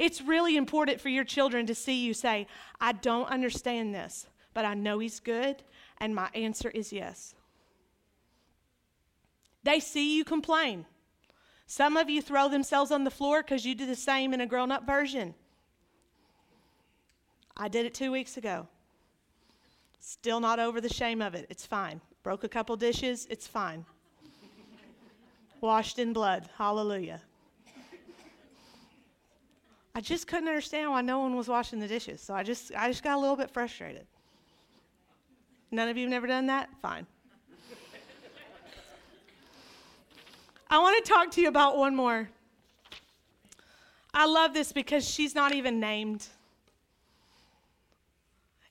It's 0.00 0.22
really 0.22 0.56
important 0.56 0.98
for 0.98 1.10
your 1.10 1.24
children 1.24 1.66
to 1.66 1.74
see 1.74 2.06
you 2.06 2.14
say, 2.14 2.46
I 2.80 2.92
don't 2.92 3.28
understand 3.28 3.94
this, 3.94 4.26
but 4.54 4.64
I 4.64 4.72
know 4.72 4.98
He's 4.98 5.20
good, 5.20 5.62
and 5.98 6.14
my 6.14 6.30
answer 6.34 6.70
is 6.70 6.90
yes. 6.90 7.34
They 9.62 9.78
see 9.78 10.16
you 10.16 10.24
complain. 10.24 10.86
Some 11.66 11.98
of 11.98 12.08
you 12.08 12.22
throw 12.22 12.48
themselves 12.48 12.90
on 12.90 13.04
the 13.04 13.10
floor 13.10 13.42
because 13.42 13.66
you 13.66 13.74
do 13.74 13.84
the 13.84 13.94
same 13.94 14.32
in 14.32 14.40
a 14.40 14.46
grown 14.46 14.72
up 14.72 14.86
version. 14.86 15.34
I 17.54 17.68
did 17.68 17.84
it 17.84 17.92
two 17.92 18.10
weeks 18.10 18.38
ago. 18.38 18.68
Still 20.00 20.40
not 20.40 20.58
over 20.58 20.80
the 20.80 20.88
shame 20.88 21.20
of 21.20 21.34
it. 21.34 21.44
It's 21.50 21.66
fine. 21.66 22.00
Broke 22.22 22.42
a 22.42 22.48
couple 22.48 22.74
dishes. 22.74 23.26
It's 23.28 23.46
fine. 23.46 23.84
Washed 25.60 25.98
in 25.98 26.14
blood. 26.14 26.48
Hallelujah. 26.56 27.20
I 30.00 30.02
just 30.02 30.26
couldn't 30.26 30.48
understand 30.48 30.90
why 30.90 31.02
no 31.02 31.18
one 31.18 31.36
was 31.36 31.46
washing 31.46 31.78
the 31.78 31.86
dishes. 31.86 32.22
So 32.22 32.32
I 32.32 32.42
just, 32.42 32.72
I 32.74 32.88
just 32.88 33.02
got 33.02 33.18
a 33.18 33.20
little 33.20 33.36
bit 33.36 33.50
frustrated. 33.50 34.06
None 35.70 35.90
of 35.90 35.98
you 35.98 36.04
have 36.04 36.10
never 36.10 36.26
done 36.26 36.46
that? 36.46 36.70
Fine. 36.80 37.06
I 40.70 40.78
want 40.78 41.04
to 41.04 41.12
talk 41.12 41.30
to 41.32 41.42
you 41.42 41.48
about 41.48 41.76
one 41.76 41.94
more. 41.94 42.30
I 44.14 44.24
love 44.24 44.54
this 44.54 44.72
because 44.72 45.06
she's 45.06 45.34
not 45.34 45.52
even 45.54 45.80
named. 45.80 46.28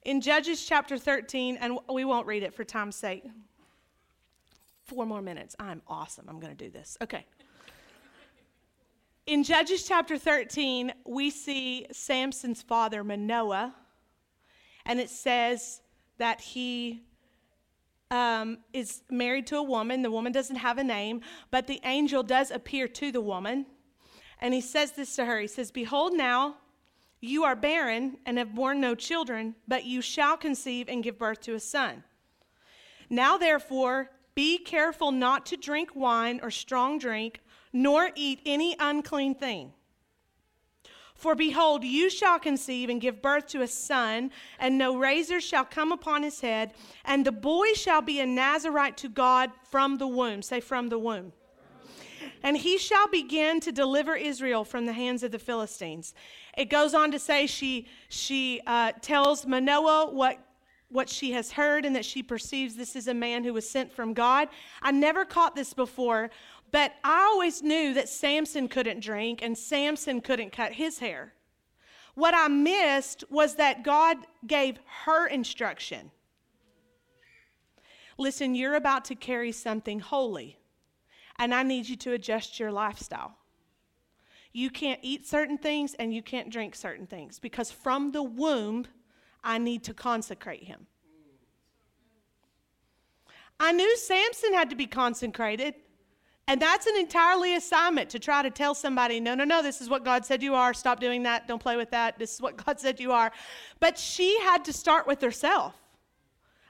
In 0.06 0.22
Judges 0.22 0.66
chapter 0.66 0.98
13, 0.98 1.58
and 1.58 1.78
we 1.94 2.06
won't 2.06 2.26
read 2.26 2.42
it 2.42 2.56
for 2.56 2.64
time's 2.64 2.96
sake. 2.96 3.24
Four 4.86 5.06
more 5.06 5.22
minutes. 5.22 5.56
I'm 5.60 5.84
awesome. 5.88 6.26
I'm 6.28 6.40
going 6.40 6.58
to 6.58 6.64
do 6.66 6.72
this. 6.72 6.98
Okay. 7.04 7.24
In 9.30 9.44
Judges 9.44 9.84
chapter 9.84 10.18
13, 10.18 10.92
we 11.06 11.30
see 11.30 11.86
Samson's 11.92 12.64
father, 12.64 13.04
Manoah, 13.04 13.76
and 14.88 15.00
it 15.00 15.12
says 15.12 15.82
that 16.18 16.42
he 16.42 17.04
um, 18.10 18.58
is 18.74 19.04
married 19.12 19.46
to 19.46 19.58
a 19.58 19.62
woman. 19.62 20.02
The 20.02 20.10
woman 20.10 20.32
doesn't 20.32 20.56
have 20.56 20.80
a 20.80 20.84
name, 20.84 21.22
but 21.52 21.68
the 21.68 21.80
angel 21.84 22.24
does 22.24 22.50
appear 22.50 22.88
to 22.88 23.12
the 23.12 23.22
woman. 23.22 23.68
And 24.42 24.52
he 24.52 24.62
says 24.62 24.94
this 24.94 25.16
to 25.18 25.26
her 25.26 25.40
He 25.42 25.48
says, 25.48 25.70
Behold, 25.70 26.14
now 26.14 26.56
you 27.22 27.44
are 27.44 27.56
barren 27.56 28.18
and 28.26 28.40
have 28.40 28.56
borne 28.56 28.82
no 28.82 28.96
children, 28.96 29.54
but 29.68 29.86
you 29.86 30.02
shall 30.02 30.38
conceive 30.38 30.90
and 30.90 31.04
give 31.04 31.20
birth 31.20 31.42
to 31.42 31.54
a 31.54 31.60
son. 31.60 32.04
Now, 33.12 33.38
therefore, 33.38 34.10
be 34.34 34.58
careful 34.58 35.12
not 35.12 35.46
to 35.48 35.56
drink 35.56 35.96
wine 35.96 36.40
or 36.42 36.50
strong 36.50 36.98
drink, 36.98 37.42
nor 37.72 38.12
eat 38.16 38.42
any 38.46 38.76
unclean 38.80 39.36
thing. 39.36 39.74
For 41.20 41.36
behold, 41.36 41.84
you 41.84 42.10
shall 42.10 42.40
conceive 42.40 42.88
and 42.88 43.02
give 43.02 43.22
birth 43.22 43.48
to 43.48 43.62
a 43.62 43.68
son, 43.68 44.32
and 44.58 44.78
no 44.78 44.96
razor 44.96 45.42
shall 45.42 45.66
come 45.66 45.92
upon 45.92 46.24
his 46.24 46.40
head, 46.40 46.74
and 47.04 47.26
the 47.26 47.34
boy 47.34 47.74
shall 47.74 48.02
be 48.02 48.22
a 48.22 48.26
Nazarite 48.26 48.96
to 48.98 49.10
God 49.10 49.52
from 49.70 49.98
the 49.98 50.08
womb. 50.08 50.42
Say, 50.42 50.62
from 50.62 50.88
the 50.88 50.98
womb. 50.98 51.34
And 52.42 52.56
he 52.56 52.78
shall 52.78 53.10
begin 53.10 53.60
to 53.62 53.72
deliver 53.74 54.16
Israel 54.16 54.64
from 54.64 54.86
the 54.86 54.94
hands 54.94 55.24
of 55.24 55.32
the 55.32 55.40
Philistines. 55.40 56.14
It 56.58 56.70
goes 56.70 56.94
on 56.94 57.12
to 57.12 57.20
say 57.20 57.48
she, 57.48 57.88
she 58.08 58.62
uh, 58.66 58.94
tells 59.02 59.46
Manoah 59.46 60.12
what, 60.12 60.40
what 60.90 61.10
she 61.10 61.34
has 61.34 61.52
heard 61.52 61.86
and 61.86 61.96
that 61.96 62.06
she 62.06 62.24
perceives 62.24 62.76
this 62.76 62.96
is 62.96 63.08
a 63.08 63.14
man 63.14 63.44
who 63.44 63.54
was 63.54 63.70
sent 63.70 63.92
from 63.92 64.14
God. 64.14 64.48
I 64.82 64.92
never 64.92 65.26
caught 65.26 65.56
this 65.56 65.74
before, 65.74 66.30
but 66.72 66.94
I 67.04 67.30
always 67.32 67.62
knew 67.62 67.94
that 67.94 68.10
Samson 68.10 68.68
couldn't 68.68 69.02
drink 69.02 69.42
and 69.42 69.58
Samson 69.58 70.22
couldn't 70.22 70.52
cut 70.52 70.74
his 70.74 71.00
hair. 71.00 71.34
What 72.16 72.34
I 72.34 72.48
missed 72.48 73.24
was 73.30 73.56
that 73.56 73.84
God 73.84 74.18
gave 74.46 74.78
her 75.06 75.28
instruction. 75.28 76.12
Listen, 78.18 78.56
you're 78.56 78.76
about 78.76 79.06
to 79.06 79.16
carry 79.16 79.54
something 79.54 80.00
holy, 80.00 80.58
and 81.38 81.54
I 81.54 81.64
need 81.64 81.88
you 81.88 81.96
to 81.98 82.12
adjust 82.12 82.60
your 82.60 82.72
lifestyle. 82.72 83.38
You 84.52 84.70
can't 84.70 85.00
eat 85.02 85.28
certain 85.28 85.58
things 85.58 85.94
and 85.94 86.14
you 86.14 86.22
can't 86.22 86.50
drink 86.50 86.76
certain 86.76 87.06
things 87.06 87.40
because 87.40 87.72
from 87.72 88.12
the 88.12 88.24
womb, 88.24 88.88
I 89.44 89.58
need 89.58 89.84
to 89.86 89.94
consecrate 89.94 90.64
him. 90.64 90.88
I 93.60 93.72
knew 93.72 93.98
Samson 93.98 94.54
had 94.54 94.70
to 94.70 94.76
be 94.76 94.88
consecrated. 94.88 95.76
And 96.50 96.60
that's 96.60 96.88
an 96.88 96.96
entirely 96.98 97.54
assignment 97.54 98.10
to 98.10 98.18
try 98.18 98.42
to 98.42 98.50
tell 98.50 98.74
somebody, 98.74 99.20
no, 99.20 99.36
no, 99.36 99.44
no, 99.44 99.62
this 99.62 99.82
is 99.82 99.88
what 99.88 100.04
God 100.04 100.26
said 100.26 100.42
you 100.42 100.56
are. 100.56 100.74
Stop 100.74 101.00
doing 101.00 101.22
that. 101.22 101.48
Don't 101.48 101.62
play 101.62 101.78
with 101.78 101.92
that. 101.92 102.18
This 102.18 102.34
is 102.34 102.42
what 102.42 102.58
God 102.66 102.80
said 102.80 103.00
you 103.00 103.12
are. 103.12 103.32
But 103.80 104.00
she 104.00 104.40
had 104.40 104.66
to 104.66 104.74
start 104.74 105.06
with 105.06 105.22
herself. 105.22 105.76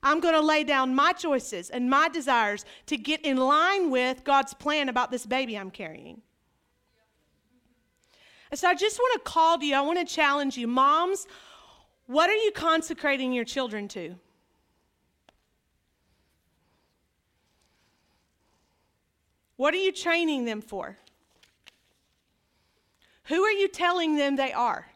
I'm 0.04 0.20
going 0.20 0.34
to 0.34 0.42
lay 0.42 0.66
down 0.66 0.94
my 0.94 1.14
choices 1.14 1.70
and 1.70 1.90
my 1.90 2.10
desires 2.10 2.66
to 2.88 2.98
get 2.98 3.22
in 3.22 3.38
line 3.38 3.90
with 3.90 4.26
God's 4.26 4.54
plan 4.54 4.90
about 4.90 5.12
this 5.12 5.26
baby 5.26 5.58
I'm 5.58 5.72
carrying. 5.72 6.22
And 8.52 8.60
so 8.60 8.68
I 8.68 8.76
just 8.76 9.00
want 9.00 9.14
to 9.14 9.32
call 9.32 9.60
to 9.60 9.66
you, 9.66 9.76
I 9.76 9.82
want 9.82 10.06
to 10.06 10.14
challenge 10.14 10.58
you. 10.58 10.68
Moms, 10.68 11.26
what 12.06 12.30
are 12.30 12.36
you 12.36 12.52
consecrating 12.52 13.32
your 13.32 13.46
children 13.46 13.88
to? 13.90 14.16
What 19.60 19.74
are 19.74 19.78
you 19.78 19.92
training 19.92 20.46
them 20.46 20.62
for? 20.62 20.96
Who 23.26 23.44
are 23.44 23.52
you 23.52 23.68
telling 23.68 24.16
them 24.16 24.38
they 24.38 24.54
are? 24.54 24.88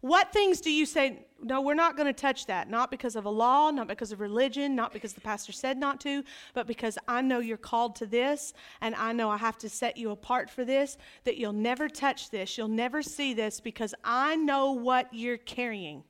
What 0.00 0.32
things 0.32 0.60
do 0.60 0.72
you 0.72 0.84
say, 0.84 1.24
no, 1.40 1.60
we're 1.60 1.74
not 1.74 1.96
going 1.96 2.12
to 2.12 2.20
touch 2.20 2.46
that? 2.46 2.68
Not 2.68 2.90
because 2.90 3.14
of 3.14 3.24
a 3.24 3.30
law, 3.30 3.70
not 3.70 3.86
because 3.86 4.10
of 4.10 4.18
religion, 4.18 4.74
not 4.74 4.92
because 4.92 5.12
the 5.12 5.20
pastor 5.20 5.52
said 5.52 5.78
not 5.78 6.00
to, 6.00 6.24
but 6.54 6.66
because 6.66 6.98
I 7.06 7.22
know 7.22 7.38
you're 7.38 7.56
called 7.56 7.94
to 7.96 8.06
this 8.06 8.52
and 8.80 8.96
I 8.96 9.12
know 9.12 9.30
I 9.30 9.36
have 9.36 9.58
to 9.58 9.68
set 9.68 9.96
you 9.96 10.10
apart 10.10 10.50
for 10.50 10.64
this, 10.64 10.98
that 11.22 11.36
you'll 11.36 11.52
never 11.52 11.88
touch 11.88 12.30
this, 12.30 12.58
you'll 12.58 12.66
never 12.66 13.00
see 13.00 13.32
this 13.32 13.60
because 13.60 13.94
I 14.02 14.34
know 14.34 14.72
what 14.72 15.06
you're 15.12 15.36
carrying. 15.36 16.02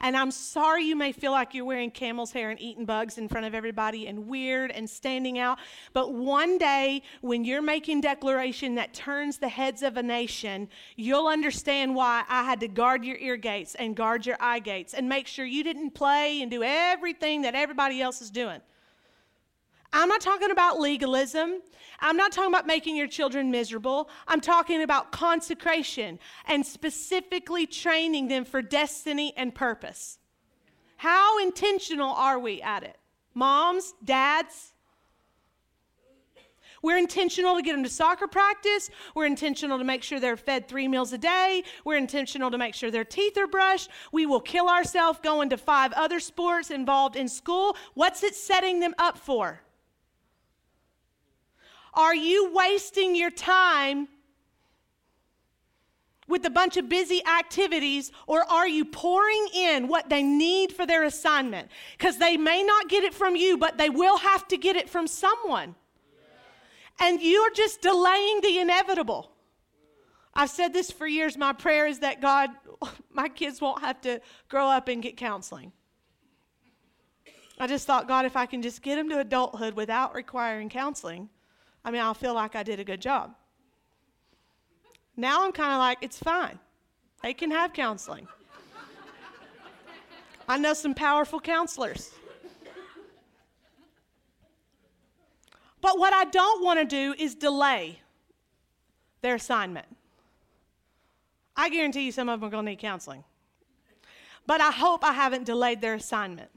And 0.00 0.16
I'm 0.16 0.30
sorry 0.30 0.84
you 0.84 0.96
may 0.96 1.12
feel 1.12 1.32
like 1.32 1.54
you're 1.54 1.64
wearing 1.64 1.90
camel's 1.90 2.32
hair 2.32 2.50
and 2.50 2.60
eating 2.60 2.84
bugs 2.84 3.18
in 3.18 3.28
front 3.28 3.46
of 3.46 3.54
everybody 3.54 4.06
and 4.06 4.26
weird 4.26 4.70
and 4.70 4.88
standing 4.88 5.38
out. 5.38 5.58
But 5.92 6.12
one 6.12 6.58
day, 6.58 7.02
when 7.20 7.44
you're 7.44 7.62
making 7.62 8.00
declaration 8.00 8.74
that 8.74 8.94
turns 8.94 9.38
the 9.38 9.48
heads 9.48 9.82
of 9.82 9.96
a 9.96 10.02
nation, 10.02 10.68
you'll 10.96 11.28
understand 11.28 11.94
why 11.94 12.24
I 12.28 12.44
had 12.44 12.60
to 12.60 12.68
guard 12.68 13.04
your 13.04 13.16
ear 13.16 13.36
gates 13.36 13.74
and 13.74 13.96
guard 13.96 14.26
your 14.26 14.36
eye 14.40 14.58
gates 14.58 14.94
and 14.94 15.08
make 15.08 15.26
sure 15.26 15.44
you 15.44 15.64
didn't 15.64 15.90
play 15.90 16.42
and 16.42 16.50
do 16.50 16.62
everything 16.62 17.42
that 17.42 17.54
everybody 17.54 18.02
else 18.02 18.20
is 18.20 18.30
doing. 18.30 18.60
I'm 19.96 20.08
not 20.08 20.20
talking 20.20 20.50
about 20.50 20.80
legalism. 20.80 21.62
I'm 22.00 22.16
not 22.16 22.32
talking 22.32 22.50
about 22.50 22.66
making 22.66 22.96
your 22.96 23.06
children 23.06 23.52
miserable. 23.52 24.10
I'm 24.26 24.40
talking 24.40 24.82
about 24.82 25.12
consecration 25.12 26.18
and 26.46 26.66
specifically 26.66 27.64
training 27.64 28.26
them 28.26 28.44
for 28.44 28.60
destiny 28.60 29.32
and 29.36 29.54
purpose. 29.54 30.18
How 30.96 31.38
intentional 31.38 32.10
are 32.10 32.40
we 32.40 32.60
at 32.60 32.82
it? 32.82 32.98
Moms, 33.34 33.94
dads? 34.04 34.72
We're 36.82 36.98
intentional 36.98 37.54
to 37.56 37.62
get 37.62 37.72
them 37.72 37.84
to 37.84 37.88
soccer 37.88 38.26
practice. 38.26 38.90
We're 39.14 39.26
intentional 39.26 39.78
to 39.78 39.84
make 39.84 40.02
sure 40.02 40.18
they're 40.18 40.36
fed 40.36 40.66
three 40.66 40.88
meals 40.88 41.12
a 41.12 41.18
day. 41.18 41.62
We're 41.84 41.98
intentional 41.98 42.50
to 42.50 42.58
make 42.58 42.74
sure 42.74 42.90
their 42.90 43.04
teeth 43.04 43.38
are 43.38 43.46
brushed. 43.46 43.90
We 44.10 44.26
will 44.26 44.40
kill 44.40 44.68
ourselves 44.68 45.20
going 45.22 45.50
to 45.50 45.56
five 45.56 45.92
other 45.92 46.18
sports 46.18 46.72
involved 46.72 47.14
in 47.14 47.28
school. 47.28 47.76
What's 47.94 48.24
it 48.24 48.34
setting 48.34 48.80
them 48.80 48.94
up 48.98 49.16
for? 49.16 49.60
Are 51.94 52.14
you 52.14 52.52
wasting 52.52 53.14
your 53.14 53.30
time 53.30 54.08
with 56.26 56.44
a 56.46 56.50
bunch 56.50 56.76
of 56.76 56.88
busy 56.88 57.22
activities, 57.26 58.10
or 58.26 58.50
are 58.50 58.66
you 58.66 58.84
pouring 58.84 59.46
in 59.54 59.88
what 59.88 60.08
they 60.08 60.22
need 60.22 60.72
for 60.72 60.86
their 60.86 61.04
assignment? 61.04 61.68
Because 61.96 62.18
they 62.18 62.36
may 62.36 62.62
not 62.62 62.88
get 62.88 63.04
it 63.04 63.14
from 63.14 63.36
you, 63.36 63.58
but 63.58 63.76
they 63.76 63.90
will 63.90 64.18
have 64.18 64.48
to 64.48 64.56
get 64.56 64.76
it 64.76 64.88
from 64.88 65.06
someone. 65.06 65.74
And 66.98 67.20
you're 67.20 67.50
just 67.50 67.82
delaying 67.82 68.40
the 68.40 68.58
inevitable. 68.58 69.30
I've 70.32 70.50
said 70.50 70.72
this 70.72 70.90
for 70.90 71.06
years. 71.06 71.36
My 71.36 71.52
prayer 71.52 71.86
is 71.86 72.00
that 72.00 72.20
God, 72.20 72.50
my 73.12 73.28
kids 73.28 73.60
won't 73.60 73.80
have 73.80 74.00
to 74.02 74.20
grow 74.48 74.66
up 74.66 74.88
and 74.88 75.02
get 75.02 75.16
counseling. 75.16 75.72
I 77.58 77.66
just 77.66 77.86
thought, 77.86 78.08
God, 78.08 78.24
if 78.24 78.36
I 78.36 78.46
can 78.46 78.62
just 78.62 78.82
get 78.82 78.96
them 78.96 79.08
to 79.10 79.20
adulthood 79.20 79.74
without 79.74 80.14
requiring 80.14 80.68
counseling, 80.68 81.28
I 81.84 81.90
mean, 81.90 82.00
I'll 82.00 82.14
feel 82.14 82.34
like 82.34 82.56
I 82.56 82.62
did 82.62 82.80
a 82.80 82.84
good 82.84 83.00
job. 83.00 83.34
Now 85.16 85.44
I'm 85.44 85.52
kind 85.52 85.72
of 85.72 85.78
like, 85.78 85.98
it's 86.00 86.18
fine. 86.18 86.58
They 87.22 87.34
can 87.34 87.50
have 87.50 87.72
counseling. 87.72 88.26
I 90.48 90.58
know 90.58 90.74
some 90.74 90.94
powerful 90.94 91.40
counselors. 91.40 92.10
But 95.80 95.98
what 95.98 96.12
I 96.12 96.24
don't 96.24 96.64
want 96.64 96.80
to 96.80 96.84
do 96.86 97.14
is 97.18 97.34
delay 97.34 98.00
their 99.20 99.34
assignment. 99.34 99.86
I 101.56 101.68
guarantee 101.68 102.06
you 102.06 102.12
some 102.12 102.28
of 102.28 102.40
them 102.40 102.48
are 102.48 102.50
going 102.50 102.64
to 102.64 102.70
need 102.70 102.78
counseling. 102.78 103.24
But 104.46 104.60
I 104.60 104.70
hope 104.70 105.04
I 105.04 105.12
haven't 105.12 105.44
delayed 105.44 105.80
their 105.80 105.94
assignment 105.94 106.50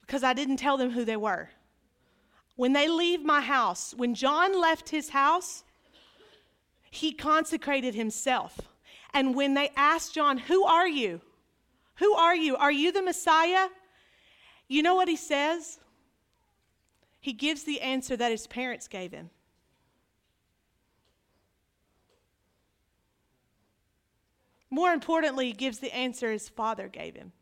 because 0.00 0.22
I 0.22 0.32
didn't 0.32 0.58
tell 0.58 0.76
them 0.76 0.90
who 0.90 1.04
they 1.04 1.16
were 1.16 1.48
when 2.62 2.74
they 2.74 2.86
leave 2.86 3.24
my 3.24 3.40
house, 3.40 3.92
when 3.96 4.14
John 4.14 4.56
left 4.56 4.90
his 4.90 5.08
house, 5.08 5.64
he 6.92 7.12
consecrated 7.12 7.96
himself. 7.96 8.60
And 9.12 9.34
when 9.34 9.54
they 9.54 9.72
asked 9.74 10.14
John, 10.14 10.38
Who 10.38 10.62
are 10.62 10.86
you? 10.86 11.20
Who 11.96 12.14
are 12.14 12.36
you? 12.36 12.54
Are 12.54 12.70
you 12.70 12.92
the 12.92 13.02
Messiah? 13.02 13.66
You 14.68 14.84
know 14.84 14.94
what 14.94 15.08
he 15.08 15.16
says? 15.16 15.80
He 17.20 17.32
gives 17.32 17.64
the 17.64 17.80
answer 17.80 18.16
that 18.16 18.30
his 18.30 18.46
parents 18.46 18.86
gave 18.86 19.10
him. 19.10 19.30
More 24.70 24.92
importantly, 24.92 25.46
he 25.46 25.52
gives 25.52 25.80
the 25.80 25.92
answer 25.92 26.30
his 26.30 26.48
father 26.48 26.86
gave 26.86 27.16
him. 27.16 27.32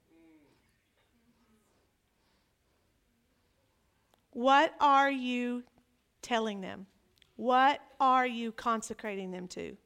What 4.33 4.74
are 4.81 5.11
you 5.11 5.64
telling 6.22 6.61
them? 6.61 6.87
What 7.37 7.81
are 7.99 8.26
you 8.26 8.53
consecrating 8.53 9.31
them 9.31 9.49
to? 9.49 9.76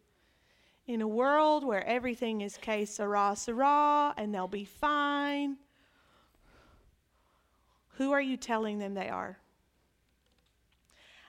In 0.87 1.01
a 1.01 1.09
world 1.09 1.65
where 1.65 1.87
everything 1.87 2.43
is 2.43 2.59
que 2.59 2.85
sera, 2.85 3.35
sera, 3.37 4.13
and 4.17 4.35
they'll 4.35 4.49
be 4.49 4.65
fine, 4.65 5.57
who 7.97 8.13
are 8.13 8.21
you 8.21 8.37
telling 8.37 8.79
them 8.79 8.95
they 8.95 9.09
are? 9.09 9.39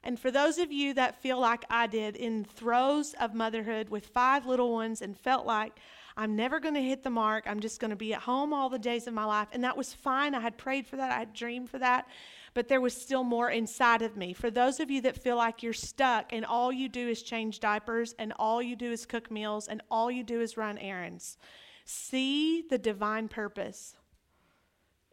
And 0.04 0.20
for 0.20 0.30
those 0.30 0.58
of 0.58 0.72
you 0.72 0.94
that 0.96 1.22
feel 1.22 1.40
like 1.40 1.66
I 1.70 1.88
did 1.88 2.16
in 2.16 2.44
throes 2.44 3.16
of 3.20 3.34
motherhood 3.34 3.90
with 3.90 4.08
five 4.08 4.46
little 4.46 4.72
ones 4.72 5.02
and 5.02 5.18
felt 5.18 5.46
like 5.46 5.80
I'm 6.18 6.36
never 6.36 6.60
going 6.60 6.76
to 6.76 6.82
hit 6.82 7.04
the 7.04 7.10
mark, 7.10 7.46
I'm 7.48 7.60
just 7.60 7.80
going 7.80 7.90
to 7.90 7.96
be 7.96 8.14
at 8.14 8.22
home 8.22 8.54
all 8.54 8.70
the 8.70 8.80
days 8.80 9.08
of 9.08 9.14
my 9.14 9.26
life, 9.26 9.48
and 9.52 9.64
that 9.64 9.76
was 9.76 9.94
fine. 9.94 10.36
I 10.36 10.42
had 10.42 10.58
prayed 10.58 10.86
for 10.86 10.96
that, 10.98 11.12
I 11.12 11.20
had 11.20 11.34
dreamed 11.34 11.70
for 11.70 11.80
that 11.80 12.08
but 12.56 12.70
there 12.70 12.82
was 12.82 13.00
still 13.00 13.24
more 13.26 13.52
inside 13.52 14.02
of 14.02 14.16
me. 14.16 14.34
For 14.34 14.50
those 14.50 14.80
of 14.80 14.90
you 14.90 15.02
that 15.02 15.22
feel 15.22 15.36
like 15.36 15.62
you're 15.62 15.74
stuck 15.74 16.32
and 16.32 16.46
all 16.46 16.72
you 16.72 16.88
do 16.88 17.10
is 17.10 17.22
change 17.22 17.60
diapers 17.60 18.16
and 18.18 18.34
all 18.40 18.62
you 18.62 18.78
do 18.78 18.92
is 18.92 19.06
cook 19.06 19.30
meals 19.30 19.68
and 19.68 19.82
all 19.92 20.10
you 20.10 20.24
do 20.24 20.40
is 20.40 20.56
run 20.56 20.78
errands, 20.78 21.38
see 21.84 22.64
the 22.68 22.78
divine 22.78 23.28
purpose 23.28 23.98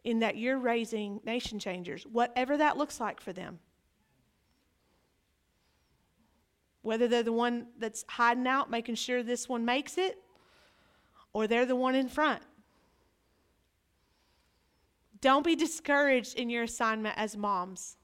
in 0.05 0.19
that 0.19 0.37
you're 0.37 0.57
raising 0.57 1.19
nation 1.25 1.59
changers, 1.59 2.03
whatever 2.03 2.55
that 2.57 2.77
looks 2.77 3.01
like 3.01 3.19
for 3.19 3.33
them. 3.33 3.59
Whether 6.81 7.09
they're 7.09 7.23
the 7.23 7.33
one 7.33 7.67
that's 7.77 8.05
hiding 8.07 8.47
out, 8.47 8.71
making 8.71 8.95
sure 8.95 9.21
this 9.21 9.49
one 9.49 9.65
makes 9.65 9.97
it, 9.97 10.17
or 11.33 11.47
they're 11.47 11.65
the 11.65 11.75
one 11.75 11.95
in 11.95 12.07
front. 12.07 12.41
Don't 15.23 15.45
be 15.45 15.55
discouraged 15.55 16.35
in 16.35 16.49
your 16.49 16.63
assignment 16.63 17.17
as 17.17 17.37
moms. 17.37 17.95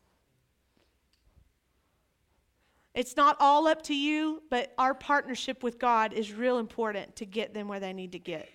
It's 2.94 3.18
not 3.18 3.36
all 3.42 3.68
up 3.68 3.82
to 3.84 3.94
you, 3.94 4.42
but 4.50 4.74
our 4.78 4.94
partnership 4.94 5.62
with 5.62 5.80
God 5.80 6.14
is 6.14 6.32
real 6.32 6.60
important 6.60 7.18
to 7.18 7.26
get 7.26 7.54
them 7.54 7.68
where 7.68 7.82
they 7.82 7.92
need 7.92 8.14
to 8.14 8.20
get. 8.20 8.50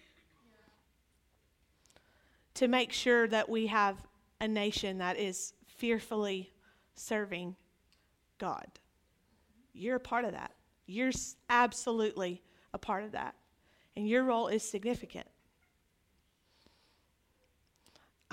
To 2.54 2.66
make 2.66 2.90
sure 2.90 3.28
that 3.28 3.50
we 3.50 3.66
have 3.66 3.98
a 4.40 4.48
nation 4.48 4.96
that 4.96 5.18
is 5.18 5.52
fearfully 5.66 6.50
serving 6.94 7.56
God. 8.38 8.66
You're 9.74 9.96
a 9.96 10.00
part 10.00 10.24
of 10.24 10.32
that. 10.32 10.52
You're 10.86 11.12
absolutely 11.50 12.40
a 12.72 12.78
part 12.78 13.04
of 13.04 13.12
that. 13.12 13.34
And 13.94 14.08
your 14.08 14.24
role 14.24 14.48
is 14.48 14.62
significant. 14.62 15.26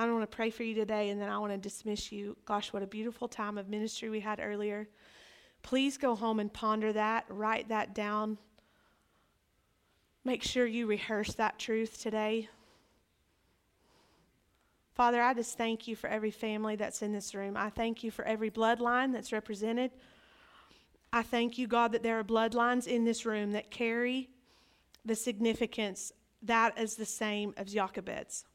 I 0.01 0.11
want 0.11 0.23
to 0.23 0.35
pray 0.35 0.49
for 0.49 0.63
you 0.63 0.73
today 0.73 1.09
and 1.09 1.21
then 1.21 1.29
I 1.29 1.37
want 1.37 1.53
to 1.53 1.59
dismiss 1.59 2.11
you. 2.11 2.35
Gosh, 2.45 2.73
what 2.73 2.81
a 2.81 2.87
beautiful 2.87 3.27
time 3.27 3.59
of 3.59 3.69
ministry 3.69 4.09
we 4.09 4.19
had 4.19 4.39
earlier. 4.41 4.89
Please 5.61 5.95
go 5.95 6.15
home 6.15 6.39
and 6.39 6.51
ponder 6.51 6.91
that, 6.91 7.25
write 7.29 7.69
that 7.69 7.93
down. 7.93 8.39
Make 10.25 10.41
sure 10.41 10.65
you 10.65 10.87
rehearse 10.87 11.35
that 11.35 11.59
truth 11.59 12.01
today. 12.01 12.49
Father, 14.95 15.21
I 15.21 15.35
just 15.35 15.55
thank 15.55 15.87
you 15.87 15.95
for 15.95 16.09
every 16.09 16.31
family 16.31 16.75
that's 16.75 17.03
in 17.03 17.13
this 17.13 17.35
room. 17.35 17.55
I 17.55 17.69
thank 17.69 18.03
you 18.03 18.09
for 18.09 18.25
every 18.25 18.49
bloodline 18.49 19.13
that's 19.13 19.31
represented. 19.31 19.91
I 21.13 21.21
thank 21.21 21.59
you, 21.59 21.67
God, 21.67 21.91
that 21.91 22.01
there 22.01 22.17
are 22.17 22.23
bloodlines 22.23 22.87
in 22.87 23.05
this 23.05 23.23
room 23.23 23.51
that 23.51 23.69
carry 23.69 24.29
the 25.05 25.15
significance 25.15 26.11
that 26.41 26.79
is 26.79 26.95
the 26.95 27.05
same 27.05 27.53
as 27.55 27.71
Jochebed's 27.71 28.45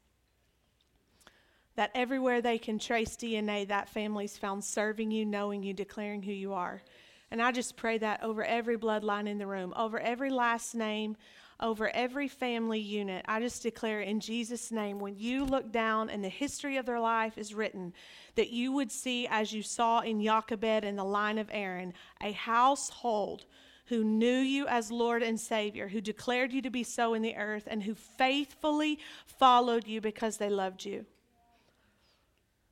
that 1.77 1.91
everywhere 1.93 2.41
they 2.41 2.57
can 2.57 2.79
trace 2.79 3.15
DNA, 3.15 3.67
that 3.67 3.87
family's 3.87 4.35
found 4.35 4.63
serving 4.63 5.11
you, 5.11 5.25
knowing 5.25 5.63
you, 5.63 5.73
declaring 5.73 6.23
who 6.23 6.33
you 6.33 6.53
are. 6.53 6.81
And 7.29 7.41
I 7.41 7.51
just 7.51 7.77
pray 7.77 7.99
that 7.99 8.23
over 8.23 8.43
every 8.43 8.77
bloodline 8.77 9.27
in 9.27 9.37
the 9.37 9.45
room, 9.45 9.73
over 9.77 9.99
every 9.99 10.31
last 10.31 10.73
name, 10.73 11.15
over 11.59 11.89
every 11.89 12.27
family 12.27 12.79
unit. 12.79 13.23
I 13.27 13.39
just 13.39 13.61
declare 13.61 14.01
in 14.01 14.19
Jesus' 14.19 14.71
name, 14.71 14.97
when 14.97 15.17
you 15.17 15.45
look 15.45 15.71
down 15.71 16.09
and 16.09 16.23
the 16.23 16.29
history 16.29 16.77
of 16.77 16.87
their 16.87 16.99
life 16.99 17.37
is 17.37 17.53
written, 17.53 17.93
that 18.35 18.49
you 18.49 18.71
would 18.71 18.91
see, 18.91 19.27
as 19.27 19.53
you 19.53 19.61
saw 19.61 19.99
in 19.99 20.23
Jochebed 20.23 20.83
and 20.83 20.97
the 20.97 21.03
line 21.03 21.37
of 21.37 21.49
Aaron, 21.51 21.93
a 22.23 22.31
household 22.31 23.45
who 23.85 24.03
knew 24.03 24.39
you 24.39 24.65
as 24.67 24.91
Lord 24.91 25.21
and 25.21 25.39
Savior, 25.39 25.87
who 25.87 26.01
declared 26.01 26.51
you 26.51 26.61
to 26.63 26.69
be 26.71 26.83
so 26.83 27.13
in 27.13 27.21
the 27.21 27.35
earth, 27.35 27.67
and 27.67 27.83
who 27.83 27.93
faithfully 27.93 28.99
followed 29.25 29.87
you 29.87 30.01
because 30.01 30.37
they 30.37 30.49
loved 30.49 30.83
you. 30.83 31.05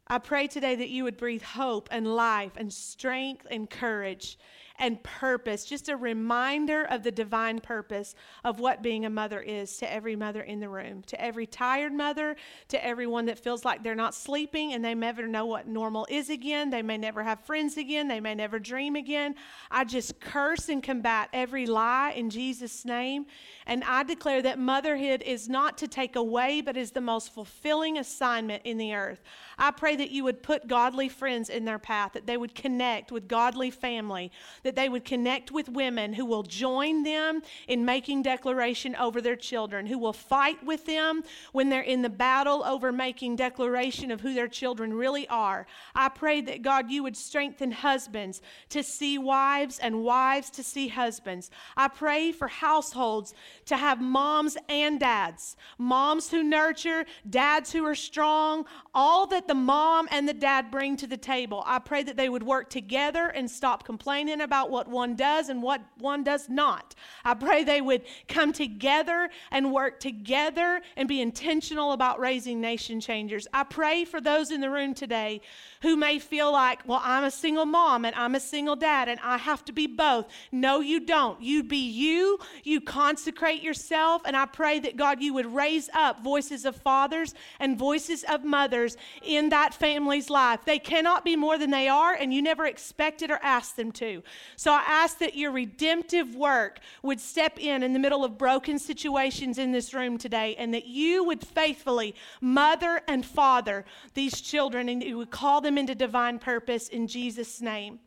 I 0.07 0.19
pray 0.19 0.47
today 0.47 0.75
that 0.75 0.89
you 0.89 1.03
would 1.03 1.17
breathe 1.17 1.41
hope 1.41 1.89
and 1.91 2.15
life 2.15 2.51
and 2.57 2.71
strength 2.71 3.47
and 3.49 3.67
courage 3.67 4.37
and 4.77 5.01
purpose, 5.03 5.65
just 5.65 5.89
a 5.89 5.95
reminder 5.95 6.83
of 6.85 7.03
the 7.03 7.11
divine 7.11 7.59
purpose 7.59 8.15
of 8.43 8.59
what 8.59 8.83
being 8.83 9.05
a 9.05 9.09
mother 9.09 9.39
is 9.39 9.77
to 9.77 9.91
every 9.91 10.15
mother 10.15 10.41
in 10.41 10.59
the 10.59 10.69
room, 10.69 11.01
to 11.03 11.21
every 11.21 11.47
tired 11.47 11.93
mother, 11.93 12.35
to 12.67 12.85
everyone 12.85 13.25
that 13.25 13.39
feels 13.39 13.63
like 13.63 13.83
they're 13.83 13.95
not 13.95 14.13
sleeping 14.13 14.73
and 14.73 14.83
they 14.83 14.93
never 14.93 15.27
know 15.27 15.45
what 15.45 15.67
normal 15.67 16.05
is 16.09 16.29
again. 16.29 16.69
They 16.69 16.81
may 16.81 16.97
never 16.97 17.23
have 17.23 17.39
friends 17.41 17.77
again. 17.77 18.07
They 18.07 18.19
may 18.19 18.35
never 18.35 18.59
dream 18.59 18.95
again. 18.95 19.35
I 19.71 19.85
just 19.85 20.19
curse 20.19 20.69
and 20.69 20.83
combat 20.83 21.29
every 21.33 21.65
lie 21.65 22.13
in 22.15 22.29
Jesus' 22.29 22.85
name. 22.85 23.25
And 23.65 23.83
I 23.83 24.03
declare 24.03 24.41
that 24.41 24.59
motherhood 24.59 25.23
is 25.25 25.49
not 25.49 25.77
to 25.79 25.87
take 25.87 26.15
away, 26.15 26.61
but 26.61 26.77
is 26.77 26.91
the 26.91 27.01
most 27.01 27.33
fulfilling 27.33 27.97
assignment 27.97 28.63
in 28.65 28.77
the 28.77 28.93
earth. 28.93 29.21
I 29.57 29.71
pray 29.71 29.95
that 29.95 30.11
you 30.11 30.23
would 30.23 30.43
put 30.43 30.67
godly 30.67 31.09
friends 31.09 31.49
in 31.49 31.65
their 31.65 31.79
path, 31.79 32.13
that 32.13 32.27
they 32.27 32.37
would 32.37 32.53
connect 32.55 33.11
with 33.11 33.27
godly 33.27 33.71
family, 33.71 34.31
that 34.65 34.75
they 34.75 34.89
would 34.89 35.05
connect 35.05 35.51
with 35.51 35.69
women 35.69 36.11
who 36.11 36.25
will 36.25 36.41
join 36.41 37.03
them 37.03 37.43
in 37.67 37.85
making 37.85 38.23
declaration 38.23 38.95
over 38.95 39.21
their 39.21 39.35
children, 39.35 39.85
who 39.85 39.99
will 39.99 40.11
fight 40.11 40.61
with 40.65 40.87
them 40.87 41.23
when 41.51 41.69
they're 41.69 41.81
in 41.81 42.01
the 42.01 42.09
battle 42.09 42.63
over 42.63 42.91
making 42.91 43.35
declaration 43.35 44.09
of 44.09 44.21
who 44.21 44.33
their 44.33 44.47
children 44.47 44.91
really 44.91 45.27
are. 45.27 45.67
I 45.93 46.09
pray 46.09 46.41
that 46.41 46.63
God, 46.63 46.89
you 46.89 47.03
would 47.03 47.15
strengthen 47.15 47.71
husbands 47.71 48.41
to 48.69 48.81
see 48.81 49.19
wives 49.19 49.77
and 49.77 50.03
wives 50.03 50.49
to 50.49 50.63
see 50.63 50.87
husbands. 50.87 51.51
I 51.77 51.87
pray 51.87 52.31
for 52.31 52.47
households 52.47 53.35
to 53.67 53.77
have 53.77 54.01
moms 54.01 54.57
and 54.67 54.99
dads, 54.99 55.57
moms 55.77 56.31
who 56.31 56.41
nurture, 56.41 57.05
dads 57.29 57.71
who 57.71 57.85
are 57.85 57.93
strong, 57.93 58.65
all 58.95 59.27
that 59.27 59.47
the 59.47 59.53
mom 59.53 60.07
and 60.09 60.27
the 60.27 60.33
dad 60.33 60.71
bring 60.71 60.97
to 60.97 61.05
the 61.05 61.17
table. 61.17 61.61
I 61.67 61.77
pray 61.77 62.01
that 62.01 62.17
they 62.17 62.29
would 62.29 62.41
work 62.41 62.71
together 62.71 63.27
and 63.27 63.49
stop 63.49 63.85
complaining 63.85 64.41
about 64.41 64.54
what 64.63 64.87
one 64.87 65.15
does 65.15 65.49
and 65.49 65.61
what 65.61 65.81
one 65.97 66.23
does 66.23 66.49
not. 66.49 66.95
I 67.23 67.33
pray 67.33 67.63
they 67.63 67.81
would 67.81 68.03
come 68.27 68.53
together 68.53 69.29
and 69.51 69.73
work 69.73 69.99
together 69.99 70.81
and 70.95 71.07
be 71.07 71.21
intentional 71.21 71.91
about 71.91 72.19
raising 72.19 72.61
nation 72.61 72.99
changers. 72.99 73.47
I 73.53 73.63
pray 73.63 74.05
for 74.05 74.21
those 74.21 74.51
in 74.51 74.61
the 74.61 74.69
room 74.69 74.93
today 74.93 75.41
who 75.81 75.95
may 75.95 76.19
feel 76.19 76.51
like, 76.51 76.81
well, 76.87 77.01
I'm 77.03 77.23
a 77.23 77.31
single 77.31 77.65
mom 77.65 78.05
and 78.05 78.15
I'm 78.15 78.35
a 78.35 78.39
single 78.39 78.75
dad 78.75 79.07
and 79.07 79.19
I 79.21 79.37
have 79.37 79.63
to 79.65 79.73
be 79.73 79.87
both. 79.87 80.27
No, 80.51 80.79
you 80.79 80.99
don't. 80.99 81.41
You 81.41 81.63
be 81.63 81.77
you, 81.77 82.39
you 82.63 82.81
consecrate 82.81 83.61
yourself, 83.61 84.21
and 84.25 84.35
I 84.35 84.45
pray 84.45 84.79
that 84.79 84.97
God, 84.97 85.21
you 85.21 85.33
would 85.33 85.53
raise 85.53 85.89
up 85.93 86.23
voices 86.23 86.65
of 86.65 86.75
fathers 86.75 87.33
and 87.59 87.77
voices 87.77 88.23
of 88.23 88.43
mothers 88.43 88.97
in 89.23 89.49
that 89.49 89.73
family's 89.73 90.29
life. 90.29 90.65
They 90.65 90.79
cannot 90.79 91.25
be 91.25 91.35
more 91.35 91.57
than 91.57 91.71
they 91.71 91.87
are, 91.87 92.13
and 92.13 92.33
you 92.33 92.41
never 92.41 92.65
expected 92.65 93.31
or 93.31 93.39
asked 93.41 93.75
them 93.75 93.91
to. 93.93 94.23
So 94.55 94.71
I 94.71 94.83
ask 94.87 95.17
that 95.19 95.35
your 95.35 95.51
redemptive 95.51 96.35
work 96.35 96.79
would 97.03 97.19
step 97.19 97.59
in 97.59 97.83
in 97.83 97.93
the 97.93 97.99
middle 97.99 98.23
of 98.23 98.37
broken 98.37 98.79
situations 98.79 99.57
in 99.57 99.71
this 99.71 99.93
room 99.93 100.17
today, 100.17 100.55
and 100.57 100.73
that 100.73 100.85
you 100.85 101.23
would 101.23 101.45
faithfully 101.45 102.15
mother 102.41 103.01
and 103.07 103.25
father 103.25 103.85
these 104.13 104.41
children, 104.41 104.89
and 104.89 105.03
you 105.03 105.17
would 105.17 105.31
call 105.31 105.61
them 105.61 105.77
into 105.77 105.95
divine 105.95 106.39
purpose 106.39 106.87
in 106.87 107.07
Jesus' 107.07 107.61
name. 107.61 107.99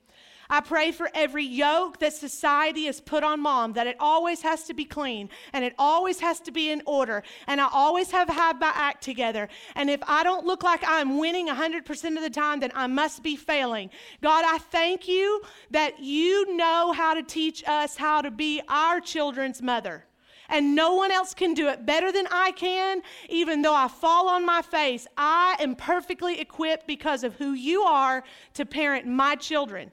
I 0.50 0.60
pray 0.60 0.92
for 0.92 1.10
every 1.14 1.44
yoke 1.44 1.98
that 1.98 2.14
society 2.14 2.86
has 2.86 3.00
put 3.00 3.22
on 3.22 3.40
mom, 3.40 3.74
that 3.74 3.86
it 3.86 3.96
always 4.00 4.40
has 4.42 4.64
to 4.64 4.74
be 4.74 4.86
clean 4.86 5.28
and 5.52 5.62
it 5.62 5.74
always 5.78 6.20
has 6.20 6.40
to 6.40 6.50
be 6.50 6.70
in 6.70 6.82
order. 6.86 7.22
And 7.46 7.60
I 7.60 7.68
always 7.70 8.10
have 8.12 8.30
had 8.30 8.58
my 8.58 8.72
act 8.74 9.02
together. 9.04 9.48
And 9.74 9.90
if 9.90 10.00
I 10.06 10.24
don't 10.24 10.46
look 10.46 10.62
like 10.62 10.82
I'm 10.86 11.18
winning 11.18 11.48
100% 11.48 12.16
of 12.16 12.22
the 12.22 12.30
time, 12.30 12.60
then 12.60 12.72
I 12.74 12.86
must 12.86 13.22
be 13.22 13.36
failing. 13.36 13.90
God, 14.22 14.44
I 14.46 14.56
thank 14.56 15.06
you 15.06 15.42
that 15.70 16.00
you 16.00 16.56
know 16.56 16.92
how 16.92 17.12
to 17.12 17.22
teach 17.22 17.62
us 17.66 17.96
how 17.96 18.22
to 18.22 18.30
be 18.30 18.62
our 18.68 19.00
children's 19.00 19.60
mother 19.60 20.04
and 20.48 20.74
no 20.74 20.94
one 20.94 21.10
else 21.10 21.34
can 21.34 21.52
do 21.52 21.68
it 21.68 21.84
better 21.84 22.10
than 22.10 22.26
I 22.30 22.52
can. 22.52 23.02
Even 23.28 23.60
though 23.60 23.74
I 23.74 23.88
fall 23.88 24.28
on 24.28 24.46
my 24.46 24.62
face, 24.62 25.06
I 25.18 25.56
am 25.60 25.76
perfectly 25.76 26.40
equipped 26.40 26.86
because 26.86 27.22
of 27.22 27.34
who 27.34 27.52
you 27.52 27.82
are 27.82 28.24
to 28.54 28.64
parent 28.64 29.06
my 29.06 29.34
children. 29.34 29.92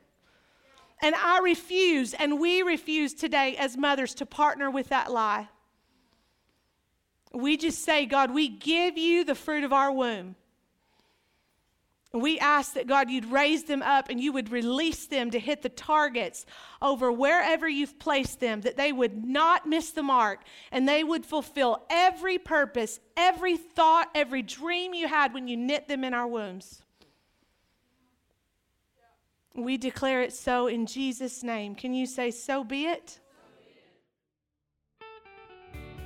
And 1.01 1.13
I 1.15 1.39
refuse, 1.39 2.13
and 2.13 2.39
we 2.39 2.61
refuse 2.61 3.13
today 3.13 3.55
as 3.57 3.77
mothers 3.77 4.13
to 4.15 4.25
partner 4.25 4.71
with 4.71 4.89
that 4.89 5.11
lie. 5.11 5.49
We 7.33 7.57
just 7.57 7.83
say, 7.83 8.05
God, 8.05 8.33
we 8.33 8.47
give 8.47 8.97
you 8.97 9.25
the 9.25 9.35
fruit 9.35 9.63
of 9.63 9.73
our 9.73 9.91
womb. 9.91 10.35
We 12.13 12.39
ask 12.39 12.75
that 12.75 12.87
God, 12.87 13.09
you'd 13.09 13.25
raise 13.25 13.65
them 13.65 13.81
up 13.81 14.07
and 14.09 14.21
you 14.21 14.31
would 14.31 14.49
release 14.49 15.05
them 15.05 15.31
to 15.31 15.39
hit 15.39 15.61
the 15.61 15.69
targets 15.69 16.45
over 16.81 17.11
wherever 17.11 17.67
you've 17.67 17.99
placed 17.99 18.39
them, 18.39 18.61
that 18.61 18.77
they 18.77 18.93
would 18.93 19.25
not 19.25 19.67
miss 19.67 19.91
the 19.91 20.01
mark 20.01 20.43
and 20.71 20.87
they 20.87 21.03
would 21.03 21.25
fulfill 21.25 21.85
every 21.89 22.37
purpose, 22.37 23.01
every 23.17 23.57
thought, 23.57 24.09
every 24.15 24.41
dream 24.41 24.93
you 24.93 25.09
had 25.09 25.33
when 25.33 25.49
you 25.49 25.57
knit 25.57 25.89
them 25.89 26.05
in 26.05 26.13
our 26.13 26.27
wombs. 26.27 26.84
We 29.55 29.77
declare 29.77 30.21
it 30.21 30.33
so 30.33 30.67
in 30.67 30.85
Jesus' 30.85 31.43
name. 31.43 31.75
Can 31.75 31.93
you 31.93 32.05
say, 32.05 32.31
So 32.31 32.63
be 32.63 32.85
it? 32.85 33.19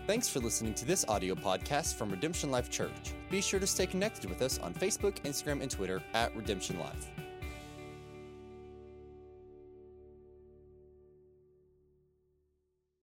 Thanks 0.06 0.28
for 0.28 0.40
listening 0.40 0.74
to 0.74 0.86
this 0.86 1.06
audio 1.08 1.36
podcast 1.36 1.94
from 1.94 2.10
Redemption 2.10 2.50
Life 2.50 2.72
Church. 2.72 3.14
Be 3.30 3.42
sure 3.42 3.60
to 3.60 3.68
stay 3.68 3.86
connected 3.86 4.28
with 4.28 4.42
us 4.42 4.58
on 4.58 4.74
Facebook, 4.74 5.22
Instagram, 5.22 5.62
and 5.62 5.70
Twitter 5.70 6.02
at 6.14 6.36
Redemption 6.36 6.80
Life. 6.80 7.08